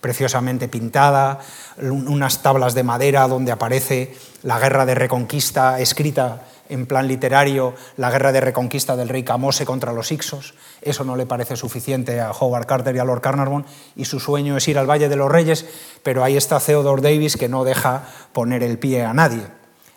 preciosamente 0.00 0.68
pintada, 0.68 1.40
unas 1.82 2.40
tablas 2.40 2.74
de 2.74 2.84
madera 2.84 3.26
donde 3.26 3.50
aparece 3.50 4.14
la 4.44 4.60
guerra 4.60 4.86
de 4.86 4.94
reconquista 4.94 5.80
escrita 5.80 6.42
en 6.70 6.86
plan 6.86 7.06
literario 7.06 7.74
la 7.96 8.10
guerra 8.10 8.32
de 8.32 8.40
reconquista 8.40 8.96
del 8.96 9.08
rey 9.08 9.22
Camose 9.22 9.64
contra 9.66 9.92
los 9.92 10.10
Ixos. 10.12 10.54
Eso 10.80 11.04
no 11.04 11.16
le 11.16 11.26
parece 11.26 11.56
suficiente 11.56 12.20
a 12.20 12.30
Howard 12.30 12.66
Carter 12.66 12.96
y 12.96 12.98
a 12.98 13.04
Lord 13.04 13.20
Carnarvon 13.20 13.66
y 13.96 14.06
su 14.06 14.20
sueño 14.20 14.56
es 14.56 14.68
ir 14.68 14.78
al 14.78 14.88
Valle 14.88 15.08
de 15.08 15.16
los 15.16 15.30
Reyes, 15.30 15.66
pero 16.02 16.24
ahí 16.24 16.36
está 16.36 16.60
Theodore 16.60 17.02
Davis 17.02 17.36
que 17.36 17.48
no 17.48 17.64
deja 17.64 18.04
poner 18.32 18.62
el 18.62 18.78
pie 18.78 19.04
a 19.04 19.12
nadie. 19.12 19.42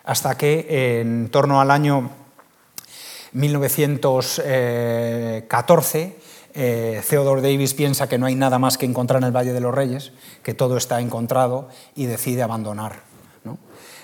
Hasta 0.04 0.36
que 0.36 1.00
en 1.00 1.30
torno 1.30 1.60
al 1.60 1.70
año 1.70 2.10
1914, 3.32 6.16
eh, 6.56 7.02
Theodore 7.08 7.42
Davis 7.42 7.74
piensa 7.74 8.08
que 8.08 8.18
no 8.18 8.26
hay 8.26 8.36
nada 8.36 8.58
más 8.58 8.78
que 8.78 8.86
encontrar 8.86 9.22
en 9.22 9.26
el 9.26 9.36
Valle 9.36 9.52
de 9.52 9.60
los 9.60 9.74
Reyes, 9.74 10.12
que 10.42 10.54
todo 10.54 10.76
está 10.76 11.00
encontrado 11.00 11.68
y 11.94 12.06
decide 12.06 12.42
abandonar. 12.42 13.14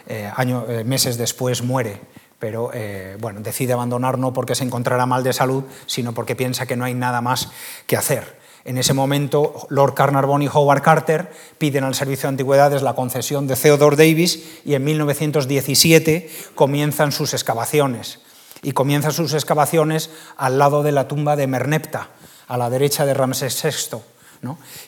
Eh, 0.07 0.31
eh, 0.37 0.85
meses 0.85 1.19
después 1.19 1.63
muere, 1.63 2.01
pero 2.41 2.73
bueno, 3.21 3.39
decide 3.41 3.75
abandonar 3.75 4.19
no 4.19 4.33
porque 4.33 4.57
se 4.57 4.65
encontrara 4.65 5.07
mal 5.07 5.23
de 5.23 5.33
salud, 5.33 5.63
sino 5.87 6.13
porque 6.13 6.35
piensa 6.35 6.67
que 6.67 6.75
no 6.75 6.85
hay 6.85 6.95
nada 6.95 7.21
más 7.21 7.51
que 7.87 7.97
hacer. 7.97 8.41
En 8.65 8.77
ese 8.77 8.93
momento, 8.93 9.67
Lord 9.71 9.95
Carnarvon 9.95 10.43
y 10.43 10.49
Howard 10.49 10.83
Carter 10.83 11.33
piden 11.59 11.85
al 11.85 11.95
Servicio 11.95 12.23
de 12.25 12.31
Antigüedades 12.31 12.83
la 12.83 12.95
concesión 12.95 13.47
de 13.47 13.57
Theodore 13.57 13.97
Davis 13.97 14.61
y 14.67 14.75
en 14.75 14.85
1917 14.85 16.31
comienzan 16.55 17.13
sus 17.13 17.33
excavaciones. 17.33 18.19
Y 18.63 18.73
comienzan 18.73 19.13
sus 19.13 19.33
excavaciones 19.33 20.11
al 20.37 20.59
lado 20.59 20.83
de 20.83 20.93
la 20.93 21.09
tumba 21.09 21.37
de 21.37 21.47
Merneptah, 21.47 22.11
a 22.49 22.59
la 22.59 22.69
derecha 22.69 23.07
de 23.07 23.15
Ramsés 23.15 23.63
VI. 23.63 23.99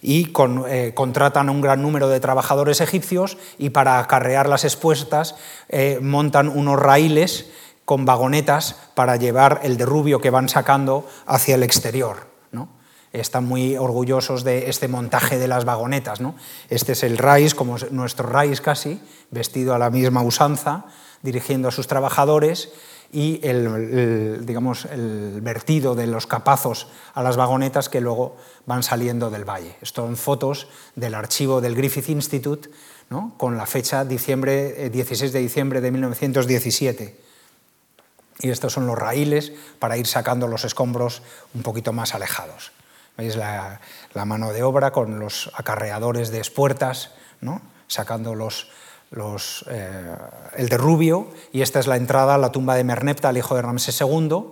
Y 0.00 0.32
eh, 0.68 0.92
contratan 0.94 1.48
a 1.48 1.52
un 1.52 1.60
gran 1.60 1.82
número 1.82 2.08
de 2.08 2.20
trabajadores 2.20 2.80
egipcios 2.80 3.36
y 3.58 3.70
para 3.70 3.98
acarrear 3.98 4.48
las 4.48 4.64
expuestas 4.64 5.34
eh, 5.68 5.98
montan 6.00 6.48
unos 6.48 6.78
raíles 6.78 7.50
con 7.84 8.04
vagonetas 8.04 8.76
para 8.94 9.16
llevar 9.16 9.60
el 9.62 9.76
derrubio 9.76 10.20
que 10.20 10.30
van 10.30 10.48
sacando 10.48 11.06
hacia 11.26 11.56
el 11.56 11.62
exterior. 11.62 12.32
Están 13.12 13.44
muy 13.44 13.76
orgullosos 13.76 14.42
de 14.42 14.70
este 14.70 14.88
montaje 14.88 15.38
de 15.38 15.46
las 15.46 15.66
vagonetas. 15.66 16.20
Este 16.70 16.92
es 16.92 17.02
el 17.02 17.18
raíz, 17.18 17.54
como 17.54 17.76
nuestro 17.90 18.26
raíz 18.26 18.62
casi, 18.62 19.02
vestido 19.30 19.74
a 19.74 19.78
la 19.78 19.90
misma 19.90 20.22
usanza, 20.22 20.86
dirigiendo 21.20 21.68
a 21.68 21.72
sus 21.72 21.86
trabajadores 21.86 22.70
y 23.12 23.46
el, 23.46 24.44
digamos, 24.46 24.86
el 24.86 25.40
vertido 25.42 25.94
de 25.94 26.06
los 26.06 26.26
capazos 26.26 26.88
a 27.12 27.22
las 27.22 27.36
vagonetas 27.36 27.90
que 27.90 28.00
luego 28.00 28.36
van 28.64 28.82
saliendo 28.82 29.28
del 29.30 29.44
valle. 29.44 29.76
Esto 29.82 30.06
son 30.06 30.16
fotos 30.16 30.68
del 30.96 31.14
archivo 31.14 31.60
del 31.60 31.74
Griffith 31.74 32.08
Institute 32.08 32.70
con 33.36 33.56
la 33.56 33.66
fecha 33.66 34.04
diciembre, 34.04 34.90
16 34.90 35.30
eh, 35.30 35.32
de 35.32 35.40
diciembre 35.40 35.80
de 35.80 35.90
1917. 35.90 37.20
Y 38.40 38.50
estos 38.50 38.72
son 38.72 38.86
los 38.86 38.98
raíles 38.98 39.52
para 39.78 39.96
ir 39.96 40.06
sacando 40.06 40.48
los 40.48 40.64
escombros 40.64 41.22
un 41.54 41.62
poquito 41.62 41.92
más 41.92 42.14
alejados. 42.14 42.72
Veis 43.16 43.36
la, 43.36 43.80
mano 44.14 44.52
de 44.52 44.62
obra 44.62 44.90
con 44.90 45.20
los 45.20 45.50
acarreadores 45.54 46.30
de 46.30 46.40
espuertas, 46.40 47.10
¿no? 47.40 47.60
sacando 47.86 48.34
los, 48.34 48.70
eh, 49.68 50.16
el 50.56 50.68
de 50.68 50.76
Rubio, 50.76 51.28
y 51.52 51.62
esta 51.62 51.78
es 51.80 51.86
la 51.86 51.96
entrada 51.96 52.34
a 52.34 52.38
la 52.38 52.50
tumba 52.50 52.76
de 52.76 52.84
Merneptah, 52.84 53.30
el 53.30 53.38
hijo 53.38 53.54
de 53.54 53.62
Ramsés 53.62 54.00
II, 54.00 54.44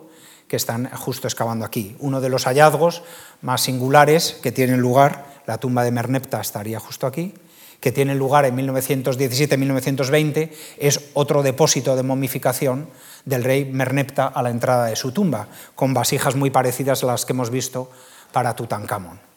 que 0.49 0.57
están 0.57 0.91
justo 0.91 1.29
excavando 1.29 1.65
aquí. 1.65 1.97
Uno 2.01 2.21
de 2.21 2.29
los 2.29 2.45
hallazgos 2.45 3.03
más 3.41 3.63
singulares 3.63 4.39
que 4.43 4.53
tienen 4.53 4.81
lugar, 4.81 5.25
la 5.47 5.59
tumba 5.59 5.85
de 5.85 5.93
Merneptah 5.93 6.41
estaría 6.41 6.79
justo 6.81 7.07
aquí, 7.07 7.35
que 7.81 7.93
tiene 7.93 8.15
lugar 8.15 8.45
en 8.45 8.57
1917-1920, 8.59 10.51
es 10.79 11.11
otro 11.15 11.43
depósito 11.43 11.97
de 11.97 12.03
momificación 12.03 12.89
del 13.25 13.45
rey 13.45 13.65
Merneptah 13.65 14.27
a 14.27 14.43
la 14.43 14.51
entrada 14.51 14.87
de 14.87 14.97
su 14.97 15.13
tumba, 15.13 15.49
con 15.75 15.95
vasijas 15.95 16.37
muy 16.37 16.51
parecidas 16.51 17.03
a 17.03 17.07
las 17.07 17.25
que 17.25 17.33
hemos 17.33 17.51
visto 17.51 17.91
para 18.33 18.55
Tutankamón. 18.55 19.30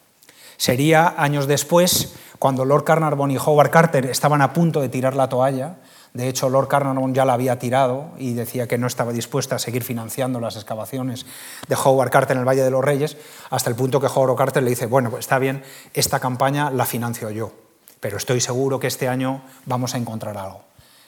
Sería 0.64 1.14
años 1.18 1.46
después 1.46 2.14
cuando 2.38 2.64
Lord 2.64 2.84
Carnarvon 2.84 3.30
y 3.30 3.36
Howard 3.36 3.68
Carter 3.68 4.06
estaban 4.06 4.40
a 4.40 4.54
punto 4.54 4.80
de 4.80 4.88
tirar 4.88 5.14
la 5.14 5.28
toalla. 5.28 5.76
De 6.14 6.26
hecho, 6.26 6.48
Lord 6.48 6.68
Carnarvon 6.68 7.12
ya 7.12 7.26
la 7.26 7.34
había 7.34 7.58
tirado 7.58 8.12
y 8.16 8.32
decía 8.32 8.66
que 8.66 8.78
no 8.78 8.86
estaba 8.86 9.12
dispuesta 9.12 9.56
a 9.56 9.58
seguir 9.58 9.84
financiando 9.84 10.40
las 10.40 10.56
excavaciones 10.56 11.26
de 11.68 11.74
Howard 11.74 12.08
Carter 12.08 12.38
en 12.38 12.40
el 12.40 12.48
Valle 12.48 12.62
de 12.62 12.70
los 12.70 12.82
Reyes, 12.82 13.18
hasta 13.50 13.68
el 13.68 13.76
punto 13.76 14.00
que 14.00 14.06
Howard 14.06 14.38
Carter 14.38 14.62
le 14.62 14.70
dice, 14.70 14.86
bueno, 14.86 15.10
pues 15.10 15.26
está 15.26 15.38
bien, 15.38 15.62
esta 15.92 16.18
campaña 16.18 16.70
la 16.70 16.86
financio 16.86 17.28
yo, 17.28 17.52
pero 18.00 18.16
estoy 18.16 18.40
seguro 18.40 18.80
que 18.80 18.86
este 18.86 19.06
año 19.06 19.42
vamos 19.66 19.94
a 19.94 19.98
encontrar 19.98 20.38
algo. 20.38 20.62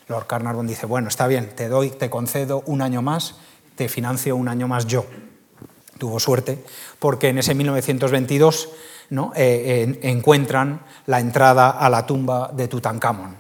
Lord 0.09 0.27
Carnarvon 0.27 0.67
dice, 0.67 0.85
bueno, 0.85 1.09
está 1.09 1.27
bien, 1.29 1.57
te 1.57 1.69
doy, 1.69 1.89
te 1.89 2.11
concedo 2.11 2.63
un 2.67 2.83
año 2.83 3.01
más, 3.01 3.37
te 3.75 3.89
financio 3.89 4.37
un 4.37 4.49
año 4.49 4.69
más 4.69 4.87
yo. 4.87 5.07
Tuvo 5.97 6.21
suerte 6.21 6.63
porque 6.99 7.31
en 7.31 7.39
ese 7.39 7.55
1922 7.55 8.69
eh, 9.35 9.99
encuentran 10.03 10.81
la 11.07 11.21
entrada 11.21 11.71
a 11.71 11.89
la 11.91 12.07
tumba 12.07 12.51
de 12.53 12.69
Tutankamón. 12.69 13.37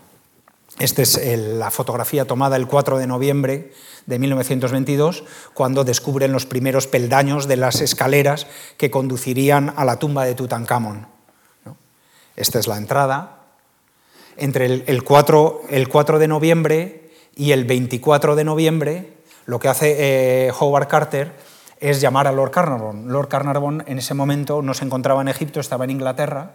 Esta 0.78 1.02
es 1.02 1.18
la 1.38 1.70
fotografía 1.70 2.26
tomada 2.26 2.56
el 2.56 2.66
4 2.66 2.98
de 2.98 3.06
noviembre 3.06 3.72
de 4.04 4.18
1922, 4.18 5.24
cuando 5.54 5.84
descubren 5.84 6.32
los 6.32 6.46
primeros 6.46 6.86
peldaños 6.86 7.48
de 7.48 7.56
las 7.56 7.80
escaleras 7.80 8.46
que 8.76 8.90
conducirían 8.90 9.72
a 9.76 9.84
la 9.84 9.98
tumba 9.98 10.24
de 10.24 10.34
Tutankamón. 10.34 11.06
Esta 12.36 12.58
es 12.58 12.68
la 12.68 12.76
entrada. 12.76 13.38
Entre 14.36 14.66
el, 14.66 15.02
4, 15.02 16.18
de 16.18 16.28
noviembre 16.28 17.10
y 17.34 17.52
el 17.52 17.64
24 17.64 18.36
de 18.36 18.44
noviembre, 18.44 19.12
lo 19.46 19.58
que 19.58 19.68
hace 19.68 19.96
eh, 19.98 20.52
Howard 20.58 20.88
Carter 20.88 21.32
es 21.80 22.00
llamar 22.00 22.26
a 22.26 22.32
Lord 22.32 22.50
Carnarvon. 22.50 23.12
Lord 23.12 23.28
Carnarvon 23.28 23.84
en 23.86 23.98
ese 23.98 24.14
momento 24.14 24.62
no 24.62 24.74
se 24.74 24.84
encontraba 24.84 25.20
en 25.20 25.28
Egipto, 25.28 25.60
estaba 25.60 25.84
en 25.84 25.90
Inglaterra. 25.90 26.52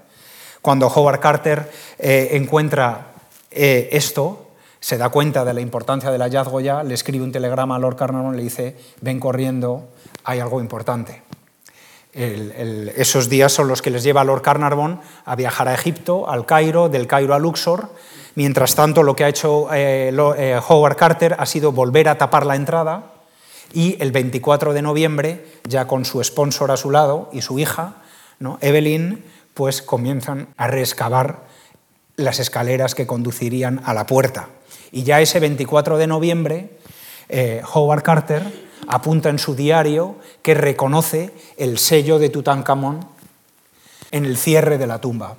Cuando 0.62 0.88
Howard 0.88 1.20
Carter 1.20 1.72
eh, 1.98 2.30
encuentra 2.34 3.08
eh, 3.50 3.90
esto, 3.92 4.48
se 4.80 4.98
da 4.98 5.10
cuenta 5.10 5.46
de 5.46 5.54
la 5.54 5.62
importancia 5.62 6.12
del 6.12 6.22
hallazgo 6.22 6.60
ya, 6.60 6.84
le 6.84 6.94
escribe 6.94 7.24
un 7.24 7.32
telegrama 7.32 7.76
a 7.76 7.80
Lord 7.80 7.96
Carnarvon, 7.96 8.36
le 8.36 8.44
dice, 8.44 8.76
ven 9.02 9.20
corriendo, 9.20 9.90
hay 10.24 10.40
algo 10.40 10.60
importante. 10.60 11.22
esos 12.14 13.30
días 13.30 13.54
son 13.54 13.68
los 13.68 13.82
que 13.82 13.90
les 13.90 14.04
lleva 14.04 14.22
a 14.22 14.24
Lord 14.24 14.42
Carnarvon 14.42 15.00
a 15.26 15.36
viajar 15.36 15.68
a 15.68 15.74
Egipto, 15.74 16.30
al 16.30 16.46
Cairo, 16.46 16.90
del 16.90 17.08
Cairo 17.08 17.34
a 17.34 17.40
Luxor. 17.40 17.90
Mientras 18.36 18.76
tanto, 18.76 19.04
lo 19.04 19.16
que 19.16 19.24
ha 19.24 19.30
hecho 19.30 19.68
eh, 19.72 20.60
Howard 20.68 20.96
Carter 20.96 21.36
ha 21.38 21.46
sido 21.46 21.72
volver 21.72 22.10
a 22.10 22.18
tapar 22.18 22.46
la 22.46 22.56
entrada, 22.56 23.04
y 23.74 23.98
el 24.00 24.12
24 24.12 24.74
de 24.74 24.82
noviembre, 24.82 25.46
ya 25.68 25.88
con 25.88 26.06
su 26.06 26.24
sponsor 26.24 26.72
a 26.72 26.78
su 26.78 26.92
lado 26.92 27.30
y 27.32 27.42
su 27.42 27.60
hija, 27.60 27.96
¿no? 28.40 28.58
Evelyn, 28.62 29.24
pues 29.54 29.82
comienzan 29.82 30.50
a 30.58 30.68
reexcavar 30.68 31.44
las 32.16 32.40
escaleras 32.40 32.96
que 32.96 33.08
conducirían 33.08 33.82
a 33.86 33.94
la 33.94 34.06
puerta. 34.06 34.50
Y 34.92 35.04
ya 35.04 35.22
ese 35.22 35.40
24 35.40 35.98
de 35.98 36.08
noviembre, 36.08 36.72
eh, 37.30 37.62
Howard 37.74 38.04
Carter 38.04 38.72
apunta 38.88 39.30
en 39.30 39.40
su 39.40 39.56
diario 39.56 40.16
que 40.42 40.54
reconoce 40.54 41.32
el 41.58 41.78
sello 41.78 42.20
de 42.20 42.30
Tutankamón 42.30 43.06
en 44.12 44.26
el 44.26 44.38
cierre 44.38 44.78
de 44.78 44.88
la 44.88 45.00
tumba. 45.00 45.38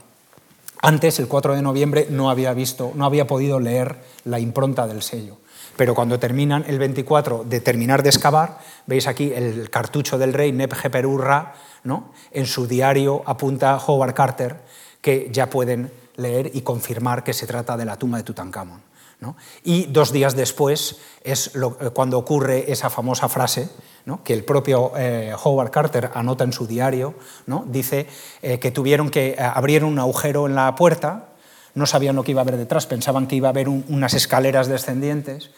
Antes, 0.81 1.21
el 1.21 1.29
4 1.29 1.55
de 1.55 1.63
noviembre, 1.63 2.07
no 2.11 2.31
había 2.31 2.53
visto, 2.55 2.93
no 2.95 3.05
había 3.05 3.27
podido 3.27 3.61
leer 3.61 3.97
la 4.25 4.41
impronta 4.41 4.89
del 4.89 5.03
sello. 5.03 5.37
Pero 5.77 5.95
cuando 5.95 6.19
terminan 6.19 6.65
el 6.67 6.79
24 6.79 7.45
de 7.45 7.61
terminar 7.61 8.03
de 8.03 8.11
excavar, 8.11 8.59
veis 8.87 9.07
aquí 9.07 9.33
el 9.35 9.71
cartucho 9.71 10.19
del 10.19 10.33
rey 10.33 10.53
Neb 10.53 10.75
Perurra, 10.91 11.55
¿no? 11.85 12.13
en 12.31 12.47
su 12.47 12.67
diario 12.67 13.23
apunta 13.27 13.77
Howard 13.77 14.15
Carter 14.15 14.57
que 15.01 15.29
ya 15.33 15.51
pueden 15.51 15.91
leer 16.17 16.51
y 16.55 16.61
confirmar 16.61 17.25
que 17.25 17.33
se 17.33 17.47
trata 17.47 17.77
de 17.77 17.85
la 17.85 17.97
tumba 17.97 18.19
de 18.19 18.25
Tutankamón. 18.25 18.93
Y 19.63 19.87
dos 19.87 20.13
días 20.13 20.35
después 20.35 20.99
es 21.23 21.53
eh, 21.55 21.91
cuando 21.93 22.19
ocurre 22.19 22.71
esa 22.71 22.91
famosa 22.91 23.29
frase 23.29 23.69
que 24.25 24.35
el 24.35 24.45
propio 24.45 24.93
eh, 24.97 25.33
Howard 25.45 25.71
Carter 25.71 26.11
anota 26.15 26.43
en 26.43 26.53
su 26.53 26.67
diario, 26.67 27.15
¿no? 27.47 27.65
dice 27.69 28.09
eh, 28.43 28.59
que 28.59 28.73
tuvieron 28.73 29.11
que 29.11 29.37
abrir 29.39 29.85
un 29.85 29.99
agujero 29.99 30.47
en 30.47 30.57
la 30.57 30.75
puerta 30.75 31.29
no 31.75 31.87
sabían 31.87 32.17
lo 32.17 32.25
que 32.25 32.33
iba 32.33 32.41
a 32.41 32.45
haber 32.45 32.57
detrás, 32.57 32.87
pensaban 32.87 33.27
que 33.27 33.37
iba 33.37 33.49
a 33.49 33.51
haber 33.51 33.69
unas 33.69 34.15
escaleras 34.15 34.69
descendientes, 34.69 35.51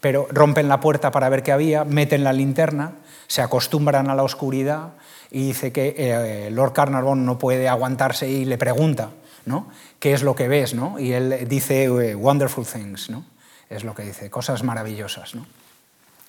pero 0.00 0.26
rompen 0.30 0.68
la 0.68 0.80
puerta 0.80 1.10
para 1.10 1.28
ver 1.28 1.42
qué 1.42 1.52
había, 1.52 1.84
meten 1.84 2.24
la 2.24 2.32
linterna, 2.32 2.94
se 3.26 3.42
acostumbran 3.42 4.10
a 4.10 4.14
la 4.14 4.22
oscuridad 4.22 4.94
y 5.30 5.48
dice 5.48 5.72
que 5.72 5.94
eh, 5.96 6.50
Lord 6.50 6.72
Carnarvon 6.72 7.24
no 7.24 7.38
puede 7.38 7.68
aguantarse 7.68 8.28
y 8.28 8.44
le 8.44 8.58
pregunta, 8.58 9.10
¿no? 9.44 9.68
¿Qué 9.98 10.12
es 10.12 10.22
lo 10.22 10.34
que 10.34 10.48
ves? 10.48 10.74
¿no? 10.74 10.98
Y 10.98 11.12
él 11.12 11.46
dice 11.48 11.84
eh, 11.84 12.14
wonderful 12.14 12.66
things, 12.66 13.10
¿no? 13.10 13.24
Es 13.68 13.84
lo 13.84 13.94
que 13.94 14.02
dice, 14.02 14.30
cosas 14.30 14.64
maravillosas, 14.64 15.34
¿no? 15.34 15.46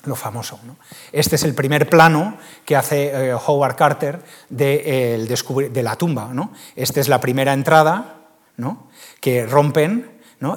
Lo 0.04 0.16
famoso. 0.16 0.60
¿no? 0.64 0.78
Este 1.12 1.36
es 1.36 1.44
el 1.44 1.54
primer 1.54 1.90
plano 1.90 2.38
que 2.66 2.76
hace 2.76 3.30
eh, 3.30 3.34
Howard 3.34 3.76
Carter 3.76 4.22
de, 4.50 5.28
de 5.72 5.84
la 5.84 5.96
tumba. 5.96 6.32
¿no? 6.34 6.54
Esta 6.76 7.00
es 7.00 7.08
la 7.08 7.22
primera 7.22 7.54
entrada, 7.54 8.16
¿no? 8.58 8.88
Que 9.22 9.46
rompen 9.46 10.10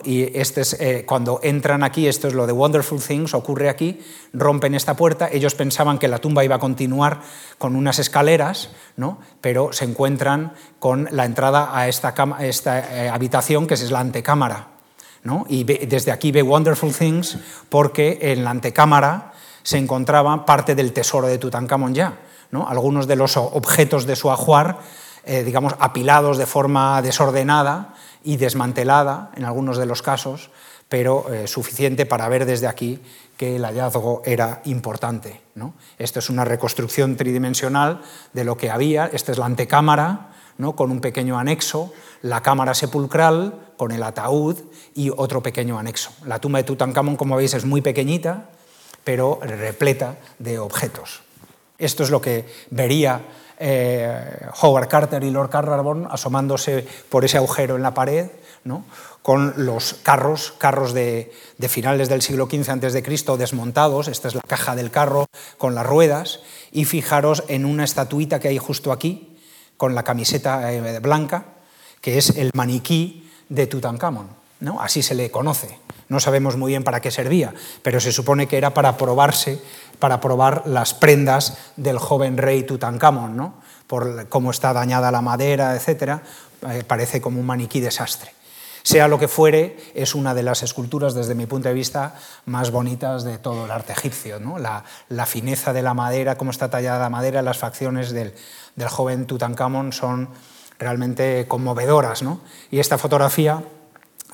Y 0.04 0.36
este 0.38 0.62
es, 0.62 0.80
eh, 0.80 1.04
cuando 1.06 1.40
entran 1.42 1.84
aquí, 1.84 2.08
esto 2.08 2.26
es 2.26 2.32
lo 2.32 2.46
de 2.46 2.54
Wonderful 2.54 3.02
Things, 3.02 3.34
ocurre 3.34 3.68
aquí, 3.68 4.00
rompen 4.32 4.74
esta 4.74 4.96
puerta, 4.96 5.28
ellos 5.30 5.54
pensaban 5.54 5.98
que 5.98 6.08
la 6.08 6.20
tumba 6.20 6.42
iba 6.42 6.56
a 6.56 6.58
continuar 6.58 7.20
con 7.58 7.76
unas 7.76 7.98
escaleras, 7.98 8.70
¿no? 8.96 9.18
pero 9.42 9.74
se 9.74 9.84
encuentran 9.84 10.54
con 10.78 11.06
la 11.10 11.26
entrada 11.26 11.76
a 11.76 11.86
esta, 11.86 12.14
esta 12.40 13.04
eh, 13.04 13.10
habitación, 13.10 13.66
que 13.66 13.74
es 13.74 13.90
la 13.90 14.00
antecámara. 14.00 14.68
¿no? 15.22 15.44
Y 15.50 15.64
desde 15.64 16.12
aquí 16.12 16.32
ve 16.32 16.42
Wonderful 16.42 16.94
Things 16.94 17.36
porque 17.68 18.18
en 18.22 18.42
la 18.42 18.50
antecámara 18.50 19.32
se 19.62 19.76
encontraba 19.76 20.46
parte 20.46 20.74
del 20.74 20.94
tesoro 20.94 21.26
de 21.26 21.36
Tutankamón 21.36 21.92
ya. 21.94 22.20
¿no? 22.50 22.68
Algunos 22.68 23.06
de 23.06 23.16
los 23.16 23.36
objetos 23.36 24.06
de 24.06 24.16
su 24.16 24.30
ajuar, 24.30 24.78
eh, 25.24 25.42
digamos, 25.42 25.74
apilados 25.78 26.38
de 26.38 26.46
forma 26.46 27.02
desordenada, 27.02 27.94
y 28.24 28.38
desmantelada 28.38 29.30
en 29.36 29.44
algunos 29.44 29.78
de 29.78 29.86
los 29.86 30.02
casos, 30.02 30.50
pero 30.88 31.32
eh, 31.32 31.46
suficiente 31.46 32.06
para 32.06 32.28
ver 32.28 32.46
desde 32.46 32.66
aquí 32.66 33.00
que 33.36 33.56
el 33.56 33.64
hallazgo 33.64 34.22
era 34.24 34.62
importante. 34.64 35.40
¿no? 35.54 35.74
Esto 35.98 36.18
es 36.18 36.30
una 36.30 36.44
reconstrucción 36.44 37.16
tridimensional 37.16 38.00
de 38.32 38.44
lo 38.44 38.56
que 38.56 38.70
había. 38.70 39.06
Esta 39.06 39.32
es 39.32 39.38
la 39.38 39.46
antecámara, 39.46 40.30
¿no? 40.58 40.74
con 40.74 40.90
un 40.90 41.00
pequeño 41.00 41.38
anexo, 41.38 41.92
la 42.22 42.42
cámara 42.42 42.74
sepulcral 42.74 43.72
con 43.76 43.92
el 43.92 44.02
ataúd 44.02 44.58
y 44.94 45.10
otro 45.10 45.42
pequeño 45.42 45.78
anexo. 45.78 46.10
La 46.26 46.38
tumba 46.38 46.58
de 46.58 46.64
Tutankamón, 46.64 47.16
como 47.16 47.36
veis, 47.36 47.54
es 47.54 47.64
muy 47.64 47.80
pequeñita, 47.80 48.50
pero 49.02 49.38
repleta 49.42 50.16
de 50.38 50.58
objetos. 50.58 51.22
Esto 51.78 52.04
es 52.04 52.10
lo 52.10 52.20
que 52.20 52.46
vería 52.70 53.22
eh, 53.58 54.46
Howard 54.60 54.88
Carter 54.88 55.22
y 55.22 55.30
Lord 55.30 55.50
Carnarvon 55.50 56.08
asomándose 56.10 56.86
por 57.08 57.24
ese 57.24 57.36
agujero 57.36 57.76
en 57.76 57.82
la 57.82 57.94
pared, 57.94 58.30
¿no? 58.64 58.84
con 59.22 59.64
los 59.64 59.94
carros, 60.02 60.52
carros 60.58 60.92
de, 60.92 61.32
finales 61.68 62.10
del 62.10 62.20
siglo 62.20 62.46
XV 62.46 62.70
a.C. 62.70 63.36
desmontados, 63.38 64.08
esta 64.08 64.28
es 64.28 64.34
la 64.34 64.42
caja 64.42 64.76
del 64.76 64.90
carro 64.90 65.28
con 65.56 65.74
las 65.74 65.86
ruedas, 65.86 66.40
y 66.72 66.84
fijaros 66.84 67.42
en 67.48 67.64
una 67.64 67.84
estatuita 67.84 68.38
que 68.38 68.48
hay 68.48 68.58
justo 68.58 68.92
aquí, 68.92 69.38
con 69.78 69.94
la 69.94 70.02
camiseta 70.02 70.70
eh, 70.72 70.98
blanca, 71.00 71.46
que 72.02 72.18
es 72.18 72.36
el 72.36 72.50
maniquí 72.54 73.30
de 73.48 73.66
Tutankamón, 73.66 74.28
¿no? 74.60 74.80
así 74.82 75.02
se 75.02 75.14
le 75.14 75.30
conoce. 75.30 75.78
No 76.08 76.20
sabemos 76.20 76.56
muy 76.58 76.72
bien 76.72 76.84
para 76.84 77.00
qué 77.00 77.10
servía, 77.10 77.54
pero 77.82 78.00
se 78.00 78.12
supone 78.12 78.46
que 78.46 78.58
era 78.58 78.74
para 78.74 78.98
probarse 78.98 79.58
para 79.98 80.20
probar 80.20 80.62
las 80.66 80.94
prendas 80.94 81.56
del 81.76 81.98
joven 81.98 82.36
rey 82.36 82.64
Tutankamón, 82.64 83.36
¿no? 83.36 83.54
por 83.86 84.28
cómo 84.28 84.50
está 84.50 84.72
dañada 84.72 85.10
la 85.10 85.20
madera, 85.20 85.76
etc., 85.76 86.20
eh, 86.68 86.82
parece 86.86 87.20
como 87.20 87.40
un 87.40 87.46
maniquí 87.46 87.80
desastre. 87.80 88.32
Sea 88.82 89.08
lo 89.08 89.18
que 89.18 89.28
fuere, 89.28 89.78
es 89.94 90.14
una 90.14 90.34
de 90.34 90.42
las 90.42 90.62
esculturas, 90.62 91.14
desde 91.14 91.34
mi 91.34 91.46
punto 91.46 91.68
de 91.68 91.74
vista, 91.74 92.16
más 92.44 92.70
bonitas 92.70 93.24
de 93.24 93.38
todo 93.38 93.64
el 93.64 93.70
arte 93.70 93.94
egipcio. 93.94 94.38
¿no? 94.40 94.58
La, 94.58 94.84
fineza 95.26 95.72
de 95.72 95.80
la 95.80 95.94
madera, 95.94 96.36
cómo 96.36 96.50
está 96.50 96.68
tallada 96.68 96.98
la 96.98 97.08
madera, 97.08 97.40
las 97.40 97.56
facciones 97.56 98.12
del, 98.12 98.34
joven 98.86 99.26
Tutankamón 99.26 99.94
son 99.94 100.28
realmente 100.78 101.46
conmovedoras. 101.48 102.22
¿no? 102.22 102.40
Y 102.70 102.78
esta 102.78 102.98
fotografía 102.98 103.62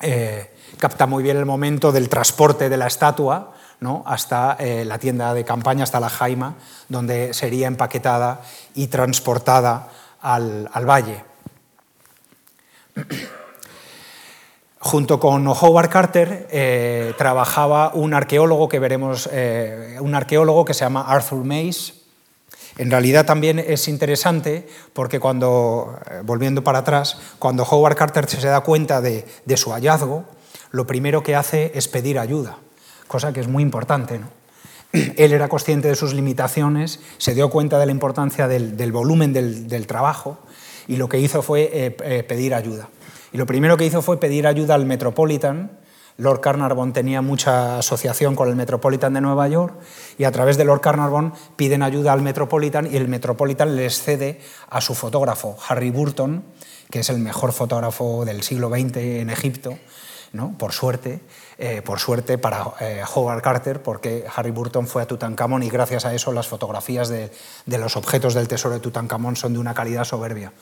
eh, 0.01 0.53
capta 0.77 1.07
muy 1.07 1.23
bien 1.23 1.37
el 1.37 1.45
momento 1.45 1.93
del 1.93 2.09
transporte 2.09 2.67
de 2.67 2.75
la 2.75 2.87
estatua, 2.87 3.53
hasta 4.05 4.57
eh, 4.59 4.85
la 4.85 4.99
tienda 4.99 5.33
de 5.33 5.43
campaña, 5.43 5.83
hasta 5.83 5.99
la 5.99 6.09
Jaima, 6.09 6.53
donde 6.87 7.33
sería 7.33 7.65
empaquetada 7.65 8.41
y 8.75 8.87
transportada 8.87 9.89
al, 10.21 10.69
valle. 10.87 11.23
Junto 14.79 15.19
con 15.19 15.47
Howard 15.47 15.89
Carter 15.89 16.47
eh, 16.51 17.15
trabajaba 17.17 17.91
un 17.95 18.13
arqueólogo 18.13 18.69
que 18.69 18.77
veremos, 18.77 19.27
eh, 19.31 19.97
un 19.99 20.13
arqueólogo 20.13 20.63
que 20.63 20.75
se 20.75 20.81
llama 20.81 21.05
Arthur 21.07 21.43
Mays. 21.43 21.95
En 22.77 22.91
realidad 22.91 23.25
también 23.25 23.57
es 23.57 23.87
interesante 23.87 24.67
porque 24.93 25.19
cuando, 25.19 25.99
volviendo 26.23 26.63
para 26.63 26.79
atrás, 26.79 27.17
cuando 27.39 27.63
Howard 27.63 27.95
Carter 27.95 28.29
se 28.29 28.47
da 28.47 28.61
cuenta 28.61 29.01
de 29.01 29.25
su 29.55 29.71
hallazgo, 29.71 30.25
lo 30.69 30.85
primero 30.85 31.23
que 31.23 31.35
hace 31.35 31.71
es 31.73 31.87
pedir 31.87 32.19
ayuda 32.19 32.57
cosa 33.11 33.33
que 33.33 33.41
es 33.41 33.47
muy 33.47 33.61
importante. 33.61 34.17
¿no? 34.17 34.27
Él 35.17 35.33
era 35.33 35.49
consciente 35.49 35.89
de 35.89 35.95
sus 35.95 36.13
limitaciones, 36.13 37.01
se 37.17 37.35
dio 37.35 37.49
cuenta 37.49 37.77
de 37.77 37.85
la 37.85 37.91
importancia 37.91 38.47
del, 38.47 38.91
volumen 38.91 39.33
del, 39.33 39.87
trabajo 39.87 40.39
y 40.87 40.95
lo 40.95 41.09
que 41.09 41.19
hizo 41.19 41.41
fue 41.41 41.69
eh, 41.73 41.97
eh, 42.03 42.23
pedir 42.23 42.55
ayuda. 42.55 42.87
Y 43.33 43.37
lo 43.37 43.45
primero 43.45 43.77
que 43.77 43.85
hizo 43.85 44.01
fue 44.01 44.19
pedir 44.19 44.47
ayuda 44.47 44.75
al 44.75 44.85
Metropolitan. 44.85 45.79
Lord 46.17 46.41
Carnarvon 46.41 46.93
tenía 46.93 47.21
mucha 47.21 47.79
asociación 47.79 48.35
con 48.35 48.47
el 48.49 48.55
Metropolitan 48.55 49.13
de 49.13 49.21
Nueva 49.21 49.47
York 49.47 49.75
y 50.17 50.25
a 50.25 50.31
través 50.31 50.57
de 50.57 50.65
Lord 50.65 50.81
Carnarvon 50.81 51.33
piden 51.55 51.83
ayuda 51.83 52.13
al 52.13 52.21
Metropolitan 52.21 52.87
y 52.91 52.97
el 52.97 53.07
Metropolitan 53.07 53.75
les 53.75 54.01
cede 54.01 54.39
a 54.69 54.81
su 54.81 54.93
fotógrafo, 54.93 55.57
Harry 55.67 55.89
Burton, 55.89 56.43
que 56.91 56.99
es 56.99 57.09
el 57.09 57.19
mejor 57.19 57.53
fotógrafo 57.53 58.25
del 58.25 58.43
siglo 58.43 58.69
XX 58.69 58.97
en 58.97 59.29
Egipto, 59.29 59.77
¿no? 60.33 60.57
por 60.57 60.71
suerte, 60.71 61.19
eh, 61.57 61.81
por 61.81 61.99
suerte 61.99 62.37
para 62.37 62.65
eh, 62.79 63.03
Howard 63.13 63.41
Carter, 63.41 63.81
porque 63.81 64.25
Harry 64.33 64.51
Burton 64.51 64.87
fue 64.87 65.01
a 65.01 65.05
Tutankamón 65.05 65.63
y 65.63 65.69
gracias 65.69 66.05
a 66.05 66.13
eso 66.13 66.31
las 66.31 66.47
fotografías 66.47 67.09
de, 67.09 67.31
los 67.65 67.97
objetos 67.97 68.33
del 68.33 68.47
tesoro 68.47 68.75
de 68.75 68.79
Tutankamón 68.79 69.35
son 69.35 69.53
de 69.53 69.59
una 69.59 69.73
calidad 69.73 70.05
soberbia. 70.05 70.53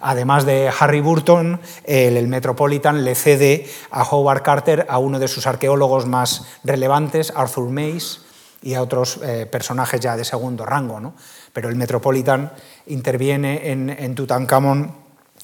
Además 0.00 0.46
de 0.46 0.70
Harry 0.78 1.00
Burton, 1.00 1.60
el, 1.84 2.26
Metropolitan 2.28 3.04
le 3.04 3.14
cede 3.14 3.68
a 3.90 4.02
Howard 4.02 4.42
Carter 4.42 4.86
a 4.88 4.98
uno 4.98 5.18
de 5.18 5.28
sus 5.28 5.46
arqueólogos 5.46 6.06
más 6.06 6.46
relevantes, 6.64 7.32
Arthur 7.36 7.68
Mays, 7.68 8.22
y 8.62 8.74
a 8.74 8.82
otros 8.82 9.18
eh, 9.22 9.46
personajes 9.50 10.00
ya 10.00 10.16
de 10.16 10.24
segundo 10.24 10.64
rango. 10.64 11.12
Pero 11.52 11.68
el 11.68 11.76
Metropolitan 11.76 12.52
interviene 12.86 13.70
en, 13.70 13.90
en 13.90 14.14
Tutankamón 14.14 14.94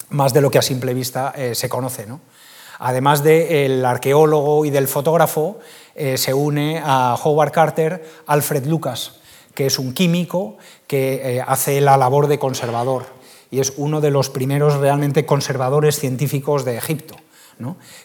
más 0.09 0.33
de 0.33 0.41
lo 0.41 0.49
que 0.49 0.57
a 0.57 0.63
simple 0.63 0.95
vista 0.95 1.33
se 1.53 1.69
conoce. 1.69 2.07
¿no? 2.07 2.19
Además 2.79 3.23
del 3.23 3.85
arqueólogo 3.85 4.63
y 4.63 4.69
del 4.69 4.87
fotógrafo, 4.87 5.59
eh, 5.95 6.17
se 6.17 6.33
une 6.33 6.81
a 6.83 7.17
Howard 7.21 7.51
Carter 7.51 8.09
Alfred 8.25 8.65
Lucas, 8.65 9.19
que 9.53 9.65
es 9.65 9.77
un 9.77 9.93
químico 9.93 10.57
que 10.87 11.35
eh, 11.37 11.43
hace 11.45 11.81
la 11.81 11.97
labor 11.97 12.27
de 12.27 12.39
conservador 12.39 13.05
y 13.51 13.59
es 13.59 13.73
uno 13.75 13.99
de 13.99 14.11
los 14.11 14.29
primeros 14.29 14.75
realmente 14.75 15.25
conservadores 15.25 15.99
científicos 15.99 16.63
de 16.63 16.77
Egipto. 16.77 17.15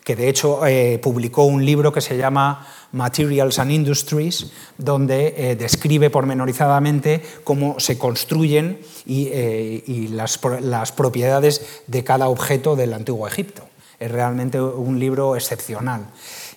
que 0.02 0.16
de 0.16 0.28
hecho 0.28 0.66
eh, 0.66 0.98
publicó 1.00 1.44
un 1.44 1.64
libro 1.64 1.92
que 1.92 2.00
se 2.00 2.16
llama 2.16 2.66
Materials 2.90 3.60
and 3.60 3.70
Industries, 3.70 4.50
donde 4.78 5.54
describe 5.56 6.10
pormenorizadamente 6.10 7.22
cómo 7.44 7.78
se 7.78 7.96
construyen 7.96 8.80
y, 9.06 10.08
las 10.08 10.92
propiedades 10.92 11.82
de 11.86 12.02
cada 12.02 12.28
objeto 12.28 12.74
del 12.74 12.94
antiguo 12.94 13.28
Egipto. 13.28 13.68
Es 14.04 14.12
realmente 14.12 14.60
un 14.60 15.00
libro 15.00 15.34
excepcional. 15.34 16.04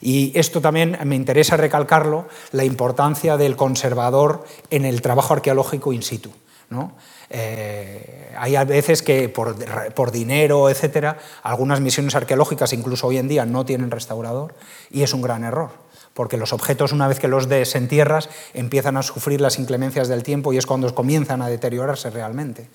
Y 0.01 0.37
esto 0.37 0.59
también 0.59 0.97
me 1.05 1.15
interesa 1.15 1.55
recalcarlo, 1.55 2.27
la 2.51 2.65
importancia 2.65 3.37
del 3.37 3.55
conservador 3.55 4.43
en 4.69 4.83
el 4.83 5.01
trabajo 5.01 5.33
arqueológico 5.33 5.93
in 5.93 6.03
situ. 6.03 6.29
¿no? 6.69 6.91
Eh, 7.29 8.35
hay 8.37 8.57
a 8.57 8.65
veces 8.65 9.01
que 9.01 9.29
por, 9.29 9.55
por, 9.93 10.11
dinero, 10.11 10.69
etcétera, 10.69 11.19
algunas 11.41 11.79
misiones 11.79 12.15
arqueológicas, 12.15 12.73
incluso 12.73 13.07
hoy 13.07 13.17
en 13.17 13.29
día, 13.29 13.45
no 13.45 13.63
tienen 13.63 13.91
restaurador 13.91 14.53
y 14.91 15.03
es 15.03 15.13
un 15.13 15.21
gran 15.21 15.45
error, 15.45 15.71
porque 16.13 16.35
los 16.35 16.51
objetos, 16.51 16.91
una 16.91 17.07
vez 17.07 17.17
que 17.17 17.29
los 17.29 17.47
desentierras, 17.47 18.29
empiezan 18.55 18.97
a 18.97 19.03
sufrir 19.03 19.39
las 19.39 19.57
inclemencias 19.57 20.09
del 20.09 20.23
tiempo 20.23 20.51
y 20.51 20.57
es 20.57 20.65
cuando 20.65 20.93
comienzan 20.93 21.41
a 21.41 21.47
deteriorarse 21.47 22.09
realmente 22.09 22.67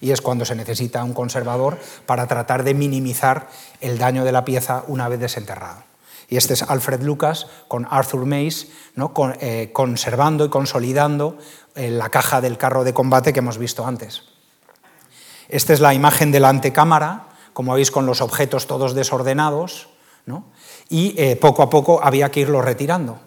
y 0.00 0.10
es 0.10 0.20
cuando 0.20 0.44
se 0.44 0.54
necesita 0.54 1.02
un 1.04 1.14
conservador 1.14 1.78
para 2.06 2.26
tratar 2.26 2.64
de 2.64 2.74
minimizar 2.74 3.48
el 3.80 3.98
daño 3.98 4.24
de 4.24 4.32
la 4.32 4.44
pieza 4.44 4.84
una 4.86 5.08
vez 5.08 5.20
desenterrado. 5.20 5.84
Y 6.28 6.36
este 6.36 6.54
es 6.54 6.62
Alfred 6.62 7.02
Lucas 7.02 7.46
con 7.68 7.86
Arthur 7.88 8.26
Mays. 8.26 8.68
Eh, 9.40 9.70
conservando 9.72 10.44
y 10.44 10.48
consolidando 10.48 11.38
eh, 11.74 11.90
la 11.90 12.08
caja 12.08 12.40
del 12.40 12.58
carro 12.58 12.82
de 12.82 12.94
combate 12.94 13.32
que 13.32 13.40
hemos 13.40 13.58
visto 13.58 13.86
antes. 13.86 14.22
Esta 15.48 15.72
es 15.72 15.80
la 15.80 15.94
imagen 15.94 16.32
de 16.32 16.40
la 16.40 16.48
antecámara, 16.48 17.28
como 17.52 17.74
veis 17.74 17.90
con 17.90 18.06
los 18.06 18.20
objetos 18.20 18.66
todos 18.66 18.94
desordenados, 18.94 19.88
y 20.88 21.14
eh, 21.18 21.36
poco 21.36 21.62
a 21.62 21.70
poco 21.70 22.00
había 22.02 22.30
que 22.30 22.40
irlos 22.40 22.64
retirando 22.64 23.20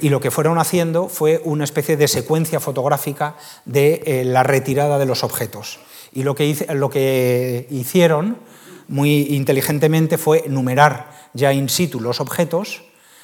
y 0.00 0.08
lo 0.08 0.20
que 0.20 0.30
fueron 0.30 0.58
haciendo 0.58 1.08
fue 1.08 1.40
una 1.44 1.64
especie 1.64 1.96
de 1.96 2.06
secuencia 2.06 2.60
fotográfica 2.60 3.36
de 3.64 4.02
eh, 4.06 4.24
la 4.24 4.42
retirada 4.42 4.98
de 4.98 5.06
los 5.06 5.24
objetos. 5.24 5.80
Y 6.12 6.22
lo 6.22 6.34
que, 6.34 7.66
hicieron 7.70 8.36
muy 8.88 9.28
inteligentemente 9.30 10.18
fue 10.18 10.44
numerar 10.48 11.10
ya 11.32 11.52
in 11.52 11.68
situ 11.68 12.00
los 12.00 12.20
objetos, 12.20 12.82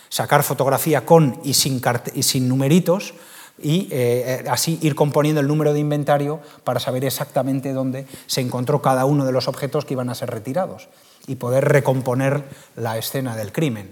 sacar 0.08 0.42
fotografía 0.42 1.04
con 1.04 1.38
y 1.44 1.54
sin, 1.54 1.80
y 2.14 2.40
numeritos, 2.40 3.14
y 3.60 3.88
eh, 3.90 4.44
así 4.48 4.78
ir 4.82 4.94
componiendo 4.94 5.40
el 5.40 5.48
número 5.48 5.72
de 5.72 5.80
inventario 5.80 6.40
para 6.64 6.80
saber 6.80 7.04
exactamente 7.04 7.72
dónde 7.72 8.06
se 8.26 8.40
encontró 8.40 8.80
cada 8.80 9.04
uno 9.04 9.24
de 9.24 9.32
los 9.32 9.48
objetos 9.48 9.84
que 9.84 9.94
iban 9.94 10.08
a 10.08 10.14
ser 10.14 10.30
retirados. 10.30 10.88
y 11.26 11.34
poder 11.36 11.68
recomponer 11.68 12.42
la 12.74 12.96
escena 12.96 13.36
del 13.36 13.52
crimen. 13.52 13.90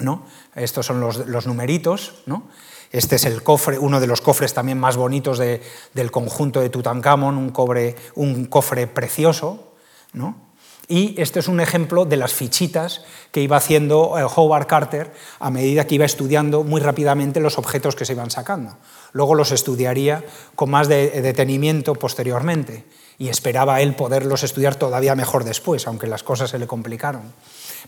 ¿No? 0.00 0.24
Estos 0.54 0.86
son 0.86 1.00
los, 1.00 1.46
numeritos. 1.46 2.14
¿no? 2.26 2.44
Este 2.90 3.16
es 3.16 3.24
el 3.24 3.42
cofre, 3.42 3.78
uno 3.78 4.00
de 4.00 4.06
los 4.06 4.20
cofres 4.20 4.54
también 4.54 4.78
más 4.78 4.96
bonitos 4.96 5.38
del 5.38 6.10
conjunto 6.10 6.60
de 6.60 6.70
Tutankamón, 6.70 7.36
un, 7.38 8.44
cofre 8.46 8.86
precioso. 8.86 9.74
¿no? 10.12 10.50
Y 10.88 11.14
este 11.20 11.38
es 11.38 11.46
un 11.46 11.60
ejemplo 11.60 12.04
de 12.04 12.16
las 12.16 12.32
fichitas 12.32 13.04
que 13.30 13.40
iba 13.40 13.56
haciendo 13.56 14.18
eh, 14.18 14.24
Howard 14.24 14.66
Carter 14.66 15.12
a 15.38 15.48
medida 15.48 15.86
que 15.86 15.94
iba 15.94 16.04
estudiando 16.04 16.64
muy 16.64 16.80
rápidamente 16.80 17.38
los 17.38 17.58
objetos 17.58 17.94
que 17.94 18.04
se 18.04 18.14
iban 18.14 18.32
sacando. 18.32 18.76
Luego 19.12 19.36
los 19.36 19.52
estudiaría 19.52 20.24
con 20.56 20.70
más 20.70 20.88
detenimiento 20.88 21.94
posteriormente 21.94 22.86
y 23.18 23.28
esperaba 23.28 23.80
él 23.82 23.94
poderlos 23.94 24.42
estudiar 24.42 24.74
todavía 24.74 25.14
mejor 25.14 25.44
después, 25.44 25.86
aunque 25.86 26.06
las 26.08 26.24
cosas 26.24 26.50
se 26.50 26.58
le 26.58 26.66
complicaron. 26.66 27.22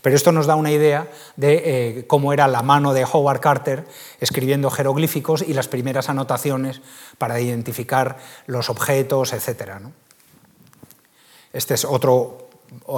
Pero 0.01 0.15
esto 0.15 0.31
nos 0.31 0.47
da 0.47 0.55
una 0.55 0.71
idea 0.71 1.07
de 1.35 1.61
eh, 1.65 2.07
cómo 2.07 2.33
era 2.33 2.47
la 2.47 2.63
mano 2.63 2.93
de 2.93 3.05
Howard 3.05 3.39
Carter 3.39 3.85
escribiendo 4.19 4.69
jeroglíficos 4.69 5.41
y 5.41 5.53
las 5.53 5.67
primeras 5.67 6.09
anotaciones 6.09 6.81
para 7.17 7.39
identificar 7.39 8.17
los 8.47 8.69
objetos, 8.69 9.33
etc. 9.33 9.73
Este 11.51 11.75
es 11.75 11.85
otro 11.85 12.49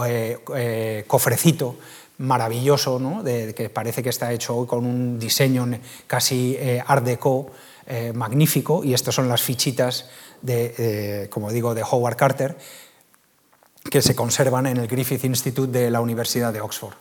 eh, 0.06 0.39
eh, 0.56 1.04
cofrecito 1.08 1.76
maravilloso, 2.18 3.02
que 3.26 3.70
parece 3.70 4.02
que 4.02 4.08
está 4.08 4.32
hecho 4.32 4.66
con 4.66 4.86
un 4.86 5.20
diseño 5.20 5.68
casi 6.08 6.58
art 6.88 7.04
deco 7.04 7.52
magnífico, 8.14 8.86
y 8.86 8.93
estas 8.93 9.16
son 9.16 9.28
las 9.28 9.41
fichitas, 9.41 10.10
de, 10.41 11.28
como 11.30 11.52
digo, 11.52 11.76
de 11.76 11.84
Howard 11.84 12.16
Carter, 12.16 12.56
que 13.90 14.02
se 14.02 14.16
conservan 14.16 14.68
en 14.68 14.78
el 14.78 14.88
Griffith 14.88 15.24
Institute 15.24 15.72
de 15.72 15.92
la 15.92 16.02
Universidad 16.02 16.52
de 16.54 16.62
Oxford. 16.62 16.96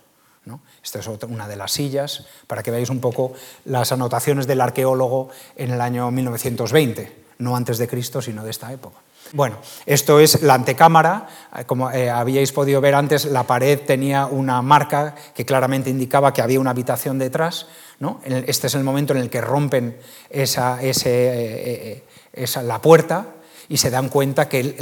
Esta 0.82 0.98
es 0.98 1.06
una 1.06 1.48
de 1.48 1.56
las 1.56 1.72
sillas, 1.72 2.26
para 2.46 2.62
que 2.62 2.70
veáis 2.70 2.90
un 2.90 3.00
poco 3.00 3.32
las 3.64 3.92
anotaciones 3.92 4.46
del 4.46 4.60
arqueólogo 4.60 5.30
en 5.56 5.70
el 5.70 5.80
año 5.80 6.10
1920, 6.10 7.24
no 7.38 7.56
antes 7.56 7.78
de 7.78 7.88
Cristo, 7.88 8.20
sino 8.20 8.44
de 8.44 8.50
esta 8.50 8.70
época. 8.70 8.98
Bueno, 9.32 9.56
esto 9.86 10.20
es 10.20 10.42
la 10.42 10.54
antecámara. 10.54 11.26
Como 11.66 11.90
eh, 11.90 12.10
habíais 12.10 12.52
podido 12.52 12.82
ver 12.82 12.94
antes, 12.94 13.24
la 13.24 13.44
pared 13.44 13.80
tenía 13.80 14.26
una 14.26 14.60
marca 14.60 15.14
que 15.34 15.46
claramente 15.46 15.88
indicaba 15.88 16.34
que 16.34 16.42
había 16.42 16.60
una 16.60 16.70
habitación 16.70 17.18
detrás. 17.18 17.66
Este 18.24 18.66
es 18.66 18.74
el 18.74 18.84
momento 18.84 19.14
en 19.14 19.20
el 19.20 19.30
que 19.30 19.40
rompen 19.40 19.96
esa, 20.28 20.78
eh, 20.82 20.92
eh, 22.34 22.46
la 22.62 22.82
puerta 22.82 23.28
y 23.68 23.78
se 23.78 23.90
dan 23.90 24.10
cuenta 24.10 24.46
que 24.46 24.76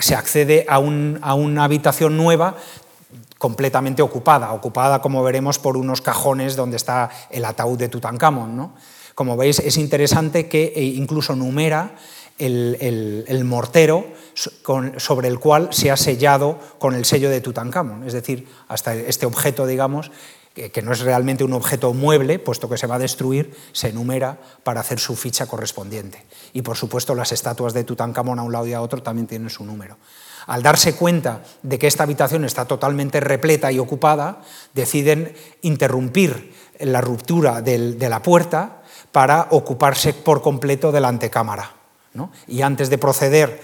se 0.00 0.14
accede 0.14 0.64
a, 0.68 0.78
una 0.78 1.64
habitación 1.64 2.16
nueva 2.16 2.56
completamente 3.38 4.02
ocupada, 4.02 4.52
ocupada, 4.52 5.02
como 5.02 5.22
veremos, 5.22 5.58
por 5.58 5.76
unos 5.76 6.00
cajones 6.00 6.54
donde 6.56 6.76
está 6.76 7.10
el 7.30 7.44
ataúd 7.44 7.78
de 7.78 7.88
Tutankamón. 7.88 8.72
Como 9.14 9.36
veis, 9.36 9.58
es 9.58 9.76
interesante 9.76 10.48
que 10.48 10.72
incluso 10.76 11.34
numera 11.34 11.96
el, 12.38 13.42
mortero 13.44 14.06
sobre 14.34 15.28
el 15.28 15.38
cual 15.38 15.68
se 15.72 15.90
ha 15.90 15.96
sellado 15.96 16.58
con 16.78 16.94
el 16.94 17.04
sello 17.04 17.30
de 17.30 17.40
Tutankamón, 17.40 18.04
es 18.06 18.12
decir, 18.12 18.48
hasta 18.68 18.94
este 18.94 19.26
objeto, 19.26 19.66
digamos, 19.66 20.10
que 20.54 20.82
no 20.82 20.92
es 20.92 21.00
realmente 21.00 21.44
un 21.44 21.52
objeto 21.52 21.94
mueble, 21.94 22.38
puesto 22.38 22.68
que 22.68 22.76
se 22.76 22.86
va 22.86 22.96
a 22.96 22.98
destruir, 22.98 23.56
se 23.72 23.88
enumera 23.88 24.38
para 24.62 24.80
hacer 24.80 24.98
su 24.98 25.16
ficha 25.16 25.46
correspondiente. 25.46 26.24
Y 26.52 26.62
por 26.62 26.76
supuesto 26.76 27.14
las 27.14 27.32
estatuas 27.32 27.72
de 27.72 27.84
Tutankamón 27.84 28.38
a 28.38 28.42
un 28.42 28.52
lado 28.52 28.66
y 28.66 28.74
a 28.74 28.82
otro 28.82 29.02
también 29.02 29.26
tienen 29.26 29.50
su 29.50 29.64
número. 29.64 29.96
Al 30.46 30.62
darse 30.62 30.94
cuenta 30.94 31.42
de 31.62 31.78
que 31.78 31.86
esta 31.86 32.02
habitación 32.02 32.44
está 32.44 32.64
totalmente 32.64 33.20
repleta 33.20 33.70
y 33.70 33.78
ocupada, 33.78 34.42
deciden 34.74 35.34
interrumpir 35.62 36.52
la 36.80 37.00
ruptura 37.00 37.62
de 37.62 38.08
la 38.08 38.22
puerta 38.22 38.82
para 39.12 39.46
ocuparse 39.50 40.12
por 40.12 40.42
completo 40.42 40.90
de 40.90 41.00
la 41.00 41.08
antecámara. 41.08 41.72
Y 42.48 42.62
antes 42.62 42.90
de 42.90 42.98
proceder 42.98 43.62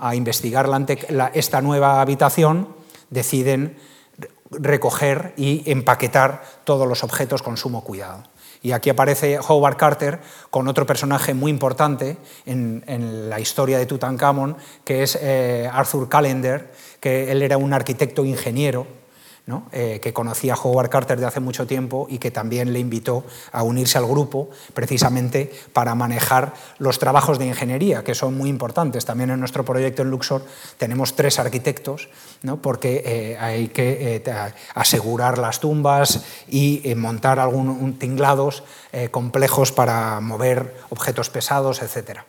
a 0.00 0.14
investigar 0.14 0.68
esta 1.34 1.60
nueva 1.62 2.00
habitación, 2.00 2.68
deciden 3.10 3.78
recoger 4.52 5.34
y 5.36 5.70
empaquetar 5.70 6.42
todos 6.64 6.88
los 6.88 7.04
objetos 7.04 7.42
con 7.42 7.56
sumo 7.56 7.84
cuidado. 7.84 8.24
Y 8.62 8.72
aquí 8.72 8.90
aparece 8.90 9.38
Howard 9.40 9.76
Carter 9.76 10.20
con 10.50 10.68
otro 10.68 10.86
personaje 10.86 11.34
muy 11.34 11.50
importante 11.50 12.16
en, 12.46 13.28
la 13.28 13.40
historia 13.40 13.78
de 13.78 13.86
Tutankamón, 13.86 14.56
que 14.84 15.02
es 15.02 15.18
eh, 15.20 15.68
Arthur 15.72 16.08
Callender, 16.08 16.70
que 17.00 17.32
él 17.32 17.42
era 17.42 17.56
un 17.56 17.72
arquitecto 17.72 18.24
ingeniero 18.24 18.86
eh, 19.72 19.98
que 20.00 20.12
conocía 20.12 20.54
a 20.54 20.56
Howard 20.56 20.88
Carter 20.88 21.18
de 21.18 21.26
hace 21.26 21.40
mucho 21.40 21.66
tiempo 21.66 22.06
y 22.08 22.18
que 22.18 22.30
también 22.30 22.72
le 22.72 22.78
invitó 22.78 23.24
a 23.50 23.64
unirse 23.64 23.98
al 23.98 24.06
grupo 24.06 24.48
precisamente 24.72 25.52
para 25.72 25.96
manejar 25.96 26.54
los 26.78 27.00
trabajos 27.00 27.40
de 27.40 27.46
ingeniería, 27.46 28.04
que 28.04 28.14
son 28.14 28.38
muy 28.38 28.48
importantes. 28.48 29.04
También 29.04 29.30
en 29.30 29.40
nuestro 29.40 29.64
proyecto 29.64 30.02
en 30.02 30.10
Luxor 30.10 30.44
tenemos 30.78 31.16
tres 31.16 31.40
arquitectos, 31.40 32.08
porque 32.62 33.02
eh, 33.04 33.36
hay 33.38 33.68
que 33.68 34.16
eh, 34.16 34.52
asegurar 34.74 35.38
las 35.38 35.58
tumbas 35.58 36.24
y 36.48 36.94
montar 36.96 37.40
algunos 37.40 37.98
tinglados 37.98 38.62
complejos 39.10 39.72
para 39.72 40.20
mover 40.20 40.76
objetos 40.90 41.30
pesados, 41.30 41.82
etc. 41.82 42.20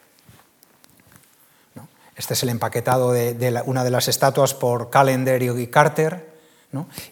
Este 2.16 2.34
es 2.34 2.44
el 2.44 2.50
empaquetado 2.50 3.12
de, 3.12 3.62
una 3.66 3.84
de 3.84 3.92
las 3.92 4.08
estatuas 4.08 4.54
por 4.54 4.90
Callender 4.90 5.42
y 5.44 5.68
Carter. 5.68 6.33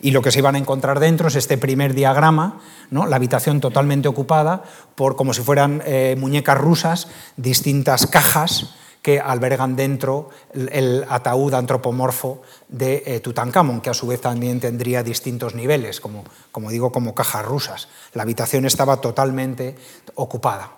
Y 0.01 0.11
lo 0.11 0.21
que 0.21 0.31
se 0.31 0.39
iban 0.39 0.55
a 0.55 0.57
encontrar 0.57 0.99
dentro 0.99 1.27
es 1.27 1.35
este 1.35 1.57
primer 1.57 1.93
diagrama, 1.93 2.61
¿no? 2.89 3.05
la 3.05 3.17
habitación 3.17 3.61
totalmente 3.61 4.07
ocupada 4.07 4.63
por, 4.95 5.15
como 5.15 5.33
si 5.33 5.41
fueran 5.41 5.83
eh, 5.85 6.15
muñecas 6.17 6.57
rusas, 6.57 7.07
distintas 7.37 8.07
cajas 8.07 8.75
que 9.01 9.19
albergan 9.19 9.75
dentro 9.75 10.29
el, 10.53 11.05
ataúd 11.09 11.53
antropomorfo 11.53 12.41
de 12.69 13.03
eh, 13.05 13.19
Tutankamón, 13.19 13.81
que 13.81 13.89
a 13.89 13.95
su 13.95 14.07
vez 14.07 14.21
también 14.21 14.59
tendría 14.59 15.01
distintos 15.01 15.55
niveles, 15.55 15.99
como, 15.99 16.23
como 16.51 16.69
digo, 16.69 16.91
como 16.91 17.15
cajas 17.15 17.45
rusas. 17.45 17.87
La 18.13 18.23
habitación 18.23 18.65
estaba 18.65 18.97
totalmente 18.97 19.75
ocupada. 20.15 20.77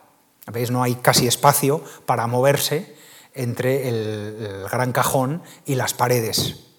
¿Veis? 0.52 0.72
No 0.72 0.84
hay 0.84 0.96
casi 0.96 1.28
espacio 1.28 1.84
para 2.06 2.28
moverse 2.28 2.96
entre 3.34 3.90
el 3.90 4.66
gran 4.70 4.92
cajón 4.92 5.42
y 5.66 5.76
las 5.76 5.94
paredes 5.94 6.73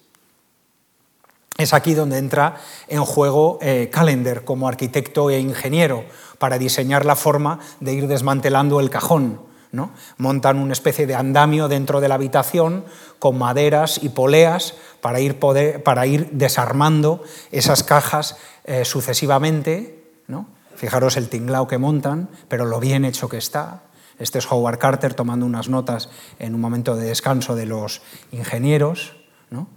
es 1.57 1.73
aquí 1.73 1.93
donde 1.93 2.17
entra 2.17 2.57
en 2.87 3.03
juego 3.05 3.59
eh, 3.61 3.89
Callender 3.91 4.43
como 4.43 4.67
arquitecto 4.67 5.29
e 5.29 5.39
ingeniero 5.39 6.03
para 6.37 6.57
diseñar 6.57 7.05
la 7.05 7.15
forma 7.15 7.59
de 7.79 7.93
ir 7.93 8.07
desmantelando 8.07 8.79
el 8.79 8.89
cajón. 8.89 9.39
¿no? 9.71 9.91
Montan 10.17 10.57
una 10.57 10.73
especie 10.73 11.07
de 11.07 11.15
andamio 11.15 11.67
dentro 11.67 12.01
de 12.01 12.07
la 12.07 12.15
habitación 12.15 12.83
con 13.19 13.37
maderas 13.37 14.03
y 14.03 14.09
poleas 14.09 14.75
para 15.01 15.19
ir, 15.19 15.39
para 15.83 16.05
ir 16.05 16.29
desarmando 16.31 17.23
esas 17.51 17.83
cajas 17.83 18.37
eh, 18.65 18.83
sucesivamente. 18.83 20.03
¿no? 20.27 20.47
Fijaros 20.75 21.15
el 21.15 21.29
tinglao 21.29 21.67
que 21.67 21.77
montan, 21.77 22.29
pero 22.49 22.65
lo 22.65 22.81
bien 22.81 23.05
hecho 23.05 23.29
que 23.29 23.37
está. 23.37 23.83
Este 24.19 24.39
es 24.39 24.51
Howard 24.51 24.77
Carter 24.77 25.13
tomando 25.13 25.45
unas 25.45 25.69
notas 25.69 26.09
en 26.39 26.53
un 26.53 26.61
momento 26.61 26.95
de 26.95 27.07
descanso 27.07 27.55
de 27.55 27.65
los 27.65 28.01
ingenieros. 28.31 29.15
¿no? 29.49 29.67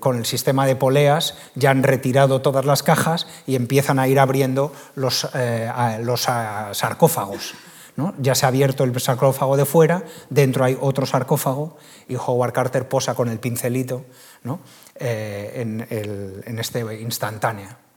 Con 0.00 0.16
el 0.16 0.26
sistema 0.26 0.66
de 0.66 0.76
poleas 0.76 1.36
ya 1.54 1.70
han 1.70 1.82
retirado 1.82 2.40
todas 2.40 2.64
las 2.64 2.82
cajas 2.82 3.26
y 3.46 3.56
empiezan 3.56 3.98
a 3.98 4.08
ir 4.08 4.20
abriendo 4.20 4.72
los, 4.94 5.28
eh, 5.34 5.70
los 6.02 6.22
sarcófagos. 6.22 7.54
Ya 8.18 8.36
se 8.36 8.46
ha 8.46 8.48
abierto 8.48 8.84
el 8.84 8.98
sarcófago 9.00 9.56
de 9.56 9.64
fuera, 9.64 10.04
dentro 10.30 10.64
hay 10.64 10.78
otro 10.80 11.04
sarcófago 11.04 11.76
y 12.06 12.14
Howard 12.14 12.52
Carter 12.52 12.88
posa 12.88 13.14
con 13.14 13.28
el 13.28 13.40
pincelito 13.40 14.04
eh, 14.94 15.52
en, 15.56 15.86
en 16.46 16.58
este 16.60 16.80
instantáneo. 17.00 17.87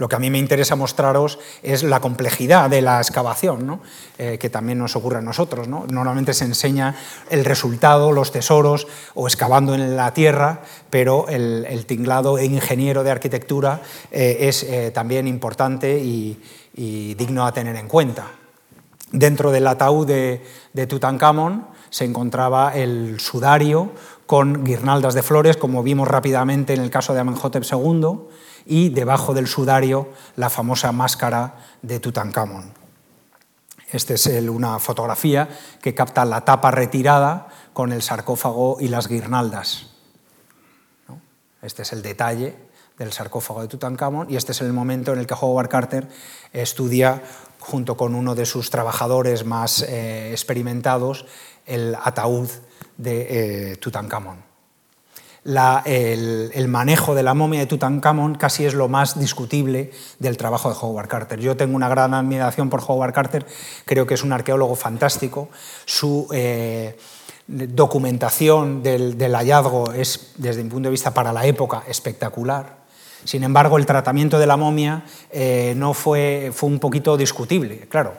Lo 0.00 0.08
que 0.08 0.16
a 0.16 0.18
mí 0.18 0.30
me 0.30 0.38
interesa 0.38 0.76
mostraros 0.76 1.38
es 1.62 1.82
la 1.82 2.00
complejidad 2.00 2.70
de 2.70 2.80
la 2.80 3.02
excavación, 3.02 3.82
eh, 4.16 4.38
que 4.40 4.48
también 4.48 4.78
nos 4.78 4.96
ocurre 4.96 5.18
a 5.18 5.20
nosotros. 5.20 5.68
Normalmente 5.68 6.32
se 6.32 6.46
enseña 6.46 6.96
el 7.28 7.44
resultado, 7.44 8.10
los 8.10 8.32
tesoros, 8.32 8.86
o 9.12 9.26
excavando 9.26 9.74
en 9.74 9.96
la 9.96 10.14
tierra, 10.14 10.62
pero 10.88 11.28
el, 11.28 11.84
tinglado 11.84 12.38
e 12.38 12.46
ingeniero 12.46 13.04
de 13.04 13.10
arquitectura 13.10 13.82
eh, 14.10 14.38
es 14.40 14.62
eh, 14.62 14.90
también 14.90 15.28
importante 15.28 15.98
y, 15.98 16.40
digno 16.72 17.44
a 17.44 17.52
tener 17.52 17.76
en 17.76 17.86
cuenta. 17.86 18.28
Dentro 19.12 19.50
del 19.50 19.66
ataúd 19.66 20.06
de, 20.06 20.42
de 20.72 20.86
Tutankamón 20.86 21.66
se 21.90 22.06
encontraba 22.06 22.74
el 22.74 23.20
sudario 23.20 23.90
con 24.24 24.64
guirnaldas 24.64 25.12
de 25.12 25.22
flores, 25.22 25.58
como 25.58 25.82
vimos 25.82 26.08
rápidamente 26.08 26.72
en 26.72 26.80
el 26.80 26.88
caso 26.88 27.12
de 27.12 27.20
Amenhotep 27.20 27.64
II 27.70 28.30
y 28.66 28.90
debajo 28.90 29.34
del 29.34 29.46
sudario 29.46 30.10
la 30.36 30.50
famosa 30.50 30.92
máscara 30.92 31.56
de 31.82 32.00
Tutankamón. 32.00 32.72
Esta 33.90 34.14
es 34.14 34.26
una 34.26 34.78
fotografía 34.78 35.48
que 35.82 35.94
capta 35.94 36.24
la 36.24 36.44
tapa 36.44 36.70
retirada 36.70 37.48
con 37.72 37.92
el 37.92 38.02
sarcófago 38.02 38.76
y 38.80 38.88
las 38.88 39.08
guirnaldas. 39.08 39.86
Este 41.62 41.82
es 41.82 41.92
el 41.92 42.02
detalle 42.02 42.56
del 42.98 43.12
sarcófago 43.12 43.62
de 43.62 43.68
Tutankamón 43.68 44.30
y 44.30 44.36
este 44.36 44.52
es 44.52 44.60
el 44.60 44.72
momento 44.72 45.12
en 45.12 45.18
el 45.18 45.26
que 45.26 45.34
Howard 45.34 45.68
Carter 45.68 46.08
estudia 46.52 47.22
junto 47.58 47.96
con 47.96 48.14
uno 48.14 48.34
de 48.34 48.46
sus 48.46 48.70
trabajadores 48.70 49.44
más 49.44 49.82
eh, 49.82 50.30
experimentados 50.30 51.26
el 51.66 51.94
ataúd 51.94 52.48
de 52.96 53.72
eh, 53.72 53.76
Tutankamón. 53.76 54.49
El, 55.44 56.68
manejo 56.68 57.14
de 57.14 57.22
la 57.22 57.34
momia 57.34 57.60
de 57.60 57.66
Tutankamón 57.66 58.34
casi 58.34 58.66
es 58.66 58.74
lo 58.74 58.88
más 58.88 59.18
discutible 59.18 59.90
del 60.18 60.36
trabajo 60.36 60.68
de 60.68 60.76
Howard 60.80 61.08
Carter. 61.08 61.40
Yo 61.40 61.56
tengo 61.56 61.76
una 61.76 61.88
gran 61.88 62.14
admiración 62.14 62.68
por 62.68 62.82
Howard 62.86 63.12
Carter, 63.12 63.46
creo 63.84 64.06
que 64.06 64.14
es 64.14 64.22
un 64.22 64.32
arqueólogo 64.32 64.74
fantástico. 64.76 65.48
Su 65.86 66.28
eh, 66.32 66.98
documentación 67.46 68.82
del, 68.82 69.34
hallazgo 69.34 69.92
es, 69.92 70.32
desde 70.36 70.62
mi 70.62 70.70
punto 70.70 70.88
de 70.88 70.92
vista, 70.92 71.14
para 71.14 71.32
la 71.32 71.46
época 71.46 71.84
espectacular. 71.88 72.80
Sin 73.24 73.44
embargo, 73.44 73.76
el 73.76 73.86
tratamiento 73.86 74.38
de 74.38 74.46
la 74.46 74.56
momia 74.56 75.04
eh, 75.30 75.74
no 75.76 75.92
fue, 75.94 76.52
fue, 76.54 76.68
un 76.68 76.78
poquito 76.78 77.16
discutible, 77.18 77.86
claro. 77.88 78.14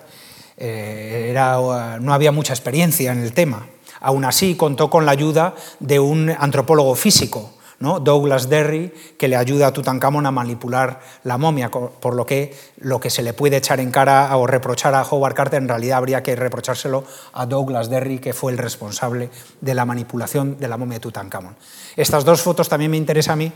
no 0.57 2.13
había 2.13 2.31
mucha 2.31 2.53
experiencia 2.53 3.11
en 3.11 3.19
el 3.19 3.33
tema. 3.33 3.65
Aún 4.01 4.25
así, 4.25 4.55
contó 4.55 4.89
con 4.89 5.05
la 5.05 5.13
ayuda 5.13 5.55
de 5.79 5.99
un 5.99 6.29
antropólogo 6.29 6.95
físico. 6.95 7.51
Douglas 7.81 8.47
Derry, 8.47 8.93
que 9.17 9.27
le 9.27 9.35
ayuda 9.35 9.67
a 9.67 9.73
Tutankamón 9.73 10.25
a 10.25 10.31
manipular 10.31 11.01
la 11.23 11.37
momia, 11.37 11.71
por 11.71 12.15
lo 12.15 12.25
que 12.25 12.55
lo 12.77 12.99
que 12.99 13.09
se 13.09 13.23
le 13.23 13.33
puede 13.33 13.57
echar 13.57 13.79
en 13.79 13.91
cara 13.91 14.35
o 14.37 14.45
reprochar 14.45 14.93
a 14.93 15.03
Howard 15.03 15.33
Carter, 15.33 15.61
en 15.61 15.67
realidad 15.67 15.97
habría 15.97 16.21
que 16.21 16.35
reprochárselo 16.35 17.03
a 17.33 17.45
Douglas 17.45 17.89
Derry, 17.89 18.19
que 18.19 18.33
fue 18.33 18.51
el 18.51 18.57
responsable 18.57 19.29
de 19.61 19.73
la 19.73 19.85
manipulación 19.85 20.57
de 20.59 20.67
la 20.67 20.77
momia 20.77 20.97
de 20.97 21.01
Tutankamón. 21.01 21.55
Estas 21.95 22.23
dos 22.23 22.41
fotos 22.41 22.69
también 22.69 22.91
me 22.91 22.97
interesan 22.97 23.33
a 23.33 23.35
mí 23.37 23.51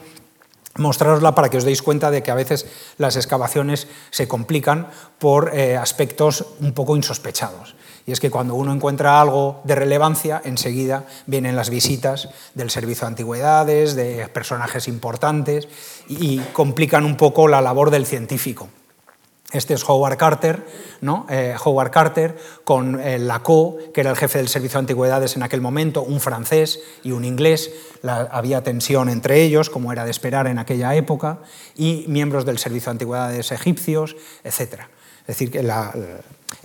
mostrarosla 0.78 1.36
para 1.36 1.50
que 1.50 1.58
os 1.58 1.64
deis 1.64 1.82
cuenta 1.82 2.12
de 2.12 2.22
que 2.22 2.32
a 2.32 2.36
veces 2.36 2.68
las 2.98 3.16
excavaciones 3.16 3.88
se 4.12 4.28
complican 4.28 4.90
por 5.20 5.56
eh, 5.56 5.78
aspectos 5.78 6.46
un 6.60 6.74
poco 6.74 6.98
insospechados. 6.98 7.76
Y 8.08 8.12
es 8.12 8.20
que 8.20 8.30
cuando 8.30 8.54
uno 8.54 8.72
encuentra 8.72 9.20
algo 9.20 9.62
de 9.64 9.76
relevancia, 9.76 10.42
enseguida 10.46 11.06
vienen 11.26 11.56
las 11.56 11.70
visitas 11.70 12.30
del 12.54 12.70
Servicio 12.70 13.02
de 13.02 13.14
Antigüedades, 13.14 13.96
de 13.96 14.28
personajes 14.28 14.88
importantes, 14.88 15.68
y 16.08 16.38
complican 16.54 17.04
un 17.04 17.18
poco 17.18 17.48
la 17.48 17.62
labor 17.62 17.90
del 17.90 18.06
científico. 18.06 18.70
Este 19.52 19.74
es 19.74 19.88
Howard 19.88 20.18
Carter, 20.18 20.66
¿no? 21.02 21.26
Eh, 21.30 21.56
Howard 21.64 21.90
Carter 21.90 22.38
con 22.64 23.00
eh, 23.00 23.18
Laco, 23.20 23.78
que 23.94 24.02
era 24.02 24.10
el 24.10 24.18
jefe 24.18 24.40
del 24.40 24.50
Servicio 24.50 24.78
de 24.78 24.82
Antigüedades 24.82 25.36
en 25.36 25.44
aquel 25.44 25.62
momento, 25.62 26.02
un 26.02 26.20
francés 26.20 26.82
y 27.04 27.12
un 27.12 27.26
inglés. 27.26 27.72
había 28.04 28.64
tensión 28.64 29.08
entre 29.08 29.42
ellos, 29.42 29.70
como 29.70 29.94
era 29.94 30.04
de 30.04 30.12
esperar 30.12 30.48
en 30.48 30.60
aquella 30.60 30.94
época, 30.96 31.40
y 31.76 32.06
miembros 32.08 32.46
del 32.46 32.58
Servicio 32.58 32.88
de 32.88 32.96
Antigüedades 32.96 33.52
egipcios, 33.52 34.16
etc. 34.44 34.82
Es 35.22 35.28
decir, 35.28 35.52
que 35.52 35.64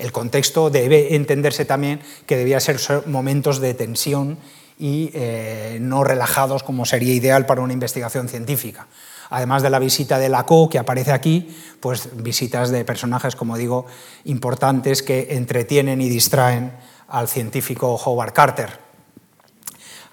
el 0.01 0.13
contexto 0.13 0.71
debe 0.71 1.15
entenderse 1.15 1.65
también 1.65 2.01
que 2.27 2.37
debía 2.37 2.61
ser 2.61 2.79
momentos 3.07 3.61
de 3.61 3.75
tensión 3.75 4.39
y 4.79 5.11
eh, 5.13 5.79
no 5.81 6.05
relajados 6.05 6.63
como 6.63 6.87
sería 6.87 7.13
ideal 7.13 7.45
para 7.47 7.61
una 7.61 7.75
investigación 7.75 8.29
científica. 8.29 8.87
Además 9.29 9.63
de 9.63 9.71
la 9.71 9.79
visita 9.79 10.19
de 10.19 10.29
Laco, 10.29 10.69
que 10.69 10.79
aparece 10.79 11.13
aquí, 11.13 11.55
pues 11.79 12.09
visitas 12.15 12.71
de 12.71 12.85
personajes, 12.85 13.37
como 13.37 13.57
digo, 13.57 13.87
importantes 14.25 15.03
que 15.03 15.29
entretienen 15.31 16.01
y 16.01 16.09
distraen 16.09 16.73
al 17.09 17.29
científico 17.29 17.95
Howard 17.95 18.33
Carter. 18.33 18.91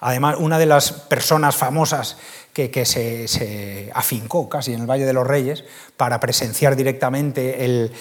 Además, 0.00 0.36
una 0.38 0.58
de 0.58 0.66
las 0.66 0.92
personas 0.92 1.56
famosas 1.56 2.18
que, 2.52 2.84
se, 2.84 3.90
afincó 3.94 4.48
casi 4.48 4.72
en 4.72 4.80
el 4.80 4.86
Valle 4.86 5.06
de 5.06 5.12
los 5.12 5.26
Reyes 5.26 5.64
para 5.96 6.18
presenciar 6.18 6.76
directamente 6.76 7.64
el, 7.64 7.92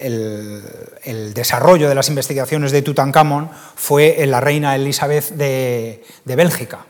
el, 0.00 1.34
desarrollo 1.34 1.88
de 1.88 1.94
las 1.94 2.08
investigaciones 2.08 2.72
de 2.72 2.82
Tutankamón 2.82 3.50
fue 3.74 4.24
la 4.26 4.40
reina 4.40 4.74
Elizabeth 4.74 5.30
de, 5.30 6.02
Bélgica. 6.24 6.86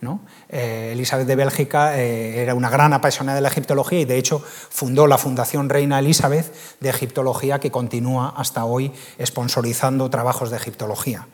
¿no? 0.00 0.20
Eh, 0.48 0.90
Elizabeth 0.92 1.26
de 1.26 1.36
Bélgica 1.36 1.98
eh, 1.98 2.42
era 2.42 2.54
una 2.54 2.70
gran 2.70 2.92
apasionada 2.94 3.36
de 3.36 3.42
la 3.42 3.48
egiptología 3.48 4.00
y 4.00 4.06
de 4.06 4.16
hecho 4.16 4.42
fundó 4.70 5.06
la 5.06 5.18
Fundación 5.18 5.68
Reina 5.68 5.98
Elizabeth 5.98 6.54
de 6.80 6.88
Egiptología 6.88 7.58
que 7.58 7.70
continúa 7.70 8.32
hasta 8.36 8.64
hoy 8.64 8.92
sponsorizando 9.22 10.08
trabajos 10.08 10.50
de 10.50 10.56
egiptología. 10.56 11.26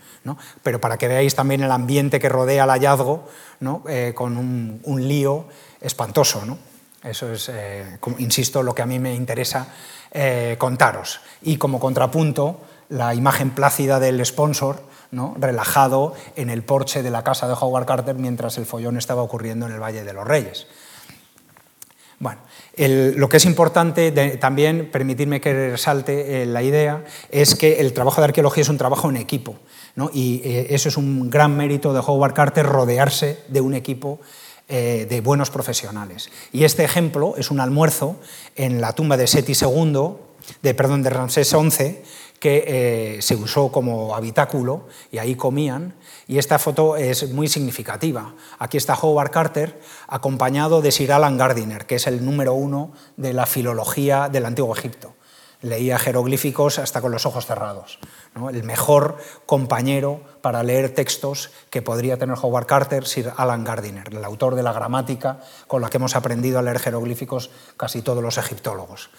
Pero 0.65 0.81
para 0.81 0.99
que 0.99 1.07
veáis 1.07 1.37
también 1.37 1.63
el 1.63 1.71
ambiente 1.71 2.19
que 2.19 2.29
rodea 2.29 2.65
el 2.65 2.71
hallazgo. 2.71 3.29
Eh, 3.89 4.13
con 4.15 4.37
un, 4.37 4.81
un, 4.85 5.09
lío 5.09 5.47
espantoso. 5.81 6.43
¿No? 7.07 7.11
Eso 7.11 7.33
es, 7.33 7.51
insisto, 8.19 8.63
lo 8.63 8.75
que 8.75 8.83
a 8.83 8.87
mí 8.87 8.99
me 8.99 9.15
interesa 9.15 9.69
eh, 10.13 10.57
contaros. 10.59 11.21
Y 11.43 11.57
como 11.57 11.81
contrapunto, 11.81 12.61
la 12.89 13.15
imagen 13.15 13.51
plácida 13.51 14.01
del 14.01 14.25
sponsor, 14.25 14.83
¿no? 15.11 15.35
relajado 15.39 16.15
en 16.37 16.51
el 16.51 16.63
porche 16.63 17.03
de 17.03 17.11
la 17.11 17.23
casa 17.23 17.49
de 17.49 17.55
Howard 17.59 17.87
Carter 17.87 18.17
mientras 18.17 18.59
el 18.59 18.67
follón 18.67 18.97
estaba 18.97 19.23
ocurriendo 19.23 19.67
en 19.67 19.73
el 19.73 19.81
Valle 19.81 20.05
de 20.05 20.13
los 20.13 20.27
Reyes. 20.27 20.67
Bueno, 22.19 22.41
lo 22.79 23.29
que 23.29 23.37
es 23.37 23.45
importante 23.45 24.11
también, 24.39 24.91
permitirme 24.91 25.41
que 25.41 25.71
resalte 25.73 26.43
eh, 26.43 26.47
la 26.47 26.63
idea, 26.63 27.05
es 27.31 27.55
que 27.55 27.81
el 27.81 27.93
trabajo 27.93 28.23
de 28.23 28.27
arqueología 28.27 28.63
es 28.63 28.71
un 28.71 28.79
trabajo 28.79 29.11
en 29.11 29.17
equipo. 29.17 29.57
Y 30.15 30.41
eh, 30.43 30.69
eso 30.71 30.89
es 30.89 30.97
un 30.97 31.29
gran 31.29 31.57
mérito 31.57 31.93
de 31.93 32.01
Howard 32.01 32.33
Carter, 32.33 32.65
rodearse 32.65 33.45
de 33.49 33.61
un 33.61 33.75
equipo 33.75 34.21
eh, 34.69 35.07
de 35.09 35.21
buenos 35.21 35.51
profesionales. 35.51 36.31
Y 36.53 36.65
este 36.65 36.85
ejemplo 36.85 37.35
es 37.37 37.51
un 37.51 37.61
almuerzo 37.61 38.17
en 38.57 38.81
la 38.81 38.95
tumba 38.95 39.17
de 39.17 39.27
Seti 39.27 39.53
II, 39.53 40.15
de, 40.63 40.75
perdón, 40.75 41.03
de 41.03 41.11
Ramsés 41.11 41.49
XI, 41.49 41.99
que 42.41 42.65
eh, 42.67 43.23
se 43.23 43.37
usó 43.37 43.71
como 43.71 44.15
habitáculo 44.15 44.89
y 45.11 45.19
ahí 45.19 45.37
comían. 45.37 45.95
Y 46.27 46.39
esta 46.39 46.59
foto 46.59 46.97
es 46.97 47.31
muy 47.31 47.49
significativa. 47.49 48.35
Aquí 48.59 48.77
está 48.77 48.95
Howard 48.95 49.31
Carter 49.31 49.81
acompañado 50.09 50.83
de 50.83 50.91
Sir 50.91 51.13
Alan 51.13 51.39
Gardiner, 51.39 51.87
que 51.87 51.95
es 51.95 52.07
el 52.07 52.25
número 52.25 52.55
uno 52.55 52.93
de 53.17 53.33
la 53.33 53.47
filología 53.47 54.29
del 54.29 54.47
Antiguo 54.47 54.77
Egipto 54.77 55.15
leía 55.63 55.99
jeroglíficos 55.99 56.79
hasta 56.79 57.01
con 57.01 57.13
los 57.13 57.27
ojos 57.27 57.47
cerrados. 57.47 57.99
El 58.53 58.65
mejor 58.65 59.17
compañero 59.47 60.21
para 60.43 60.63
leer 60.63 60.95
textos 60.95 61.51
que 61.71 61.83
podría 61.83 62.19
tener 62.19 62.37
Howard 62.41 62.67
Carter, 62.67 63.07
Sir 63.07 63.33
Alan 63.37 63.65
Gardiner, 63.65 64.09
el 64.13 64.25
autor 64.25 64.55
de 64.55 64.63
la 64.63 64.73
gramática 64.73 65.41
con 65.67 65.81
la 65.83 65.89
que 65.89 65.97
hemos 65.97 66.17
aprendido 66.17 66.59
a 66.59 66.63
leer 66.63 66.79
jeroglíficos 66.79 67.51
casi 67.77 68.03
todos 68.03 68.23
los 68.23 68.39
egiptólogos. 68.39 69.11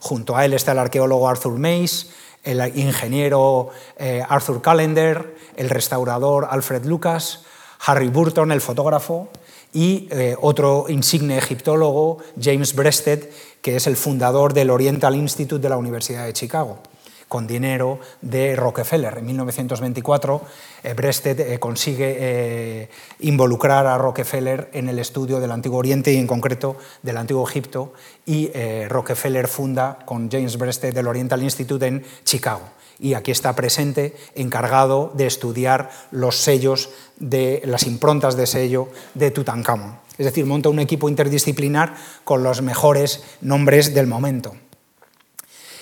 Junto 0.00 0.36
a 0.36 0.44
él 0.44 0.54
está 0.54 0.72
el 0.72 0.78
arqueólogo 0.78 1.28
Arthur 1.28 1.58
Mace, 1.58 2.08
el 2.42 2.76
ingeniero 2.76 3.70
eh, 3.96 4.22
Arthur 4.28 4.60
Callender, 4.62 5.36
el 5.56 5.70
restaurador 5.70 6.48
Alfred 6.50 6.84
Lucas, 6.84 7.44
Harry 7.86 8.08
Burton, 8.08 8.52
el 8.52 8.60
fotógrafo, 8.60 9.28
y 9.72 10.08
eh, 10.12 10.36
otro 10.40 10.86
insigne 10.88 11.36
egiptólogo, 11.36 12.18
James 12.40 12.74
Breasted, 12.74 13.28
que 13.64 13.76
es 13.76 13.86
el 13.86 13.96
fundador 13.96 14.52
del 14.52 14.68
Oriental 14.68 15.16
Institute 15.16 15.62
de 15.62 15.70
la 15.70 15.78
Universidad 15.78 16.26
de 16.26 16.34
Chicago, 16.34 16.80
con 17.28 17.46
dinero 17.46 17.98
de 18.20 18.56
Rockefeller. 18.56 19.16
En 19.16 19.24
1924, 19.24 20.42
eh, 20.82 20.92
Breasted 20.92 21.40
eh, 21.40 21.58
consigue 21.58 22.14
eh, 22.18 22.90
involucrar 23.20 23.86
a 23.86 23.96
Rockefeller 23.96 24.68
en 24.74 24.90
el 24.90 24.98
estudio 24.98 25.40
del 25.40 25.50
Antiguo 25.50 25.78
Oriente 25.78 26.12
y 26.12 26.18
en 26.18 26.26
concreto 26.26 26.76
del 27.02 27.16
Antiguo 27.16 27.48
Egipto, 27.48 27.94
y 28.26 28.50
Rockefeller 28.88 29.48
funda 29.48 29.98
con 30.04 30.30
James 30.30 30.58
Breasted 30.58 30.94
el 30.98 31.06
Oriental 31.06 31.42
Institute 31.42 31.86
en 31.86 32.04
Chicago 32.22 32.68
y 32.98 33.14
aquí 33.14 33.30
está 33.30 33.54
presente, 33.54 34.16
encargado 34.34 35.12
de 35.14 35.26
estudiar 35.26 35.90
los 36.10 36.36
sellos 36.36 36.90
de 37.18 37.62
las 37.64 37.86
improntas 37.86 38.36
de 38.36 38.46
sello 38.46 38.88
de 39.14 39.30
Tutankamón. 39.30 39.98
Es 40.16 40.26
decir, 40.26 40.46
monta 40.46 40.68
un 40.68 40.78
equipo 40.78 41.08
interdisciplinar 41.08 41.94
con 42.22 42.42
los 42.42 42.62
mejores 42.62 43.24
nombres 43.40 43.94
del 43.94 44.06
momento. 44.06 44.54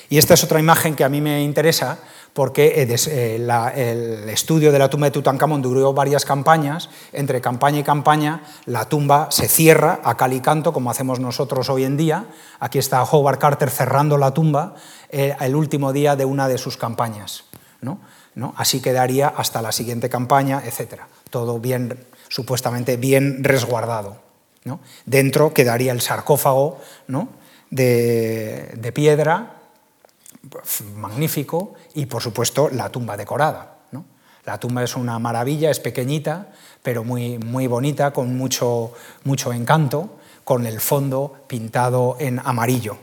Y 0.08 0.18
esta 0.18 0.34
es 0.34 0.44
otra 0.44 0.60
imagen 0.60 0.94
que 0.94 1.04
a 1.04 1.08
mí 1.08 1.20
me 1.20 1.42
interesa 1.42 1.98
porque 2.32 2.82
eh, 2.82 2.96
eh, 3.08 3.36
el 3.76 4.28
estudio 4.28 4.72
de 4.72 4.78
la 4.78 4.88
tumba 4.88 5.06
de 5.06 5.10
Tutankamón 5.10 5.60
duró 5.60 5.92
varias 5.92 6.24
campañas. 6.24 6.88
Entre 7.12 7.40
campaña 7.40 7.80
y 7.80 7.82
campaña, 7.82 8.42
la 8.66 8.86
tumba 8.86 9.28
se 9.30 9.48
cierra 9.48 10.00
a 10.02 10.16
cal 10.16 10.32
y 10.32 10.40
canto, 10.40 10.72
como 10.72 10.90
hacemos 10.90 11.20
nosotros 11.20 11.68
hoy 11.68 11.84
en 11.84 11.96
día. 11.96 12.26
Aquí 12.58 12.78
está 12.78 13.02
Howard 13.02 13.38
Carter 13.38 13.70
cerrando 13.70 14.16
la 14.18 14.32
tumba 14.32 14.74
eh, 15.10 15.36
el 15.40 15.54
último 15.54 15.92
día 15.92 16.16
de 16.16 16.24
una 16.24 16.48
de 16.48 16.58
sus 16.58 16.76
campañas. 16.76 17.44
Así 18.56 18.80
quedaría 18.80 19.28
hasta 19.28 19.60
la 19.60 19.72
siguiente 19.72 20.08
campaña, 20.08 20.62
etc. 20.64 21.02
Todo 21.28 21.58
bien 21.58 21.98
supuestamente 22.28 22.96
bien 22.96 23.44
resguardado. 23.44 24.16
Dentro 25.04 25.52
quedaría 25.52 25.92
el 25.92 26.00
sarcófago 26.00 26.80
de, 27.70 28.92
piedra, 28.94 29.61
magnífico, 30.96 31.74
y 31.94 32.06
por 32.06 32.22
supuesto 32.22 32.68
la 32.70 32.88
tumba 32.88 33.16
decorada. 33.16 33.78
La 34.44 34.58
tumba 34.58 34.82
es 34.82 34.96
una 34.96 35.20
maravilla, 35.20 35.70
es 35.70 35.78
pequeñita, 35.78 36.48
pero 36.82 37.04
muy, 37.04 37.38
muy 37.38 37.68
bonita, 37.68 38.12
con 38.12 38.36
mucho, 38.36 38.92
mucho 39.24 39.52
encanto. 39.52 40.18
con 40.44 40.66
el 40.66 40.80
fondo 40.80 41.34
pintado 41.46 42.16
en 42.18 42.40
amarillo. 42.40 42.96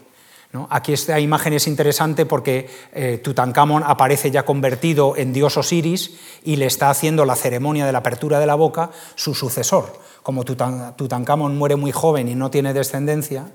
Aquí 0.69 0.93
esta 0.93 1.19
imagen 1.19 1.53
es 1.53 1.67
interesante 1.67 2.25
porque 2.25 2.69
eh, 2.91 3.19
Tutankamón 3.23 3.83
aparece 3.85 4.31
ya 4.31 4.45
convertido 4.45 5.15
en 5.15 5.31
dios 5.31 5.57
Osiris 5.57 6.15
y 6.43 6.55
le 6.55 6.65
está 6.65 6.89
haciendo 6.89 7.23
la 7.23 7.35
ceremonia 7.35 7.85
de 7.85 7.91
la 7.91 7.99
apertura 7.99 8.39
de 8.39 8.47
la 8.47 8.55
boca 8.55 8.89
su 9.13 9.35
sucesor. 9.35 9.93
Como 10.23 10.43
Tutankamón 10.43 11.57
muere 11.57 11.75
muy 11.75 11.91
joven 11.91 12.27
y 12.27 12.35
no 12.35 12.49
tiene 12.49 12.73
descendencia, 12.73 13.51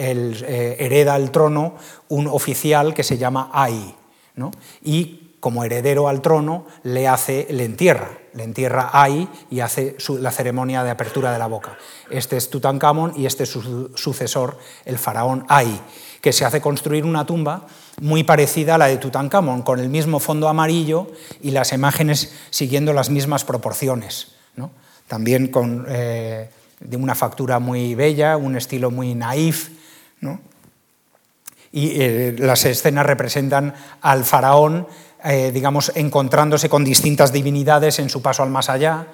eh, 0.00 0.76
hereda 0.78 1.16
el 1.16 1.30
trono 1.30 1.74
un 2.08 2.26
oficial 2.26 2.94
que 2.94 3.04
se 3.04 3.18
llama 3.18 3.50
Ai. 3.52 3.94
Y 4.82 5.36
como 5.40 5.64
heredero 5.64 6.08
al 6.08 6.22
trono 6.22 6.66
le, 6.82 7.08
hace, 7.08 7.46
le 7.50 7.64
entierra, 7.64 8.10
le 8.34 8.44
entierra 8.44 8.90
Ai 8.92 9.28
y 9.50 9.60
hace 9.60 9.96
la 10.18 10.30
ceremonia 10.30 10.82
de 10.84 10.90
apertura 10.90 11.32
de 11.32 11.38
la 11.38 11.46
boca. 11.46 11.76
Este 12.10 12.36
es 12.36 12.50
Tutankamón 12.50 13.12
y 13.16 13.26
este 13.26 13.44
es 13.44 13.50
su 13.50 13.90
sucesor, 13.94 14.58
el 14.84 14.98
faraón 14.98 15.44
Ai 15.48 15.80
que 16.20 16.32
se 16.32 16.44
hace 16.44 16.60
construir 16.60 17.04
una 17.04 17.24
tumba 17.24 17.66
muy 18.00 18.24
parecida 18.24 18.74
a 18.74 18.78
la 18.78 18.86
de 18.86 18.98
Tutankamón, 18.98 19.62
con 19.62 19.80
el 19.80 19.88
mismo 19.88 20.20
fondo 20.20 20.48
amarillo 20.48 21.06
y 21.40 21.50
las 21.50 21.72
imágenes 21.72 22.34
siguiendo 22.50 22.92
las 22.92 23.10
mismas 23.10 23.44
proporciones. 23.44 24.28
También 25.08 25.48
con, 25.48 25.86
eh, 25.88 26.50
de 26.78 26.96
una 26.96 27.16
factura 27.16 27.58
muy 27.58 27.96
bella, 27.96 28.36
un 28.36 28.56
estilo 28.56 28.92
muy 28.92 29.16
naif. 29.16 29.79
Y 31.72 32.02
eh, 32.02 32.36
las 32.38 32.64
escenas 32.64 33.06
representan 33.06 33.74
al 34.00 34.24
faraón, 34.24 34.86
eh, 35.24 35.50
digamos, 35.52 35.92
encontrándose 35.94 36.68
con 36.68 36.84
distintas 36.84 37.32
divinidades 37.32 37.98
en 37.98 38.10
su 38.10 38.22
paso 38.22 38.42
al 38.42 38.50
más 38.50 38.68
allá, 38.68 39.06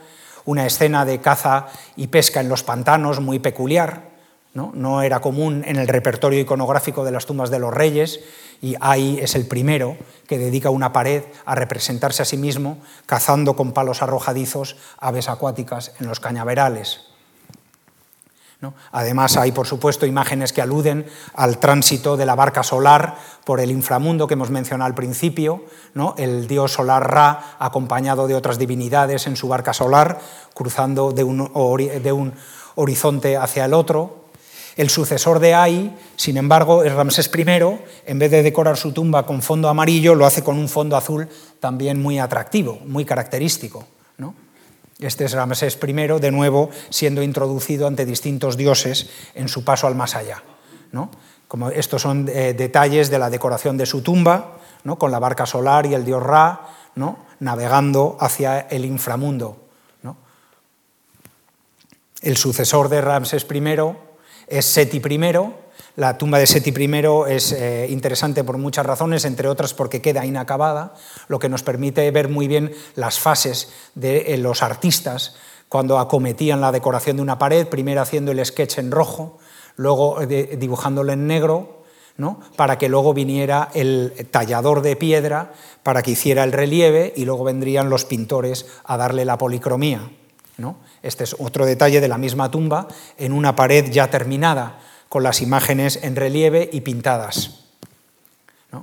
una 0.47 0.65
escena 0.65 1.05
de 1.05 1.21
caza 1.21 1.67
y 1.97 2.07
pesca 2.07 2.41
en 2.41 2.49
los 2.49 2.63
pantanos 2.63 3.21
muy 3.21 3.39
peculiar 3.39 4.17
¿no? 4.57 5.03
era 5.03 5.21
común 5.21 5.63
en 5.67 5.77
el 5.77 5.89
repertorio 5.89 6.41
iconográfico 6.41 7.05
de 7.05 7.11
las 7.11 7.27
tumbas 7.27 7.51
de 7.51 7.59
los 7.59 7.75
reyes 7.75 8.21
y 8.63 8.75
ahí 8.81 9.19
es 9.21 9.35
el 9.35 9.47
primero 9.47 9.97
que 10.27 10.39
dedica 10.39 10.71
una 10.71 10.93
pared 10.93 11.23
a 11.45 11.55
representarse 11.55 12.23
a 12.23 12.25
sí 12.25 12.39
mismo 12.39 12.79
cazando 13.05 13.55
con 13.55 13.73
palos 13.73 14.03
arrojadizos 14.03 14.77
aves 14.99 15.29
acuáticas 15.29 15.93
en 16.01 16.07
los 16.07 16.21
cañaverales. 16.21 17.16
Además 18.91 19.37
hay, 19.37 19.53
por 19.53 19.67
supuesto, 19.67 20.07
imágenes 20.07 20.53
que 20.53 20.63
aluden 20.63 21.07
al 21.35 21.59
tránsito 21.59 22.17
de 22.17 22.27
la 22.27 22.35
barca 22.35 22.63
solar 22.63 23.17
por 23.45 23.61
el 23.61 23.71
inframundo 23.71 24.27
que 24.27 24.35
hemos 24.35 24.51
mencionado 24.51 24.87
al 24.87 24.95
principio, 24.95 25.65
el 26.17 26.49
dios 26.49 26.73
solar 26.73 27.11
Ra 27.11 27.57
acompañado 27.59 28.27
de 28.27 28.35
otras 28.35 28.59
divinidades 28.59 29.27
en 29.27 29.37
su 29.37 29.49
barca 29.49 29.73
solar, 29.73 30.19
cruzando 30.55 31.13
de 31.13 31.23
un 31.23 32.35
horizonte 32.75 33.37
hacia 33.37 33.67
el 33.67 33.75
otro, 33.75 34.27
el 34.77 34.91
sucesor 34.91 35.39
de 35.39 35.55
Ai, 35.55 35.97
sin 36.17 36.37
embargo, 36.37 36.85
es 36.85 36.93
Ramsés 36.93 37.31
I, 37.35 37.79
en 38.05 38.19
vez 38.19 38.31
de 38.31 38.43
decorar 38.43 38.77
su 38.77 38.93
tumba 38.93 39.25
con 39.25 39.41
fondo 39.41 39.71
amarillo, 39.71 40.15
lo 40.15 40.27
hace 40.27 40.45
con 40.45 40.59
un 40.59 40.69
fondo 40.69 40.97
azul 40.97 41.29
también 41.61 42.03
muy 42.03 42.19
atractivo, 42.19 42.79
muy 42.85 43.07
característico. 43.07 43.87
Este 44.99 45.27
es 45.27 45.33
Ramsés 45.33 45.79
I, 45.87 45.93
de 45.93 46.31
nuevo, 46.31 46.71
siendo 46.89 47.23
introducido 47.23 47.87
ante 47.87 48.07
distintos 48.07 48.57
dioses 48.57 49.11
en 49.35 49.49
su 49.49 49.63
paso 49.65 49.87
al 49.87 49.95
más 49.95 50.15
allá. 50.15 50.43
Como 51.49 51.71
estos 51.71 52.03
son 52.03 52.29
eh, 52.29 52.55
detalles 52.55 53.11
de 53.11 53.19
la 53.19 53.31
decoración 53.31 53.77
de 53.77 53.87
su 53.87 54.03
tumba, 54.03 54.59
con 54.99 55.11
la 55.11 55.19
barca 55.19 55.47
solar 55.47 55.87
y 55.87 55.95
el 55.95 56.05
dios 56.05 56.23
Ra, 56.23 56.69
navegando 57.41 58.17
hacia 58.21 58.61
el 58.61 58.85
inframundo. 58.85 59.63
El 62.23 62.37
sucesor 62.37 62.89
de 62.89 63.01
Ramsés 63.03 63.47
I 63.53 63.63
es 64.49 64.65
Seti 64.65 64.97
I. 64.97 65.19
La 65.97 66.19
tumba 66.19 66.39
de 66.39 66.47
Seti 66.47 66.75
I 66.79 66.91
es 67.29 67.53
eh, 67.53 67.87
interesante 67.89 68.45
por 68.45 68.59
muchas 68.59 68.85
razones, 68.85 69.25
entre 69.25 69.49
otras 69.49 69.73
porque 69.73 70.03
queda 70.03 70.27
inacabada, 70.27 70.93
lo 71.27 71.39
que 71.39 71.49
nos 71.49 71.63
permite 71.63 72.11
ver 72.11 72.29
muy 72.29 72.49
bien 72.49 72.73
las 72.97 73.19
fases 73.19 73.71
de 73.95 74.35
eh, 74.35 74.37
los 74.37 74.63
artistas 74.63 75.37
cuando 75.71 75.99
acometían 75.99 76.61
la 76.61 76.71
decoración 76.71 77.17
de 77.17 77.23
una 77.23 77.39
pared, 77.39 77.67
primero 77.67 78.03
haciendo 78.03 78.31
el 78.31 78.45
sketch 78.45 78.77
en 78.77 78.91
rojo, 78.91 79.39
luego 79.77 80.21
eh, 80.21 80.59
dibujándolo 80.59 81.15
en 81.15 81.27
negro, 81.27 81.85
¿no? 82.19 82.41
para 82.57 82.77
que 82.77 82.91
luego 82.91 83.15
viniera 83.15 83.71
el 83.73 84.29
tallador 84.31 84.83
de 84.83 84.97
piedra 84.97 85.55
para 85.83 86.03
que 86.03 86.11
hiciera 86.11 86.45
el 86.45 86.53
relieve 86.53 87.15
y 87.17 87.25
luego 87.25 87.45
vendrían 87.45 87.89
los 87.89 88.05
pintores 88.05 88.67
a 88.85 88.99
darle 88.99 89.25
la 89.25 89.39
policromía. 89.39 90.11
¿no? 90.59 90.77
Este 91.03 91.25
es 91.25 91.37
otro 91.39 91.65
detalle 91.65 92.03
de 92.03 92.09
la 92.09 92.19
misma 92.19 92.51
tumba, 92.51 92.87
en 93.17 93.33
una 93.33 93.57
pared 93.57 93.91
ya 93.91 94.11
terminada, 94.11 94.79
con 95.09 95.23
las 95.23 95.41
imágenes 95.43 96.01
en 96.03 96.17
relieve 96.17 96.69
y 96.73 96.81
pintadas. 96.81 97.63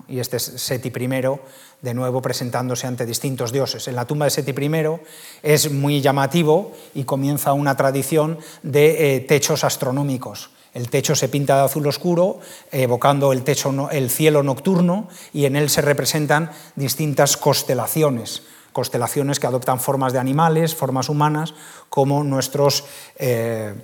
Y 0.08 0.20
este 0.20 0.38
es 0.38 0.44
Seti 0.44 0.90
I, 0.90 1.40
de 1.82 1.94
nuevo 1.94 2.22
presentándose 2.22 2.88
ante 2.88 3.06
distintos 3.06 3.52
dioses. 3.52 3.88
En 3.88 3.96
la 3.96 4.06
tumba 4.06 4.26
de 4.26 4.32
Seti 4.32 4.52
I 4.52 5.00
es 5.44 5.72
muy 5.72 6.02
llamativo 6.02 6.72
y 6.96 7.04
comienza 7.04 7.54
una 7.54 7.76
tradición 7.76 8.40
de 8.64 9.16
eh, 9.16 9.20
techos 9.20 9.64
astronómicos. 9.64 10.50
El 10.74 10.90
techo 10.90 11.14
se 11.14 11.30
pinta 11.30 11.58
de 11.58 11.66
azul 11.66 11.86
oscuro, 11.86 12.40
evocando 12.72 13.32
el, 13.32 13.44
techo, 13.44 13.92
el 13.92 14.10
cielo 14.10 14.42
nocturno, 14.42 15.08
y 15.32 15.46
en 15.46 15.56
él 15.56 15.70
se 15.70 15.82
representan 15.82 16.50
distintas 16.76 17.38
constelaciones 17.38 18.42
constelaciones 18.74 19.40
que 19.40 19.48
adoptan 19.48 19.80
formas 19.80 20.14
de 20.14 20.20
animales, 20.20 20.76
formas 20.76 21.08
humanas, 21.08 21.54
como 21.90 22.24
nuestros 22.24 22.86
eh, 23.18 23.76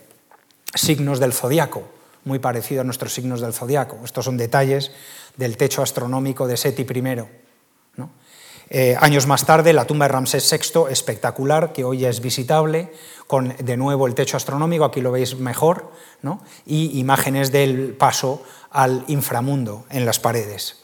signos 0.74 1.20
del 1.20 1.32
zodiaco, 1.32 1.84
muy 2.26 2.40
parecido 2.40 2.82
a 2.82 2.84
nuestros 2.84 3.14
signos 3.14 3.42
del 3.42 3.54
zodiaco. 3.54 4.00
Estos 4.04 4.26
son 4.26 4.38
detalles 4.38 4.92
del 5.38 5.58
techo 5.58 5.82
astronómico 5.82 6.48
de 6.48 6.58
Seti 6.58 6.84
I. 6.84 7.24
Eh, 8.72 8.96
años 9.00 9.26
más 9.26 9.46
tarde, 9.48 9.74
la 9.74 9.86
tumba 9.86 10.06
de 10.06 10.14
Ramsés 10.14 10.48
VI, 10.52 10.92
espectacular, 10.92 11.74
que 11.74 11.84
hoy 11.84 12.06
es 12.06 12.22
visitable, 12.22 12.94
con 13.26 13.56
de 13.58 13.78
nuevo 13.78 14.06
el 14.06 14.14
techo 14.14 14.38
astronómico, 14.38 14.86
aquí 14.86 15.02
lo 15.02 15.12
veis 15.12 15.40
mejor, 15.40 15.92
y 16.68 17.00
imágenes 17.00 17.52
del 17.52 17.96
paso 17.96 18.44
al 18.70 19.06
inframundo 19.08 19.86
en 19.90 20.06
las 20.06 20.20
paredes. 20.20 20.84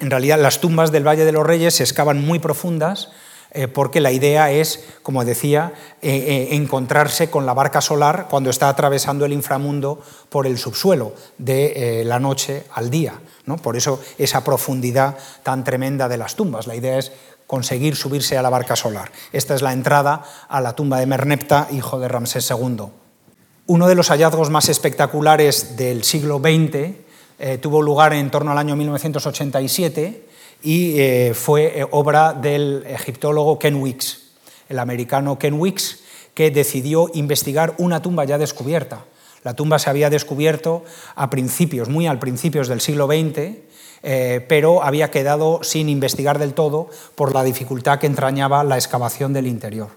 en 0.00 0.10
realidad 0.10 0.38
las 0.38 0.60
tumbas 0.60 0.92
del 0.92 1.06
Valle 1.06 1.24
de 1.24 1.32
los 1.32 1.44
Reyes 1.44 1.74
se 1.74 1.82
excavan 1.82 2.24
muy 2.24 2.38
profundas 2.38 3.10
eh, 3.56 3.68
porque 3.68 4.02
la 4.02 4.12
idea 4.12 4.50
es, 4.50 4.84
como 5.02 5.24
decía, 5.24 5.72
eh, 6.02 6.14
eh, 6.14 6.48
encontrarse 6.56 7.30
con 7.30 7.46
la 7.46 7.54
barca 7.54 7.80
solar 7.80 8.26
cuando 8.28 8.50
está 8.50 8.68
atravesando 8.68 9.24
el 9.24 9.32
inframundo 9.32 9.98
por 10.28 10.46
el 10.46 10.58
subsuelo, 10.58 11.14
de 11.38 12.02
la 12.04 12.20
noche 12.20 12.64
al 12.74 12.90
día. 12.90 13.14
¿no? 13.46 13.56
Por 13.56 13.78
eso 13.78 13.98
esa 14.18 14.44
profundidad 14.44 15.16
tan 15.42 15.64
tremenda 15.64 16.06
de 16.06 16.18
las 16.18 16.36
tumbas. 16.36 16.66
La 16.66 16.76
idea 16.76 16.98
es 16.98 17.12
conseguir 17.46 17.96
subirse 17.96 18.36
a 18.36 18.42
la 18.42 18.50
barca 18.50 18.76
solar. 18.76 19.10
Esta 19.32 19.54
es 19.54 19.62
la 19.62 19.72
entrada 19.72 20.22
a 20.48 20.60
la 20.60 20.74
tumba 20.74 21.00
de 21.00 21.06
Merneptah, 21.06 21.68
hijo 21.72 21.98
de 21.98 22.08
Ramsés 22.08 22.50
II. 22.50 22.88
Uno 23.68 23.88
de 23.88 23.94
los 23.94 24.10
hallazgos 24.10 24.50
más 24.50 24.68
espectaculares 24.68 25.78
del 25.78 26.04
siglo 26.04 26.40
XX 26.40 27.60
tuvo 27.60 27.80
lugar 27.80 28.12
en 28.12 28.30
torno 28.30 28.52
al 28.52 28.58
año 28.58 28.76
1987 28.76 30.26
y 30.62 30.98
eh, 31.00 31.32
fue 31.34 31.80
eh, 31.80 31.86
obra 31.90 32.32
del 32.32 32.84
egiptólogo 32.86 33.58
Ken 33.58 33.76
Weeks, 33.76 34.22
el 34.68 34.78
americano 34.78 35.38
Ken 35.38 35.54
Weeks, 35.54 36.00
que 36.34 36.50
decidió 36.50 37.10
investigar 37.14 37.74
una 37.78 38.02
tumba 38.02 38.24
ya 38.24 38.38
descubierta. 38.38 39.04
La 39.42 39.54
tumba 39.54 39.78
se 39.78 39.90
había 39.90 40.10
descubierto 40.10 40.84
a 41.14 41.30
principios, 41.30 41.88
muy 41.88 42.06
al 42.06 42.18
principios 42.18 42.68
del 42.68 42.80
siglo 42.80 43.06
XX, 43.06 43.58
pero 44.48 44.82
había 44.82 45.10
quedado 45.10 45.60
sin 45.62 45.88
investigar 45.88 46.38
del 46.38 46.52
todo 46.52 46.90
por 47.14 47.32
la 47.32 47.44
dificultad 47.44 47.98
que 47.98 48.06
entrañaba 48.06 48.64
la 48.64 48.76
excavación 48.76 49.32
del 49.32 49.46
interior. 49.46 49.90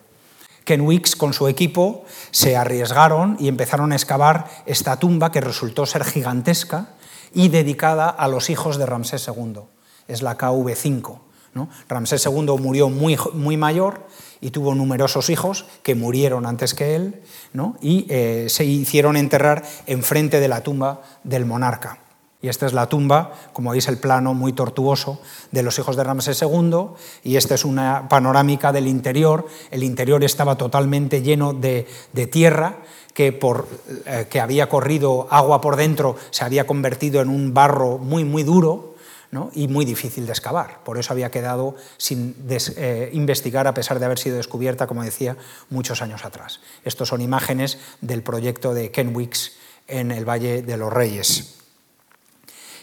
Ken 0.70 0.82
Weeks 0.82 1.16
con 1.16 1.34
su 1.34 1.48
equipo 1.48 2.06
se 2.30 2.56
arriesgaron 2.56 3.38
y 3.40 3.48
empezaron 3.48 3.92
a 3.92 3.96
excavar 3.96 4.46
esta 4.68 5.00
tumba 5.00 5.32
que 5.32 5.42
resultó 5.42 5.88
ser 5.88 6.04
gigantesca 6.04 6.90
y 7.34 7.50
dedicada 7.50 8.08
a 8.08 8.28
los 8.28 8.52
hijos 8.52 8.78
de 8.78 8.86
Ramsés 8.86 9.28
II. 9.28 9.62
Es 10.10 10.22
la 10.22 10.38
KV5. 10.38 11.20
¿no? 11.54 11.70
Ramsés 11.88 12.26
II 12.26 12.58
murió 12.60 12.90
muy, 12.90 13.18
muy 13.34 13.58
mayor 13.58 14.06
y 14.42 14.52
tuvo 14.52 14.76
numerosos 14.76 15.30
hijos 15.30 15.66
que 15.84 15.96
murieron 15.96 16.46
antes 16.46 16.74
que 16.74 16.96
él 16.96 17.22
y 17.82 18.06
eh, 18.10 18.48
se 18.50 18.66
hicieron 18.66 19.18
enterrar 19.18 19.64
enfrente 19.88 20.40
de 20.40 20.48
la 20.48 20.62
tumba 20.62 21.02
del 21.24 21.46
monarca. 21.46 22.00
Y 22.42 22.48
esta 22.48 22.66
es 22.66 22.72
la 22.72 22.88
tumba, 22.88 23.34
como 23.52 23.72
veis 23.72 23.90
el 23.90 23.98
plano 23.98 24.34
muy 24.34 24.54
tortuoso 24.54 25.20
de 25.52 25.62
los 25.62 25.78
hijos 25.78 25.98
de 25.98 26.06
Ramsés 26.06 26.42
II, 26.42 26.92
y 27.22 27.36
esta 27.36 27.56
es 27.56 27.66
una 27.66 28.08
panorámica 28.08 28.72
del 28.72 28.88
interior. 28.88 29.46
El 29.72 29.84
interior 29.84 30.24
estaba 30.24 30.56
totalmente 30.56 31.22
lleno 31.22 31.52
de, 31.52 31.86
de 32.14 32.28
tierra, 32.28 32.78
que, 33.14 33.34
por, 33.34 33.68
eh, 34.06 34.28
que 34.30 34.40
había 34.40 34.70
corrido 34.70 35.28
agua 35.30 35.60
por 35.60 35.76
dentro 35.76 36.16
se 36.30 36.46
había 36.46 36.66
convertido 36.66 37.20
en 37.22 37.28
un 37.28 37.54
barro 37.54 37.98
muy, 37.98 38.24
muy 38.24 38.44
duro, 38.44 38.96
y 39.54 39.68
muy 39.68 39.86
difícil 39.86 40.26
de 40.26 40.32
excavar. 40.32 40.84
Por 40.84 40.98
eso 40.98 41.14
había 41.14 41.30
quedado 41.30 41.76
sin 41.98 42.36
eh, 42.50 43.10
investigar 43.14 43.68
a 43.68 43.74
pesar 43.74 44.00
de 44.00 44.06
haber 44.06 44.18
sido 44.18 44.38
descubierta, 44.38 44.88
como 44.88 45.04
decía, 45.04 45.38
muchos 45.70 46.02
años 46.02 46.26
atrás. 46.26 46.60
Estos 46.84 47.10
son 47.10 47.22
imágenes 47.22 47.78
del 48.02 48.24
proyecto 48.24 48.74
de 48.74 48.92
Kenwicks 48.92 49.54
en 49.88 50.12
el 50.12 50.28
Valle 50.28 50.62
de 50.62 50.78
los 50.78 50.92
Reyes. 50.92 51.56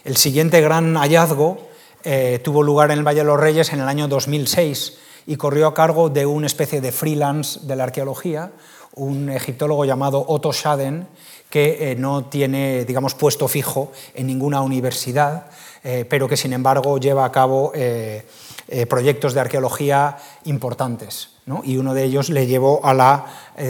El 0.05 0.17
siguiente 0.17 0.61
gran 0.61 0.95
hallazgo 0.95 1.69
eh, 2.05 2.41
tuvo 2.45 2.63
lugar 2.63 2.93
en 2.93 2.99
el 2.99 3.07
Valle 3.07 3.21
de 3.21 3.25
los 3.25 3.41
Reyes 3.41 3.73
en 3.73 3.81
el 3.81 3.89
año 3.89 4.07
2006 4.07 4.99
y 5.27 5.37
corrió 5.37 5.67
a 5.67 5.75
cargo 5.75 6.09
de 6.09 6.27
una 6.27 6.47
especie 6.47 6.81
de 6.81 6.93
freelance 6.93 7.59
de 7.65 7.75
la 7.75 7.85
arqueología, 7.85 8.53
un 8.95 9.29
egiptólogo 9.29 9.85
llamado 9.85 10.25
Otto 10.29 10.53
Schaden, 10.53 11.09
que 11.51 11.93
eh, 11.93 11.97
no 11.97 12.27
tiene, 12.27 12.85
digamos, 12.85 13.15
puesto 13.15 13.49
fijo 13.49 13.93
en 14.15 14.27
ninguna 14.27 14.63
universidad, 14.63 15.47
eh, 15.87 16.05
pero 16.09 16.29
que 16.29 16.37
sin 16.37 16.53
embargo 16.53 16.99
lleva 16.99 17.25
a 17.25 17.33
cabo 17.33 17.73
proyectos 18.89 19.33
de 19.33 19.41
arqueología 19.41 20.17
importantes. 20.45 21.31
Y 21.63 21.77
uno 21.77 21.95
de 21.95 22.03
ellos 22.03 22.29
le 22.29 22.49
llevó 22.49 22.85
al 22.85 23.23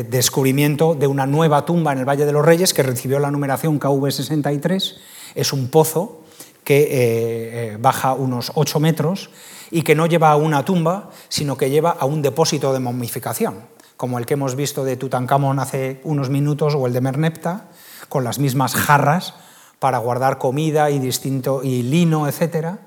descubrimiento 0.08 0.94
de 0.94 1.06
una 1.06 1.26
nueva 1.26 1.66
tumba 1.66 1.92
en 1.92 1.98
el 1.98 2.08
Valle 2.08 2.24
de 2.24 2.32
los 2.32 2.44
Reyes 2.44 2.72
que 2.72 2.82
recibió 2.82 3.18
la 3.18 3.30
numeración 3.30 3.78
KV63. 3.78 4.96
Es 5.34 5.52
un 5.52 5.68
pozo 5.68 6.22
que 6.66 6.82
eh, 6.82 6.88
eh, 6.90 7.76
baja 7.78 8.12
unos 8.14 8.50
8 8.56 8.80
metros 8.80 9.30
y 9.70 9.82
que 9.82 9.94
no 9.94 10.06
lleva 10.06 10.32
a 10.32 10.36
una 10.36 10.64
tumba, 10.64 11.10
sino 11.28 11.56
que 11.56 11.70
lleva 11.70 11.90
a 11.90 12.06
un 12.06 12.22
depósito 12.22 12.72
de 12.72 12.80
momificación, 12.80 13.60
como 13.96 14.18
el 14.18 14.26
que 14.26 14.34
hemos 14.34 14.56
visto 14.56 14.84
de 14.84 14.96
Tutankamón 14.96 15.60
hace 15.60 16.00
unos 16.02 16.28
minutos 16.28 16.74
o 16.74 16.88
el 16.88 16.92
de 16.92 17.00
Merneptah, 17.00 17.68
con 18.08 18.24
las 18.24 18.40
mismas 18.40 18.74
jarras 18.74 19.34
para 19.78 19.98
guardar 19.98 20.38
comida 20.38 20.90
y, 20.90 20.98
distinto, 20.98 21.62
y 21.62 21.82
lino, 21.82 22.28
etc. 22.28 22.78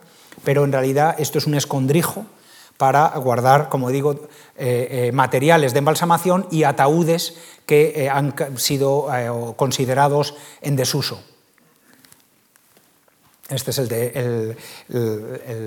Pero 0.43 0.63
en 0.63 0.71
realidad 0.71 1.15
esto 1.19 1.37
es 1.37 1.47
un 1.47 1.55
escondrijo 1.55 2.25
para 2.77 3.09
guardar, 3.17 3.69
como 3.69 3.89
digo, 3.89 4.27
eh, 4.57 5.11
materiales 5.13 5.73
de 5.73 5.79
embalsamación 5.79 6.47
y 6.49 6.63
ataúdes 6.63 7.37
que 7.65 8.09
han 8.11 8.33
sido 8.57 9.07
considerados 9.57 10.33
en 10.61 10.75
desuso. 10.75 11.19
Este 13.49 13.71
es 13.71 13.79
el, 13.79 14.55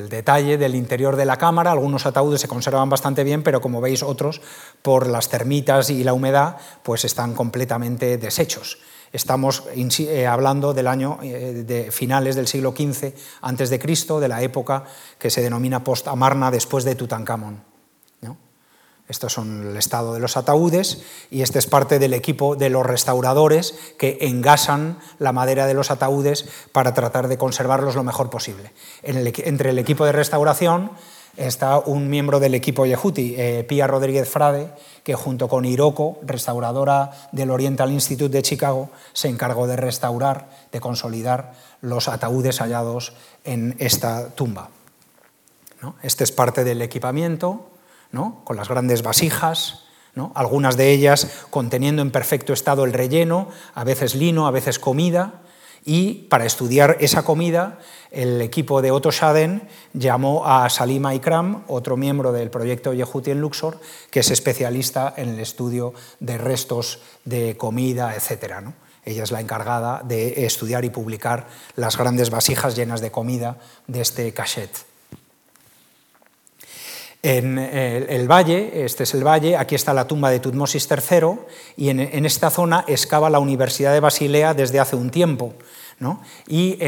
detalle 0.08 0.56
del 0.56 0.76
interior 0.76 1.16
de 1.16 1.24
la 1.24 1.36
cámara. 1.36 1.72
Algunos 1.72 2.06
ataúdes 2.06 2.40
se 2.40 2.46
conservan 2.46 2.88
bastante 2.88 3.24
bien, 3.24 3.42
pero 3.42 3.60
como 3.60 3.80
veis 3.80 4.04
otros, 4.04 4.40
por 4.82 5.08
las 5.08 5.28
termitas 5.28 5.90
y 5.90 6.04
la 6.04 6.12
humedad, 6.12 6.56
pues 6.84 7.04
están 7.04 7.34
completamente 7.34 8.18
deshechos. 8.18 8.78
Estamos 9.12 9.64
eh, 9.74 10.26
hablando 10.26 10.72
del 10.72 10.86
año 10.86 11.18
eh, 11.22 11.64
de 11.66 11.90
finales 11.90 12.34
del 12.34 12.48
siglo 12.48 12.72
XV 12.74 13.12
antes 13.42 13.68
de 13.68 13.78
Cristo, 13.78 14.20
de 14.20 14.28
la 14.28 14.40
época 14.40 14.84
que 15.18 15.28
se 15.28 15.42
denomina 15.42 15.84
post-Amarna 15.84 16.50
después 16.50 16.84
de 16.84 16.94
Tutankamón. 16.94 17.72
Estos 19.08 19.34
son 19.34 19.72
el 19.72 19.76
estado 19.76 20.14
de 20.14 20.20
los 20.20 20.38
ataúdes 20.38 21.02
y 21.30 21.42
este 21.42 21.58
es 21.58 21.66
parte 21.66 21.98
del 21.98 22.14
equipo 22.14 22.56
de 22.56 22.70
los 22.70 22.86
restauradores 22.86 23.74
que 23.98 24.16
engasan 24.22 24.98
la 25.18 25.32
madera 25.32 25.66
de 25.66 25.74
los 25.74 25.90
ataúdes 25.90 26.46
para 26.70 26.94
tratar 26.94 27.28
de 27.28 27.36
conservarlos 27.36 27.94
lo 27.94 28.04
mejor 28.04 28.30
posible. 28.30 28.72
entre 29.02 29.70
el 29.70 29.78
equipo 29.78 30.06
de 30.06 30.12
restauración 30.12 30.92
está 31.36 31.78
un 31.78 32.08
miembro 32.08 32.40
del 32.40 32.54
equipo 32.54 32.86
Yehuti, 32.86 33.34
eh, 33.36 33.64
Pía 33.68 33.86
Rodríguez 33.86 34.28
Frade, 34.28 34.70
que 35.02 35.14
junto 35.14 35.48
con 35.48 35.64
Hiroko, 35.64 36.20
restauradora 36.22 37.10
del 37.32 37.50
Oriental 37.50 37.90
Institute 37.90 38.36
de 38.36 38.42
Chicago, 38.42 38.90
se 39.12 39.28
encargó 39.28 39.66
de 39.66 39.76
restaurar, 39.76 40.48
de 40.70 40.80
consolidar 40.80 41.54
los 41.80 42.08
ataúdes 42.08 42.60
hallados 42.60 43.14
en 43.44 43.74
esta 43.78 44.30
tumba. 44.30 44.70
Este 46.02 46.22
es 46.22 46.30
parte 46.30 46.62
del 46.62 46.80
equipamiento 46.80 47.66
con 48.44 48.56
las 48.56 48.68
grandes 48.68 49.02
vasijas, 49.02 49.80
algunas 50.34 50.76
de 50.76 50.92
ellas 50.92 51.46
conteniendo 51.50 52.02
en 52.02 52.10
perfecto 52.10 52.52
estado 52.52 52.84
el 52.84 52.92
relleno, 52.92 53.48
a 53.74 53.84
veces 53.84 54.14
lino, 54.14 54.46
a 54.46 54.50
veces 54.50 54.78
comida, 54.78 55.41
y 55.84 56.26
para 56.28 56.44
estudiar 56.44 56.96
esa 57.00 57.24
comida, 57.24 57.78
el 58.10 58.40
equipo 58.40 58.82
de 58.82 58.90
Otto 58.90 59.10
Schaden 59.10 59.68
llamó 59.94 60.46
a 60.46 60.68
Salima 60.70 61.14
Ikram, 61.14 61.64
otro 61.66 61.96
miembro 61.96 62.32
del 62.32 62.50
proyecto 62.50 62.92
Yehuti 62.92 63.30
en 63.30 63.40
Luxor, 63.40 63.80
que 64.10 64.20
es 64.20 64.30
especialista 64.30 65.12
en 65.16 65.30
el 65.30 65.40
estudio 65.40 65.94
de 66.20 66.38
restos 66.38 67.00
de 67.24 67.56
comida, 67.56 68.14
etc. 68.14 68.54
Ella 69.04 69.24
es 69.24 69.32
la 69.32 69.40
encargada 69.40 70.02
de 70.04 70.44
estudiar 70.46 70.84
y 70.84 70.90
publicar 70.90 71.48
las 71.74 71.96
grandes 71.96 72.30
vasijas 72.30 72.76
llenas 72.76 73.00
de 73.00 73.10
comida 73.10 73.56
de 73.88 74.02
este 74.02 74.32
cachet. 74.32 74.91
En 77.24 77.56
el, 77.56 78.26
valle, 78.26 78.84
este 78.84 79.04
es 79.04 79.14
el 79.14 79.24
valle, 79.24 79.56
aquí 79.56 79.76
está 79.76 79.94
la 79.94 80.08
tumba 80.08 80.28
de 80.30 80.40
Tutmosis 80.40 80.88
III 80.90 81.38
y 81.76 81.90
en, 81.90 82.26
esta 82.26 82.50
zona 82.50 82.84
excava 82.88 83.30
la 83.30 83.38
Universidad 83.38 83.92
de 83.92 84.00
Basilea 84.00 84.54
desde 84.54 84.80
hace 84.80 84.96
un 84.96 85.10
tiempo. 85.10 85.54
Y 86.48 86.78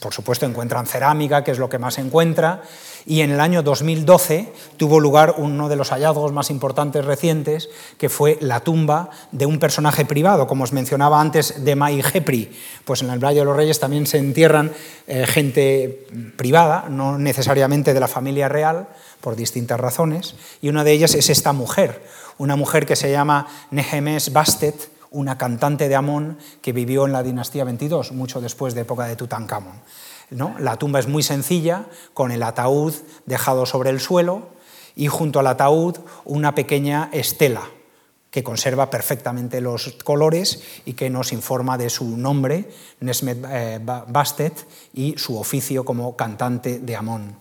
por 0.00 0.12
supuesto 0.12 0.46
encuentran 0.46 0.86
cerámica, 0.86 1.44
que 1.44 1.50
es 1.50 1.58
lo 1.58 1.68
que 1.68 1.78
más 1.78 1.94
se 1.94 2.00
encuentra, 2.00 2.62
y 3.06 3.20
en 3.20 3.30
el 3.30 3.40
año 3.40 3.62
2012 3.62 4.52
tuvo 4.76 4.98
lugar 4.98 5.34
uno 5.36 5.68
de 5.68 5.76
los 5.76 5.90
hallazgos 5.90 6.32
más 6.32 6.50
importantes 6.50 7.04
recientes, 7.04 7.68
que 7.98 8.08
fue 8.08 8.38
la 8.40 8.60
tumba 8.60 9.10
de 9.30 9.46
un 9.46 9.58
personaje 9.58 10.04
privado, 10.04 10.46
como 10.46 10.64
os 10.64 10.72
mencionaba 10.72 11.20
antes, 11.20 11.64
de 11.64 11.76
Mai 11.76 12.02
Gepri. 12.02 12.50
Pues 12.84 13.02
en 13.02 13.10
el 13.10 13.22
Valle 13.22 13.40
de 13.40 13.44
los 13.44 13.56
Reyes 13.56 13.80
también 13.80 14.06
se 14.06 14.18
entierran 14.18 14.72
eh, 15.06 15.26
gente 15.26 16.06
privada, 16.36 16.86
no 16.88 17.18
necesariamente 17.18 17.92
de 17.92 18.00
la 18.00 18.08
familia 18.08 18.48
real, 18.48 18.88
por 19.20 19.36
distintas 19.36 19.80
razones, 19.80 20.34
y 20.60 20.68
una 20.68 20.84
de 20.84 20.92
ellas 20.92 21.14
es 21.14 21.30
esta 21.30 21.52
mujer, 21.52 22.02
una 22.36 22.56
mujer 22.56 22.84
que 22.84 22.96
se 22.96 23.10
llama 23.10 23.46
Nehemes 23.70 24.32
Bastet, 24.32 24.93
una 25.14 25.38
cantante 25.38 25.88
de 25.88 25.94
Amón 25.94 26.38
que 26.60 26.72
vivió 26.72 27.06
en 27.06 27.12
la 27.12 27.22
dinastía 27.22 27.64
22, 27.64 28.12
mucho 28.12 28.40
después 28.40 28.74
de 28.74 28.82
época 28.82 29.06
de 29.06 29.16
Tutankamón. 29.16 29.80
La 30.58 30.76
tumba 30.76 30.98
es 30.98 31.06
muy 31.06 31.22
sencilla, 31.22 31.86
con 32.12 32.32
el 32.32 32.42
ataúd 32.42 32.92
dejado 33.24 33.64
sobre 33.64 33.90
el 33.90 34.00
suelo 34.00 34.48
y 34.96 35.06
junto 35.06 35.38
al 35.38 35.46
ataúd 35.46 35.98
una 36.24 36.54
pequeña 36.54 37.08
estela 37.12 37.62
que 38.30 38.42
conserva 38.42 38.90
perfectamente 38.90 39.60
los 39.60 39.96
colores 40.02 40.60
y 40.84 40.94
que 40.94 41.08
nos 41.08 41.32
informa 41.32 41.78
de 41.78 41.88
su 41.88 42.16
nombre, 42.16 42.68
Nesmet 42.98 43.38
eh, 43.48 43.80
Bastet, 43.80 44.66
y 44.92 45.14
su 45.16 45.38
oficio 45.38 45.84
como 45.84 46.16
cantante 46.16 46.80
de 46.80 46.96
Amón. 46.96 47.36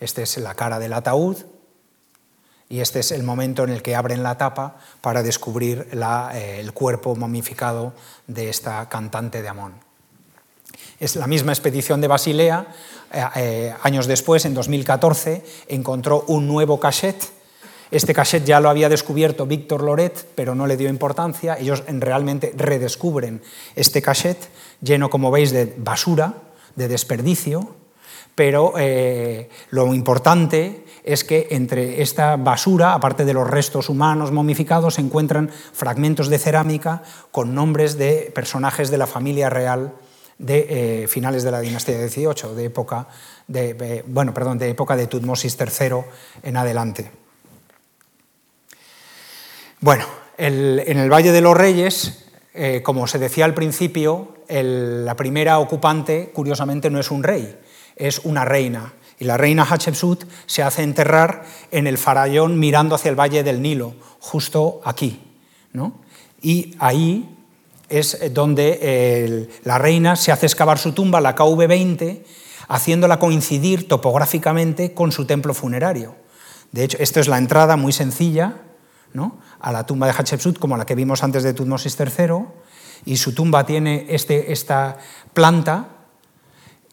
Esta 0.00 0.22
es 0.22 0.38
la 0.38 0.54
cara 0.54 0.78
del 0.78 0.94
ataúd 0.94 1.36
y 2.72 2.80
este 2.80 3.00
es 3.00 3.12
el 3.12 3.22
momento 3.22 3.64
en 3.64 3.68
el 3.68 3.82
que 3.82 3.94
abren 3.94 4.22
la 4.22 4.38
tapa 4.38 4.76
para 5.02 5.22
descubrir 5.22 5.88
eh, 5.92 6.56
el 6.58 6.72
cuerpo 6.72 7.14
momificado 7.14 7.92
de 8.26 8.48
esta 8.48 8.88
cantante 8.88 9.42
de 9.42 9.48
Amón. 9.50 9.74
Es 10.98 11.16
la 11.16 11.26
misma 11.26 11.52
expedición 11.52 12.00
de 12.00 12.08
Basilea, 12.08 12.66
eh, 13.12 13.24
eh, 13.36 13.74
años 13.82 14.06
después, 14.06 14.46
en 14.46 14.54
2014, 14.54 15.44
encontró 15.68 16.24
un 16.28 16.48
nuevo 16.48 16.80
cachet. 16.80 17.22
Este 17.90 18.14
cachet 18.14 18.46
ya 18.46 18.58
lo 18.58 18.70
había 18.70 18.88
descubierto 18.88 19.44
Víctor 19.44 19.82
Loret, 19.82 20.26
pero 20.34 20.54
no 20.54 20.66
le 20.66 20.78
dio 20.78 20.88
importancia. 20.88 21.58
Ellos 21.58 21.84
realmente 21.86 22.54
redescubren 22.56 23.42
este 23.76 24.00
cachet 24.00 24.48
lleno, 24.80 25.10
como 25.10 25.30
veis, 25.30 25.52
de 25.52 25.74
basura, 25.76 26.36
de 26.74 26.88
desperdicio, 26.88 27.76
pero 28.34 28.72
lo 29.68 29.92
importante 29.92 30.86
es 31.04 31.24
que 31.24 31.48
entre 31.50 32.02
esta 32.02 32.36
basura, 32.36 32.94
aparte 32.94 33.24
de 33.24 33.34
los 33.34 33.48
restos 33.48 33.88
humanos 33.88 34.32
momificados, 34.32 34.94
se 34.94 35.00
encuentran 35.00 35.50
fragmentos 35.50 36.28
de 36.28 36.38
cerámica 36.38 37.02
con 37.30 37.54
nombres 37.54 37.98
de 37.98 38.30
personajes 38.34 38.90
de 38.90 38.98
la 38.98 39.06
familia 39.06 39.50
real 39.50 39.92
de 40.38 41.02
eh, 41.02 41.08
finales 41.08 41.42
de 41.42 41.50
la 41.50 41.60
dinastía 41.60 41.96
XVIII, 42.08 42.54
de 42.54 42.64
época 42.64 43.06
de, 43.46 44.04
bueno, 44.06 44.32
perdón, 44.32 44.58
de 44.58 44.70
época 44.70 44.96
de 44.96 45.06
Tutmosis 45.06 45.56
III 45.58 45.98
en 46.42 46.56
adelante. 46.56 47.10
Bueno, 49.80 50.04
en 50.38 50.98
el 50.98 51.12
Valle 51.12 51.32
de 51.32 51.40
los 51.40 51.56
Reyes, 51.56 52.24
eh, 52.54 52.82
como 52.82 53.06
se 53.06 53.18
decía 53.18 53.44
al 53.44 53.54
principio, 53.54 54.34
la 54.48 55.16
primera 55.16 55.58
ocupante, 55.58 56.30
curiosamente, 56.34 56.90
no 56.90 57.00
es 57.00 57.10
un 57.10 57.22
rey, 57.22 57.58
es 57.96 58.20
una 58.24 58.44
reina. 58.44 58.92
Y 59.18 59.24
la 59.24 59.36
reina 59.36 59.64
Hatshepsut 59.64 60.24
se 60.46 60.62
hace 60.62 60.82
enterrar 60.82 61.44
en 61.70 61.86
el 61.86 61.98
farallón 61.98 62.58
mirando 62.58 62.94
hacia 62.94 63.10
el 63.10 63.18
Valle 63.18 63.42
del 63.42 63.62
Nilo, 63.62 63.94
justo 64.18 64.80
aquí. 64.84 65.20
¿no? 65.72 65.94
Y 66.40 66.74
ahí 66.78 67.36
es 67.88 68.18
donde 68.32 69.48
la 69.64 69.78
reina 69.78 70.16
se 70.16 70.32
hace 70.32 70.46
excavar 70.46 70.78
su 70.78 70.92
tumba, 70.92 71.20
la 71.20 71.36
KV20, 71.36 72.22
haciéndola 72.68 73.18
coincidir 73.18 73.86
topográficamente 73.86 74.94
con 74.94 75.12
su 75.12 75.26
templo 75.26 75.54
funerario. 75.54 76.16
De 76.72 76.84
hecho, 76.84 76.96
esta 77.00 77.20
es 77.20 77.28
la 77.28 77.38
entrada 77.38 77.76
muy 77.76 77.92
sencilla 77.92 78.62
¿no? 79.12 79.38
a 79.60 79.72
la 79.72 79.84
tumba 79.84 80.06
de 80.06 80.14
Hatshepsut, 80.14 80.58
como 80.58 80.76
la 80.76 80.86
que 80.86 80.94
vimos 80.94 81.22
antes 81.22 81.42
de 81.42 81.52
Tutmosis 81.52 81.98
III, 81.98 82.46
y 83.04 83.16
su 83.18 83.34
tumba 83.34 83.66
tiene 83.66 84.06
este, 84.08 84.52
esta 84.52 84.98
planta 85.34 85.88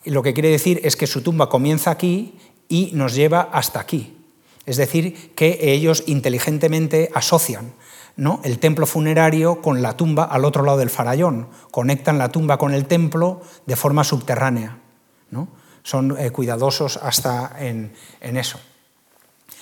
lo 0.10 0.23
que 0.23 0.34
quiere 0.34 0.49
decir 0.49 0.81
es 0.84 0.95
que 0.95 1.07
su 1.07 1.22
tumba 1.22 1.49
comienza 1.49 1.91
aquí 1.91 2.36
y 2.68 2.91
nos 2.94 3.15
lleva 3.15 3.49
hasta 3.52 3.80
aquí. 3.80 4.18
Es 4.65 4.77
decir, 4.77 5.34
que 5.36 5.72
ellos 5.72 6.03
inteligentemente 6.06 7.10
asocian 7.15 7.73
¿no? 8.15 8.40
el 8.44 8.60
templo 8.60 8.86
funerario 8.86 9.61
con 9.61 9.81
la 9.81 9.98
tumba 9.98 10.26
al 10.26 10.45
otro 10.45 10.64
lado 10.64 10.77
del 10.77 10.90
farallón, 10.90 11.48
conectan 11.72 12.18
la 12.18 12.30
tumba 12.30 12.57
con 12.57 12.73
el 12.73 12.86
templo 12.86 13.41
de 13.65 13.76
forma 13.76 14.03
subterránea. 14.03 14.77
¿no? 15.31 15.48
Son 15.84 16.15
eh, 16.19 16.30
cuidadosos 16.31 16.98
hasta 16.98 17.56
en, 17.60 17.94
eso. 18.22 18.60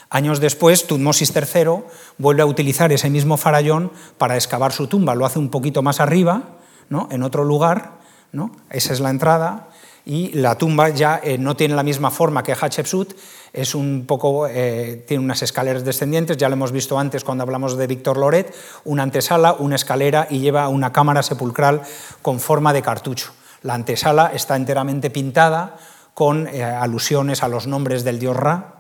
Años 0.10 0.40
después, 0.40 0.88
Tutmosis 0.88 1.34
III 1.36 1.84
vuelve 2.18 2.41
a 2.41 2.45
utilizar 2.45 2.91
ese 2.91 3.10
mismo 3.10 3.38
farallón 3.38 3.91
para 4.18 4.36
excavar 4.36 4.72
su 4.72 4.88
tumba. 4.88 5.15
Lo 5.15 5.26
hace 5.26 5.40
un 5.40 5.49
poquito 5.49 5.82
más 5.84 5.99
arriba, 5.99 6.57
¿no? 6.90 7.07
en 7.11 7.24
otro 7.24 7.44
lugar. 7.44 7.98
¿no? 8.32 8.52
Esa 8.69 8.91
es 8.91 8.99
la 8.99 9.10
entrada 9.10 9.69
y 10.07 10.31
la 10.31 10.57
tumba 10.57 10.88
ya 10.88 11.19
eh, 11.21 11.38
no 11.38 11.57
tiene 11.57 11.75
la 11.75 11.84
misma 11.84 12.09
forma 12.09 12.41
que 12.41 12.53
Hatshepsut, 12.53 13.13
es 13.51 13.75
un 13.75 14.05
poco, 14.07 14.47
eh, 14.47 15.03
tiene 15.05 15.21
unas 15.21 15.41
escaleras 15.41 15.84
descendientes, 15.84 16.38
ya 16.38 16.47
lo 16.47 16.53
hemos 16.53 16.71
visto 16.71 16.97
antes 16.97 17.25
cuando 17.25 17.43
hablamos 17.43 17.75
de 17.75 17.88
Víctor 17.88 18.15
Loret, 18.15 18.55
una 18.85 19.03
antesala, 19.03 19.51
una 19.59 19.75
escalera 19.75 20.25
y 20.29 20.39
lleva 20.39 20.69
una 20.69 20.93
cámara 20.93 21.23
sepulcral 21.23 21.81
con 22.21 22.39
forma 22.39 22.71
de 22.71 22.81
cartucho. 22.81 23.34
La 23.63 23.73
antesala 23.73 24.31
está 24.34 24.55
enteramente 24.55 25.09
pintada 25.09 25.75
con 26.13 26.47
eh, 26.47 26.63
alusiones 26.63 27.43
a 27.43 27.49
los 27.49 27.67
nombres 27.67 28.05
del 28.05 28.17
dios 28.17 28.38
Ra, 28.38 28.75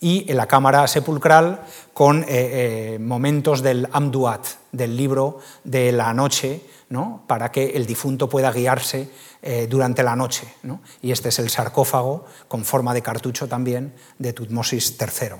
y 0.00 0.30
en 0.30 0.36
la 0.36 0.46
cámara 0.46 0.86
sepulcral 0.86 1.62
con 1.92 2.24
momentos 3.00 3.62
del 3.62 3.88
Amduat, 3.90 4.46
del 4.70 4.96
libro 4.96 5.40
de 5.64 5.90
la 5.90 6.14
noche, 6.14 6.62
¿no? 6.90 7.24
para 7.26 7.50
que 7.50 7.70
el 7.70 7.86
difunto 7.86 8.28
pueda 8.28 8.52
guiarse 8.52 9.10
eh, 9.42 9.66
durante 9.68 10.02
la 10.02 10.16
noche. 10.16 10.46
Y 11.02 11.12
este 11.12 11.28
es 11.28 11.38
el 11.38 11.50
sarcófago, 11.50 12.26
con 12.48 12.64
forma 12.64 12.94
de 12.94 13.02
cartucho 13.02 13.48
también, 13.48 13.94
de 14.18 14.32
Tutmosis 14.32 14.96
III. 15.00 15.36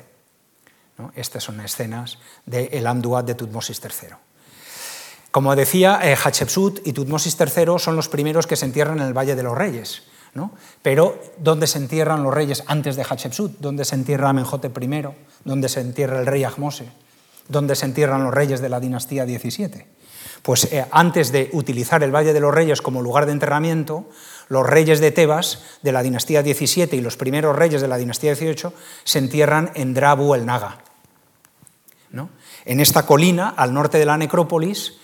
Estas 1.15 1.45
son 1.45 1.61
escenas 1.61 2.19
del 2.45 2.69
de 2.71 2.89
Amduat 2.89 3.25
de 3.27 3.35
Tutmosis 3.35 3.81
III. 3.83 4.17
Como 5.31 5.55
decía, 5.55 6.01
eh, 6.03 6.17
Hatshepsut 6.17 6.87
y 6.87 6.93
Tutmosis 6.93 7.37
III 7.39 7.79
son 7.79 7.97
los 7.97 8.09
primeros 8.09 8.47
que 8.47 8.57
se 8.57 8.65
entierran 8.65 8.99
en 8.99 9.07
el 9.07 9.17
Valle 9.17 9.37
de 9.37 9.43
los 9.43 9.57
Reyes. 9.57 10.03
Pero, 10.83 11.21
¿dónde 11.39 11.67
se 11.67 11.79
entierran 11.79 12.23
los 12.23 12.33
reyes 12.33 12.63
antes 12.67 12.97
de 12.97 13.05
Hatshepsut? 13.05 13.59
¿Dónde 13.59 13.85
se 13.85 13.95
entierra 13.95 14.31
Amenhotep 14.31 14.77
I? 14.83 15.03
¿Dónde 15.45 15.69
se 15.69 15.81
entierra 15.81 16.21
el 16.21 16.27
rey 16.27 16.45
Ahmose? 16.45 16.89
¿Dónde 17.49 17.75
se 17.75 17.87
entierran 17.87 18.23
los 18.25 18.35
reyes 18.35 18.61
de 18.61 18.69
la 18.69 18.81
dinastía 18.81 19.25
XVII? 19.25 19.98
Pues 20.43 20.73
eh, 20.73 20.87
antes 20.91 21.33
de 21.33 21.51
utilizar 21.53 22.03
el 22.03 22.15
Valle 22.15 22.33
de 22.33 22.41
los 22.41 22.55
Reyes 22.55 22.83
como 22.83 23.03
lugar 23.03 23.27
de 23.27 23.33
enterramiento, 23.33 24.07
los 24.49 24.67
reyes 24.67 25.01
de 25.01 25.11
Tebas 25.11 25.63
de 25.83 25.93
la 25.93 26.03
dinastía 26.03 26.43
XVII 26.43 26.89
y 26.93 27.01
los 27.01 27.17
primeros 27.17 27.57
reyes 27.57 27.83
de 27.83 27.89
la 27.89 27.99
dinastía 27.99 28.35
XVIII 28.35 28.73
se 29.05 29.19
entierran 29.19 29.71
en 29.75 29.95
Drabu 29.95 30.35
el 30.35 30.47
Naga. 30.47 30.79
En 32.65 32.81
esta 32.81 33.07
colina, 33.07 33.55
al 33.57 33.73
norte 33.73 33.99
de 33.99 34.05
la 34.05 34.17
necrópolis, 34.17 34.99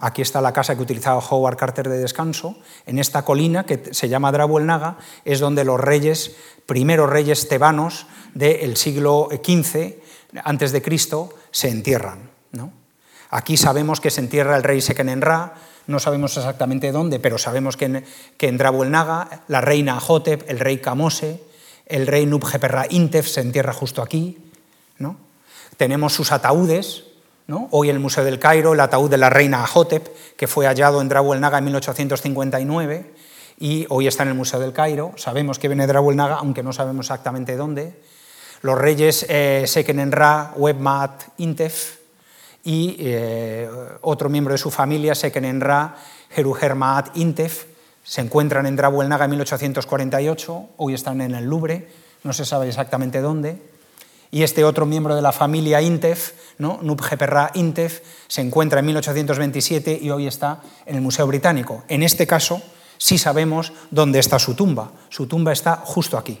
aquí 0.00 0.22
está 0.22 0.40
la 0.40 0.52
casa 0.52 0.76
que 0.76 0.82
utilizaba 0.82 1.18
Howard 1.18 1.56
Carter 1.56 1.88
de 1.88 1.98
descanso, 1.98 2.56
en 2.86 2.98
esta 2.98 3.24
colina 3.24 3.64
que 3.64 3.94
se 3.94 4.08
llama 4.08 4.32
Drabu 4.32 4.58
el 4.58 4.66
Naga 4.66 4.98
es 5.24 5.40
donde 5.40 5.64
los 5.64 5.80
reyes, 5.80 6.36
primeros 6.66 7.10
reyes 7.10 7.48
tebanos 7.48 8.06
del 8.34 8.76
siglo 8.76 9.28
XV 9.30 10.00
antes 10.44 10.72
de 10.72 10.82
Cristo, 10.82 11.34
se 11.50 11.68
entierran. 11.68 12.30
Aquí 13.30 13.56
sabemos 13.56 14.00
que 14.00 14.10
se 14.10 14.20
entierra 14.20 14.56
el 14.56 14.64
rey 14.64 14.80
Sekenenra, 14.80 15.54
no 15.86 15.98
sabemos 15.98 16.36
exactamente 16.36 16.92
dónde, 16.92 17.20
pero 17.20 17.38
sabemos 17.38 17.76
que 17.76 17.84
en, 17.86 18.04
que 18.36 18.54
la 19.48 19.60
reina 19.60 19.98
Hotep, 19.98 20.48
el 20.48 20.58
rey 20.60 20.78
Kamose, 20.78 21.42
el 21.86 22.06
rey 22.06 22.26
Nubjeperra 22.26 22.86
Intef 22.90 23.26
se 23.26 23.40
entierra 23.40 23.72
justo 23.72 24.02
aquí. 24.02 24.38
¿no? 24.98 25.16
Tenemos 25.76 26.12
sus 26.12 26.32
ataúdes, 26.32 27.04
¿no? 27.46 27.68
hoy 27.72 27.90
el 27.90 27.98
Museo 27.98 28.24
del 28.24 28.38
Cairo, 28.38 28.74
el 28.74 28.80
ataúd 28.80 29.10
de 29.10 29.18
la 29.18 29.30
reina 29.30 29.66
Hotep, 29.66 30.08
que 30.36 30.46
fue 30.46 30.66
hallado 30.66 31.00
en 31.00 31.08
Naga 31.40 31.58
en 31.58 31.64
1859 31.64 33.12
y 33.58 33.86
hoy 33.90 34.06
está 34.06 34.22
en 34.22 34.30
el 34.30 34.34
Museo 34.34 34.58
del 34.58 34.72
Cairo. 34.72 35.12
Sabemos 35.16 35.58
que 35.58 35.68
viene 35.68 35.86
de 35.86 35.92
aunque 36.38 36.62
no 36.62 36.72
sabemos 36.72 37.06
exactamente 37.06 37.56
dónde. 37.56 37.94
Los 38.62 38.78
reyes 38.78 39.26
eh, 39.28 39.64
Sekenenra, 39.66 40.52
Webmat, 40.56 41.22
Intef, 41.38 41.99
y 42.64 42.96
eh, 42.98 43.68
otro 44.02 44.28
miembro 44.28 44.52
de 44.52 44.58
su 44.58 44.70
familia, 44.70 45.14
Sekenenra 45.14 45.96
Jerujermaat 46.30 47.16
Intef, 47.16 47.66
se 48.02 48.20
encuentran 48.20 48.66
en 48.66 48.76
Drabuelnaga 48.76 49.24
en 49.24 49.30
1848, 49.32 50.68
hoy 50.76 50.94
están 50.94 51.20
en 51.20 51.34
el 51.34 51.44
Louvre, 51.44 51.88
no 52.24 52.32
se 52.32 52.44
sabe 52.44 52.68
exactamente 52.68 53.20
dónde, 53.20 53.62
y 54.30 54.42
este 54.42 54.64
otro 54.64 54.86
miembro 54.86 55.14
de 55.14 55.22
la 55.22 55.32
familia 55.32 55.82
Intef, 55.82 56.32
¿no? 56.58 56.78
Nubjeperra 56.82 57.50
Intef, 57.54 58.00
se 58.28 58.40
encuentra 58.40 58.80
en 58.80 58.86
1827 58.86 59.98
y 60.00 60.10
hoy 60.10 60.26
está 60.26 60.60
en 60.86 60.96
el 60.96 61.02
Museo 61.02 61.26
Británico. 61.26 61.82
En 61.88 62.02
este 62.02 62.26
caso, 62.26 62.62
sí 62.96 63.18
sabemos 63.18 63.72
dónde 63.90 64.20
está 64.20 64.38
su 64.38 64.54
tumba. 64.54 64.92
Su 65.08 65.26
tumba 65.26 65.52
está 65.52 65.76
justo 65.76 66.16
aquí, 66.16 66.40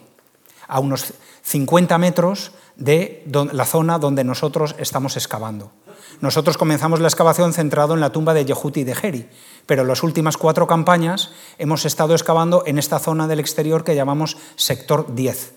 a 0.68 0.78
unos 0.78 1.14
50 1.42 1.98
metros 1.98 2.52
de 2.76 3.24
la 3.52 3.64
zona 3.64 3.98
donde 3.98 4.24
nosotros 4.24 4.76
estamos 4.78 5.16
excavando. 5.16 5.72
Nosotros 6.20 6.58
comenzamos 6.58 7.00
la 7.00 7.08
excavación 7.08 7.52
centrado 7.52 7.94
en 7.94 8.00
la 8.00 8.12
tumba 8.12 8.34
de 8.34 8.44
Yehuti 8.44 8.84
de 8.84 8.94
Geri, 8.94 9.28
pero 9.66 9.84
las 9.84 10.02
últimas 10.02 10.36
cuatro 10.36 10.66
campañas 10.66 11.30
hemos 11.58 11.86
estado 11.86 12.14
excavando 12.14 12.62
en 12.66 12.78
esta 12.78 12.98
zona 12.98 13.26
del 13.26 13.40
exterior 13.40 13.84
que 13.84 13.94
llamamos 13.94 14.36
sector 14.56 15.14
10. 15.14 15.54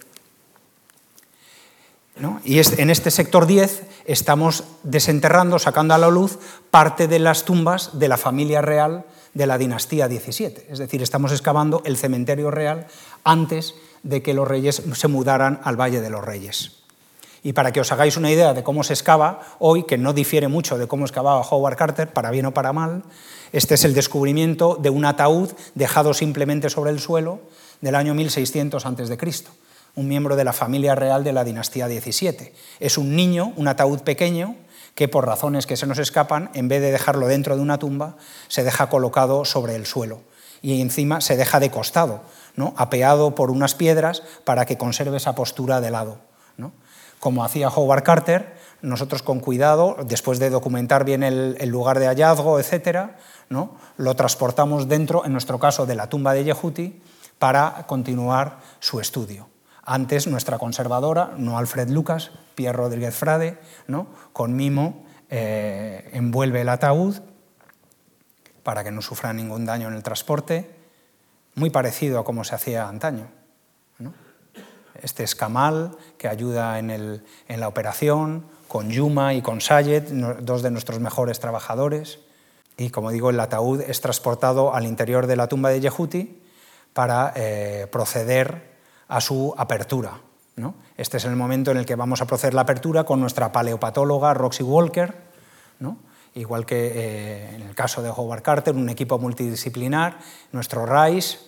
Y 2.45 2.59
en 2.59 2.89
este 2.89 3.11
sector 3.11 3.47
10 3.47 3.87
estamos 4.05 4.63
desenterrando, 4.83 5.59
sacando 5.59 5.95
a 5.95 5.97
la 5.97 6.09
luz 6.09 6.37
parte 6.69 7.07
de 7.07 7.19
las 7.19 7.43
tumbas 7.43 7.97
de 7.99 8.07
la 8.07 8.17
familia 8.17 8.61
real 8.61 9.05
de 9.33 9.47
la 9.47 9.57
dinastía 9.57 10.07
17. 10.07 10.67
Es 10.69 10.77
decir, 10.77 11.01
estamos 11.01 11.31
excavando 11.31 11.81
el 11.85 11.97
cementerio 11.97 12.51
real 12.51 12.87
antes 13.23 13.75
de 14.03 14.21
que 14.21 14.33
los 14.33 14.47
reyes 14.47 14.83
se 14.93 15.07
mudaran 15.07 15.59
al 15.63 15.79
Valle 15.79 16.01
de 16.01 16.09
los 16.09 16.23
Reyes. 16.23 16.82
Y 17.43 17.51
para 17.51 17.73
que 17.73 17.81
os 17.81 17.91
hagáis 17.91 18.15
una 18.15 18.31
idea 18.31 18.53
de 18.53 18.63
cómo 18.63 18.83
se 18.83 18.93
excava 18.93 19.41
hoy, 19.59 19.83
que 19.83 19.97
no 19.97 20.13
difiere 20.13 20.47
mucho 20.47 20.77
de 20.77 20.87
cómo 20.87 21.05
excavaba 21.05 21.41
Howard 21.41 21.75
Carter, 21.75 22.13
para 22.13 22.31
bien 22.31 22.45
o 22.45 22.53
para 22.53 22.71
mal, 22.71 23.03
este 23.51 23.75
es 23.75 23.83
el 23.83 23.93
descubrimiento 23.93 24.77
de 24.81 24.89
un 24.89 25.03
ataúd 25.03 25.51
dejado 25.75 26.13
simplemente 26.13 26.69
sobre 26.69 26.91
el 26.91 27.01
suelo 27.01 27.41
del 27.81 27.95
año 27.95 28.13
1600 28.13 28.85
a.C., 28.85 29.17
un 29.95 30.07
miembro 30.07 30.37
de 30.37 30.45
la 30.45 30.53
familia 30.53 30.95
real 30.95 31.23
de 31.23 31.33
la 31.33 31.43
dinastía 31.43 31.87
XVII. 31.87 32.53
Es 32.79 32.97
un 32.97 33.15
niño, 33.15 33.53
un 33.57 33.67
ataúd 33.67 33.99
pequeño, 33.99 34.55
que 34.95 35.09
por 35.09 35.25
razones 35.25 35.67
que 35.67 35.77
se 35.77 35.85
nos 35.85 35.99
escapan, 35.99 36.49
en 36.53 36.69
vez 36.69 36.81
de 36.81 36.91
dejarlo 36.91 37.27
dentro 37.27 37.55
de 37.55 37.61
una 37.61 37.77
tumba, 37.77 38.15
se 38.47 38.63
deja 38.63 38.89
colocado 38.89 39.43
sobre 39.43 39.75
el 39.75 39.85
suelo 39.85 40.21
y 40.61 40.79
encima 40.81 41.19
se 41.19 41.35
deja 41.35 41.59
de 41.59 41.69
costado, 41.69 42.21
¿no? 42.55 42.73
apeado 42.77 43.35
por 43.35 43.51
unas 43.51 43.75
piedras 43.75 44.23
para 44.45 44.65
que 44.65 44.77
conserve 44.77 45.17
esa 45.17 45.35
postura 45.35 45.81
de 45.81 45.91
lado 45.91 46.32
como 47.23 47.45
hacía 47.45 47.69
Howard 47.69 48.03
Carter, 48.03 48.53
nosotros 48.81 49.23
con 49.23 49.39
cuidado, 49.39 49.95
después 50.05 50.39
de 50.39 50.49
documentar 50.49 51.05
bien 51.05 51.23
el, 51.23 51.69
lugar 51.69 51.97
de 51.99 52.07
hallazgo, 52.07 52.59
etc., 52.59 53.11
¿no? 53.47 53.77
lo 53.95 54.13
transportamos 54.17 54.89
dentro, 54.89 55.23
en 55.23 55.31
nuestro 55.31 55.57
caso, 55.57 55.85
de 55.85 55.95
la 55.95 56.07
tumba 56.07 56.33
de 56.33 56.43
Yehuti 56.43 57.01
para 57.39 57.85
continuar 57.87 58.59
su 58.81 58.99
estudio. 58.99 59.47
Antes, 59.85 60.27
nuestra 60.27 60.57
conservadora, 60.57 61.31
no 61.37 61.57
Alfred 61.57 61.87
Lucas, 61.87 62.31
Pierre 62.55 62.75
Rodríguez 62.75 63.15
Frade, 63.15 63.57
¿no? 63.87 64.07
con 64.33 64.57
mimo 64.57 65.05
eh, 65.29 66.09
envuelve 66.11 66.59
el 66.59 66.67
ataúd 66.67 67.21
para 68.63 68.83
que 68.83 68.91
no 68.91 69.01
sufra 69.01 69.31
ningún 69.31 69.65
daño 69.65 69.87
en 69.87 69.93
el 69.93 70.03
transporte, 70.03 70.75
muy 71.55 71.69
parecido 71.69 72.19
a 72.19 72.25
como 72.25 72.43
se 72.43 72.55
hacía 72.55 72.89
antaño 72.89 73.42
este 75.03 75.23
escamal 75.23 75.91
que 76.17 76.27
ayuda 76.27 76.79
en, 76.79 77.21
la 77.47 77.67
operación, 77.67 78.45
con 78.67 78.89
Yuma 78.89 79.33
y 79.35 79.41
con 79.41 79.61
Sayed, 79.61 80.03
dos 80.41 80.63
de 80.63 80.71
nuestros 80.71 80.99
mejores 80.99 81.39
trabajadores. 81.39 82.19
Y 82.77 82.89
como 82.89 83.11
digo, 83.11 83.29
el 83.29 83.39
ataúd 83.39 83.81
es 83.81 84.01
transportado 84.01 84.73
al 84.73 84.85
interior 84.85 85.27
de 85.27 85.35
la 85.35 85.47
tumba 85.47 85.69
de 85.69 85.81
Yehuti 85.81 86.41
para 86.93 87.33
eh, 87.35 87.87
proceder 87.91 88.73
a 89.07 89.21
su 89.21 89.53
apertura. 89.57 90.21
Este 90.97 91.17
es 91.17 91.25
el 91.25 91.35
momento 91.35 91.71
en 91.71 91.77
el 91.77 91.85
que 91.85 91.95
vamos 91.95 92.21
a 92.21 92.25
proceder 92.25 92.53
la 92.53 92.61
apertura 92.61 93.03
con 93.03 93.19
nuestra 93.19 93.51
paleopatóloga 93.51 94.33
Roxy 94.33 94.63
Walker, 94.63 95.13
igual 96.35 96.65
que 96.65 96.87
eh, 96.87 97.55
en 97.55 97.61
el 97.63 97.75
caso 97.75 98.01
de 98.01 98.09
Howard 98.09 98.41
Carter, 98.41 98.75
un 98.75 98.89
equipo 98.89 99.17
multidisciplinar, 99.19 100.19
nuestro 100.51 100.85
RICE, 100.85 101.39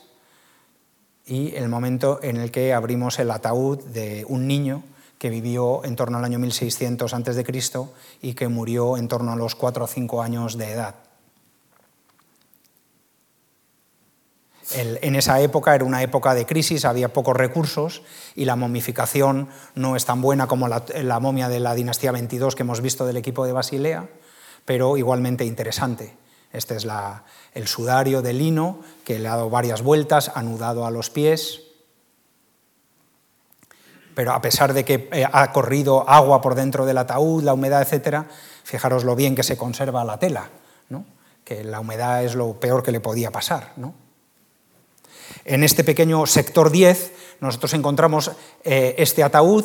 y 1.26 1.56
el 1.56 1.70
momento 1.70 2.20
en 2.22 2.38
el 2.38 2.52
que 2.52 2.74
abrimos 2.74 3.20
el 3.20 3.32
ataúd 3.32 3.84
de 3.84 4.26
un 4.28 4.48
niño 4.48 4.84
que 5.18 5.30
vivió 5.30 5.84
en 5.86 5.96
torno 5.96 6.18
al 6.18 6.26
año 6.26 6.40
1600 6.40 7.14
a.C. 7.14 7.46
y 8.22 8.34
que 8.34 8.48
murió 8.48 8.98
en 8.98 9.08
torno 9.08 9.32
a 9.32 9.36
los 9.36 9.56
4 9.56 9.86
o 9.86 9.88
5 9.88 10.22
años 10.22 10.58
de 10.58 10.72
edad. 10.72 10.96
en 14.72 15.16
esa 15.16 15.40
época 15.42 15.76
era 15.76 15.86
una 15.86 16.02
época 16.02 16.34
de 16.34 16.46
crisis, 16.46 16.86
había 16.86 17.14
pocos 17.14 17.38
recursos 17.38 18.02
y 18.36 18.46
la 18.46 18.56
momificación 18.56 19.48
no 19.76 19.96
es 19.96 20.06
tan 20.06 20.22
buena 20.22 20.48
como 20.48 20.68
la, 20.68 20.84
la 21.04 21.20
momia 21.20 21.50
de 21.50 21.60
la 21.60 21.76
dinastía 21.76 22.12
22 22.12 22.56
que 22.56 22.64
hemos 22.64 22.82
visto 22.82 23.06
del 23.06 23.16
equipo 23.16 23.46
de 23.46 23.54
Basilea, 23.54 24.10
pero 24.66 24.98
igualmente 24.98 25.46
interesante. 25.46 26.16
Este 26.56 26.76
es 26.76 26.88
el 27.54 27.68
sudario 27.68 28.22
de 28.22 28.34
lino 28.34 28.80
que 29.04 29.20
le 29.20 29.28
ha 29.28 29.36
dado 29.36 29.50
varias 29.50 29.82
vueltas, 29.82 30.32
anudado 30.34 30.86
a 30.86 30.92
los 30.92 31.10
pies. 31.10 31.62
Pero 34.16 34.32
a 34.32 34.42
pesar 34.42 34.74
de 34.74 34.86
que 34.86 35.10
eh, 35.12 35.26
ha 35.30 35.52
corrido 35.52 36.10
agua 36.10 36.42
por 36.42 36.56
dentro 36.56 36.86
del 36.86 36.98
ataúd, 36.98 37.44
la 37.44 37.54
humedad, 37.54 37.82
etc., 37.82 38.24
fijaros 38.64 39.04
lo 39.04 39.16
bien 39.16 39.36
que 39.36 39.44
se 39.44 39.58
conserva 39.58 40.06
la 40.06 40.18
tela, 40.18 40.50
que 41.44 41.64
la 41.64 41.80
humedad 41.80 42.24
es 42.24 42.34
lo 42.34 42.60
peor 42.60 42.82
que 42.82 42.92
le 42.92 43.00
podía 43.00 43.30
pasar. 43.30 43.74
En 45.44 45.64
este 45.64 45.84
pequeño 45.84 46.26
sector 46.26 46.72
10 46.72 47.38
nosotros 47.40 47.74
encontramos 47.74 48.32
eh, 48.64 48.96
este 48.98 49.22
ataúd 49.22 49.64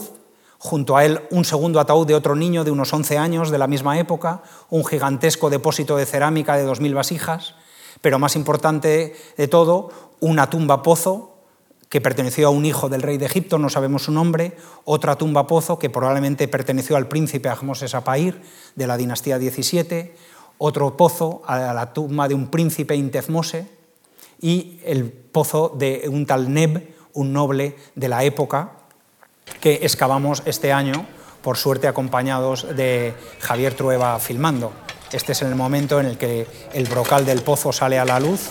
junto 0.63 0.99
a 0.99 1.07
él 1.07 1.23
un 1.31 1.47
segundo 1.47 1.81
ataúd 1.81 2.07
de 2.07 2.15
otro 2.15 2.37
niño 2.37 2.65
de 2.65 2.71
unos 2.71 2.93
11 2.93 3.17
años 3.17 3.51
de 3.51 3.57
la 3.57 3.67
misma 3.67 3.99
época, 3.99 4.43
un 4.69 4.85
gigantesco 4.85 5.49
depósito 5.49 5.97
de 5.97 6.05
cerámica 6.05 6.59
de 6.59 6.69
2.000 6.69 6.95
vasijas, 6.95 7.55
pero 8.03 8.19
más 8.19 8.37
importante 8.37 9.17
de 9.39 9.49
todo, 9.49 9.89
una 10.21 10.51
tumba 10.51 10.83
pozo 10.83 11.39
que 11.89 12.03
perteneció 12.03 12.49
a 12.49 12.51
un 12.51 12.67
hijo 12.67 12.91
del 12.91 13.01
rey 13.01 13.17
de 13.17 13.25
Egipto, 13.25 13.59
no 13.59 13.71
sabemos 13.71 14.05
su 14.05 14.13
nombre, 14.13 14.55
otra 14.85 15.17
tumba 15.17 15.47
pozo 15.47 15.79
que 15.79 15.89
probablemente 15.89 16.47
perteneció 16.47 16.97
al 16.97 17.09
príncipe 17.09 17.49
Ahmoses 17.49 17.95
Apair 17.95 18.43
de 18.77 18.87
la 18.87 18.99
dinastía 18.99 19.39
17, 19.39 20.15
otro 20.59 20.95
pozo 20.95 21.41
a 21.47 21.73
la 21.73 21.95
tumba 21.95 22.29
de 22.29 22.35
un 22.35 22.49
príncipe 22.49 22.95
Intezmose 22.97 23.67
y 24.43 24.79
el 24.85 25.11
pozo 25.11 25.75
de 25.75 26.07
un 26.07 26.27
tal 26.27 26.53
Neb, 26.53 26.95
un 27.15 27.33
noble 27.33 27.77
de 27.95 28.09
la 28.09 28.25
época, 28.25 28.80
que 29.61 29.81
excavamos 29.83 30.43
este 30.47 30.73
año, 30.73 31.07
por 31.43 31.57
suerte 31.57 31.89
acompañados 31.89 32.67
de 32.77 33.15
Javier 33.41 33.75
Trueba 33.75 34.19
filmando. 34.19 34.73
Este 35.13 35.33
es 35.33 35.43
el 35.43 35.55
momento 35.55 36.01
en 36.01 36.07
el 36.07 36.19
que 36.19 36.47
el 36.73 36.87
brocal 36.87 37.27
del 37.27 37.43
pozo 37.43 37.73
sale 37.73 37.99
a 37.99 38.05
la 38.05 38.21
luz, 38.21 38.51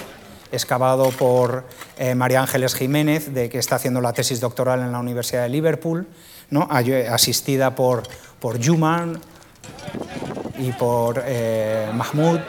excavado 0.52 1.10
por 1.12 1.66
eh, 1.98 2.16
María 2.16 2.42
Ángeles 2.42 2.76
Jiménez, 2.76 3.34
de 3.34 3.50
que 3.50 3.60
está 3.60 3.76
haciendo 3.76 4.02
la 4.02 4.14
tesis 4.14 4.42
doctoral 4.42 4.82
en 4.82 4.92
la 4.92 5.00
Universidad 5.00 5.44
de 5.44 5.50
Liverpool, 5.50 6.08
¿no? 6.50 6.68
asistida 6.70 7.76
por, 7.76 8.04
por 8.40 8.64
Juman 8.64 9.22
y 10.58 10.72
por 10.72 11.24
eh, 11.26 11.90
Mahmoud 11.94 12.40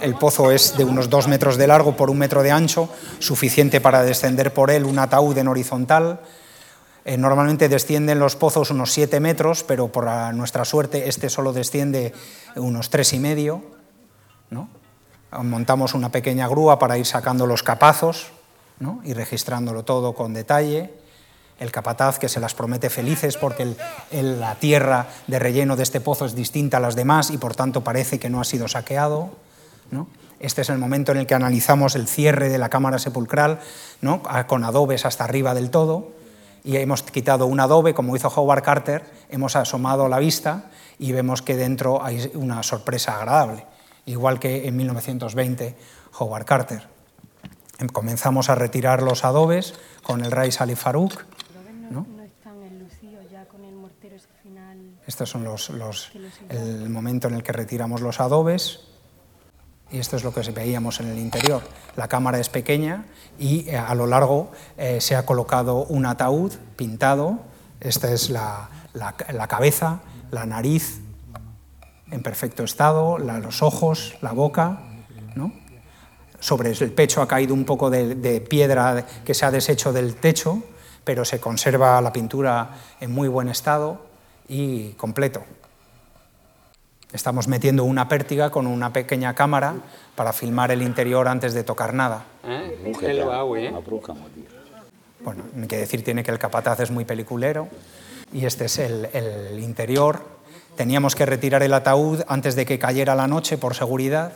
el 0.00 0.14
pozo 0.14 0.50
es 0.50 0.76
de 0.76 0.84
unos 0.84 1.10
dos 1.10 1.28
metros 1.28 1.56
de 1.56 1.66
largo 1.66 1.96
por 1.96 2.10
un 2.10 2.18
metro 2.18 2.42
de 2.42 2.50
ancho, 2.50 2.88
suficiente 3.18 3.80
para 3.80 4.02
descender 4.02 4.52
por 4.52 4.70
él 4.70 4.84
un 4.84 4.98
ataúd 4.98 5.36
en 5.38 5.48
horizontal. 5.48 6.20
Eh, 7.04 7.16
normalmente 7.16 7.68
descienden 7.68 8.18
los 8.18 8.36
pozos 8.36 8.70
unos 8.70 8.92
siete 8.92 9.20
metros, 9.20 9.62
pero 9.62 9.88
por 9.88 10.06
nuestra 10.34 10.64
suerte 10.64 11.08
este 11.08 11.30
solo 11.30 11.52
desciende 11.52 12.12
unos 12.56 12.90
tres 12.90 13.12
y 13.12 13.18
medio. 13.18 13.62
Montamos 15.32 15.94
una 15.94 16.10
pequeña 16.10 16.48
grúa 16.48 16.78
para 16.78 16.98
ir 16.98 17.06
sacando 17.06 17.46
los 17.46 17.62
capazos 17.62 18.32
y 19.04 19.12
registrándolo 19.14 19.84
todo 19.84 20.14
con 20.14 20.34
detalle. 20.34 20.92
El 21.58 21.70
capataz 21.70 22.18
que 22.18 22.28
se 22.28 22.40
las 22.40 22.54
promete 22.54 22.90
felices 22.90 23.36
porque 23.36 23.76
la 24.10 24.54
tierra 24.56 25.06
de 25.26 25.38
relleno 25.38 25.76
de 25.76 25.82
este 25.84 26.00
pozo 26.00 26.24
es 26.24 26.34
distinta 26.34 26.78
a 26.78 26.80
las 26.80 26.96
demás 26.96 27.30
y 27.30 27.38
por 27.38 27.54
tanto 27.54 27.82
parece 27.82 28.18
que 28.18 28.30
no 28.30 28.40
ha 28.40 28.44
sido 28.44 28.66
saqueado. 28.66 29.30
Este 30.40 30.62
es 30.62 30.70
el 30.70 30.78
momento 30.78 31.12
en 31.12 31.18
el 31.18 31.26
que 31.26 31.34
analizamos 31.34 31.96
el 31.96 32.08
cierre 32.08 32.48
de 32.48 32.58
la 32.58 32.70
cámara 32.70 32.98
sepulcral 32.98 33.60
con 34.46 34.64
adobes 34.64 35.04
hasta 35.04 35.24
arriba 35.24 35.54
del 35.54 35.70
todo 35.70 36.12
y 36.64 36.76
hemos 36.76 37.02
quitado 37.02 37.46
un 37.46 37.60
adobe, 37.60 37.94
como 37.94 38.16
hizo 38.16 38.28
Howard 38.28 38.62
Carter, 38.62 39.04
hemos 39.28 39.56
asomado 39.56 40.08
la 40.08 40.18
vista 40.18 40.70
y 40.98 41.12
vemos 41.12 41.42
que 41.42 41.56
dentro 41.56 42.02
hay 42.02 42.30
una 42.34 42.62
sorpresa 42.62 43.18
agradable, 43.18 43.66
igual 44.06 44.38
que 44.38 44.66
en 44.68 44.76
1920 44.76 45.76
Howard 46.18 46.44
Carter. 46.44 46.86
Em, 47.78 47.88
comenzamos 47.88 48.50
a 48.50 48.54
retirar 48.54 49.02
los 49.02 49.24
adobes 49.24 49.74
con 50.02 50.22
el 50.24 50.30
Rais 50.30 50.60
Ali 50.60 50.74
Farouk. 50.74 51.24
¿no? 51.90 52.06
Estos 55.06 55.30
son 55.30 55.44
los, 55.44 55.70
el 56.50 56.90
momento 56.90 57.28
en 57.28 57.34
el 57.34 57.42
que 57.42 57.52
retiramos 57.52 58.00
los 58.00 58.20
adobes 58.20 58.89
y 59.92 59.98
esto 59.98 60.16
es 60.16 60.24
lo 60.24 60.32
que 60.32 60.40
veíamos 60.50 61.00
en 61.00 61.08
el 61.08 61.18
interior. 61.18 61.62
La 61.96 62.08
cámara 62.08 62.38
es 62.38 62.48
pequeña 62.48 63.04
y 63.38 63.68
eh, 63.68 63.76
a 63.76 63.94
lo 63.94 64.06
largo 64.06 64.50
eh, 64.76 65.00
se 65.00 65.16
ha 65.16 65.26
colocado 65.26 65.84
un 65.84 66.06
ataúd 66.06 66.52
pintado. 66.76 67.40
Esta 67.80 68.12
es 68.12 68.30
la, 68.30 68.68
cabeza, 69.48 70.00
la 70.30 70.46
nariz 70.46 71.00
en 72.10 72.22
perfecto 72.22 72.62
estado, 72.64 73.18
los 73.18 73.62
ojos, 73.62 74.14
la 74.20 74.32
boca. 74.32 74.82
Sobre 76.38 76.70
el 76.70 76.92
pecho 76.92 77.20
ha 77.20 77.28
caído 77.28 77.52
un 77.52 77.66
poco 77.66 77.90
de 77.90 78.40
piedra 78.48 79.04
que 79.26 79.34
se 79.34 79.44
ha 79.44 79.50
deshecho 79.50 79.92
del 79.92 80.14
techo, 80.14 80.62
pero 81.04 81.26
se 81.26 81.38
conserva 81.38 82.00
la 82.00 82.14
pintura 82.14 82.70
en 82.98 83.12
muy 83.12 83.28
buen 83.28 83.48
estado 83.48 84.06
y 84.48 84.92
completo. 84.92 85.42
Estamos 87.12 87.48
metiendo 87.48 87.84
una 87.84 88.08
pértiga 88.08 88.50
con 88.50 88.66
una 88.66 88.92
pequeña 88.92 89.34
cámara 89.34 89.74
para 90.14 90.32
filmar 90.32 90.70
el 90.70 90.82
interior 90.82 91.26
antes 91.26 91.54
de 91.54 91.64
tocar 91.64 91.92
nada. 91.92 92.24
¿Eh? 92.44 92.78
Bueno, 95.20 95.42
hay 95.60 95.66
que 95.66 95.76
decir 95.76 96.04
tiene 96.04 96.22
que 96.22 96.30
el 96.30 96.38
capataz 96.38 96.80
es 96.80 96.90
muy 96.90 97.04
peliculero 97.04 97.68
y 98.32 98.46
este 98.46 98.66
es 98.66 98.78
el, 98.78 99.58
interior. 99.60 100.22
Teníamos 100.76 101.16
que 101.16 101.26
retirar 101.26 101.62
el 101.64 101.74
ataúd 101.74 102.22
antes 102.28 102.54
de 102.54 102.64
que 102.64 102.78
cayera 102.78 103.16
la 103.16 103.26
noche 103.26 103.58
por 103.58 103.74
seguridad. 103.74 104.32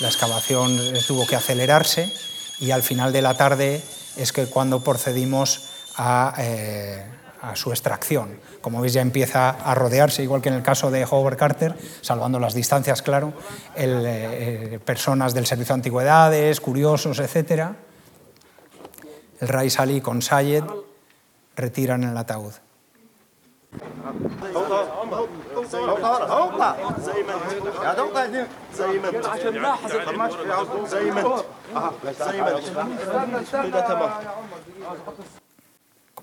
La 0.00 0.08
excavación 0.08 0.70
tuvo 1.08 1.26
que 1.26 1.36
acelerarse 1.36 2.12
y 2.60 2.70
al 2.70 2.82
final 2.82 3.12
de 3.12 3.22
la 3.22 3.34
tarde 3.36 3.82
es 4.16 4.32
que 4.32 4.46
cuando 4.46 4.84
procedimos 4.84 5.70
a... 5.96 6.34
Eh, 6.38 7.02
a 7.42 7.56
su 7.56 7.70
extracción. 7.70 8.38
Como 8.60 8.80
veis 8.80 8.92
ya 8.94 9.02
empieza 9.02 9.50
a 9.50 9.74
rodearse, 9.74 10.22
igual 10.22 10.40
que 10.40 10.48
en 10.48 10.54
el 10.54 10.62
caso 10.62 10.90
de 10.90 11.04
Howard 11.04 11.36
Carter, 11.36 11.76
salvando 12.00 12.38
las 12.38 12.54
distancias, 12.54 13.02
claro, 13.02 13.32
el, 13.74 14.04
eh, 14.06 14.80
personas 14.84 15.34
del 15.34 15.46
servicio 15.46 15.74
de 15.74 15.80
antigüedades, 15.80 16.60
curiosos, 16.60 17.18
etc. 17.18 17.74
El 19.40 19.48
Rais 19.48 19.78
Ali 19.80 20.00
con 20.00 20.22
Sayed 20.22 20.64
retiran 21.56 22.04
el 22.04 22.16
ataúd. 22.16 22.52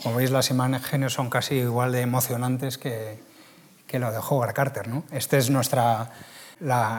Como 0.01 0.15
veis, 0.15 0.31
las 0.31 0.49
imágenes 0.49 1.11
son 1.11 1.29
casi 1.29 1.55
igual 1.55 1.91
de 1.91 2.01
emocionantes 2.01 2.77
que, 2.77 3.19
que 3.85 3.99
lo 3.99 4.11
de 4.11 4.19
Howard 4.19 4.53
Carter. 4.53 4.87
Este 5.11 5.37
es 5.37 5.49
nuestra, 5.49 6.11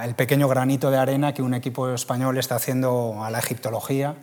el 0.04 0.14
pequeño 0.14 0.48
granito 0.48 0.90
de 0.90 0.98
arena 0.98 1.32
que 1.32 1.40
un 1.40 1.54
equipo 1.54 1.88
español 1.88 2.36
está 2.36 2.56
haciendo 2.56 3.24
a 3.24 3.30
la 3.30 3.38
egiptología 3.38 4.16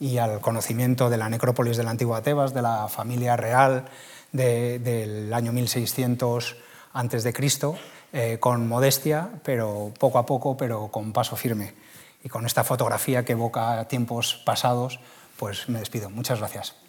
y 0.00 0.16
al 0.16 0.40
conocimiento 0.40 1.10
de 1.10 1.18
la 1.18 1.28
necrópolis 1.28 1.76
de 1.76 1.82
la 1.82 1.90
antigua 1.90 2.22
Tebas, 2.22 2.54
de 2.54 2.62
la 2.62 2.88
familia 2.88 3.36
real 3.36 3.84
del 4.32 5.32
año 5.34 5.52
1600 5.52 6.56
a.C., 6.94 7.32
eh, 8.14 8.36
con 8.40 8.68
modestia, 8.68 9.30
pero 9.42 9.92
poco 9.98 10.18
a 10.18 10.26
poco, 10.26 10.56
pero 10.56 10.88
con 10.88 11.12
paso 11.12 11.36
firme. 11.36 11.74
Y 12.24 12.28
con 12.28 12.46
esta 12.46 12.62
fotografía 12.62 13.24
que 13.24 13.32
evoca 13.32 13.86
tiempos 13.88 14.40
pasados, 14.44 15.00
pues 15.38 15.68
me 15.68 15.80
despido. 15.80 16.08
Muchas 16.08 16.38
gracias. 16.38 16.81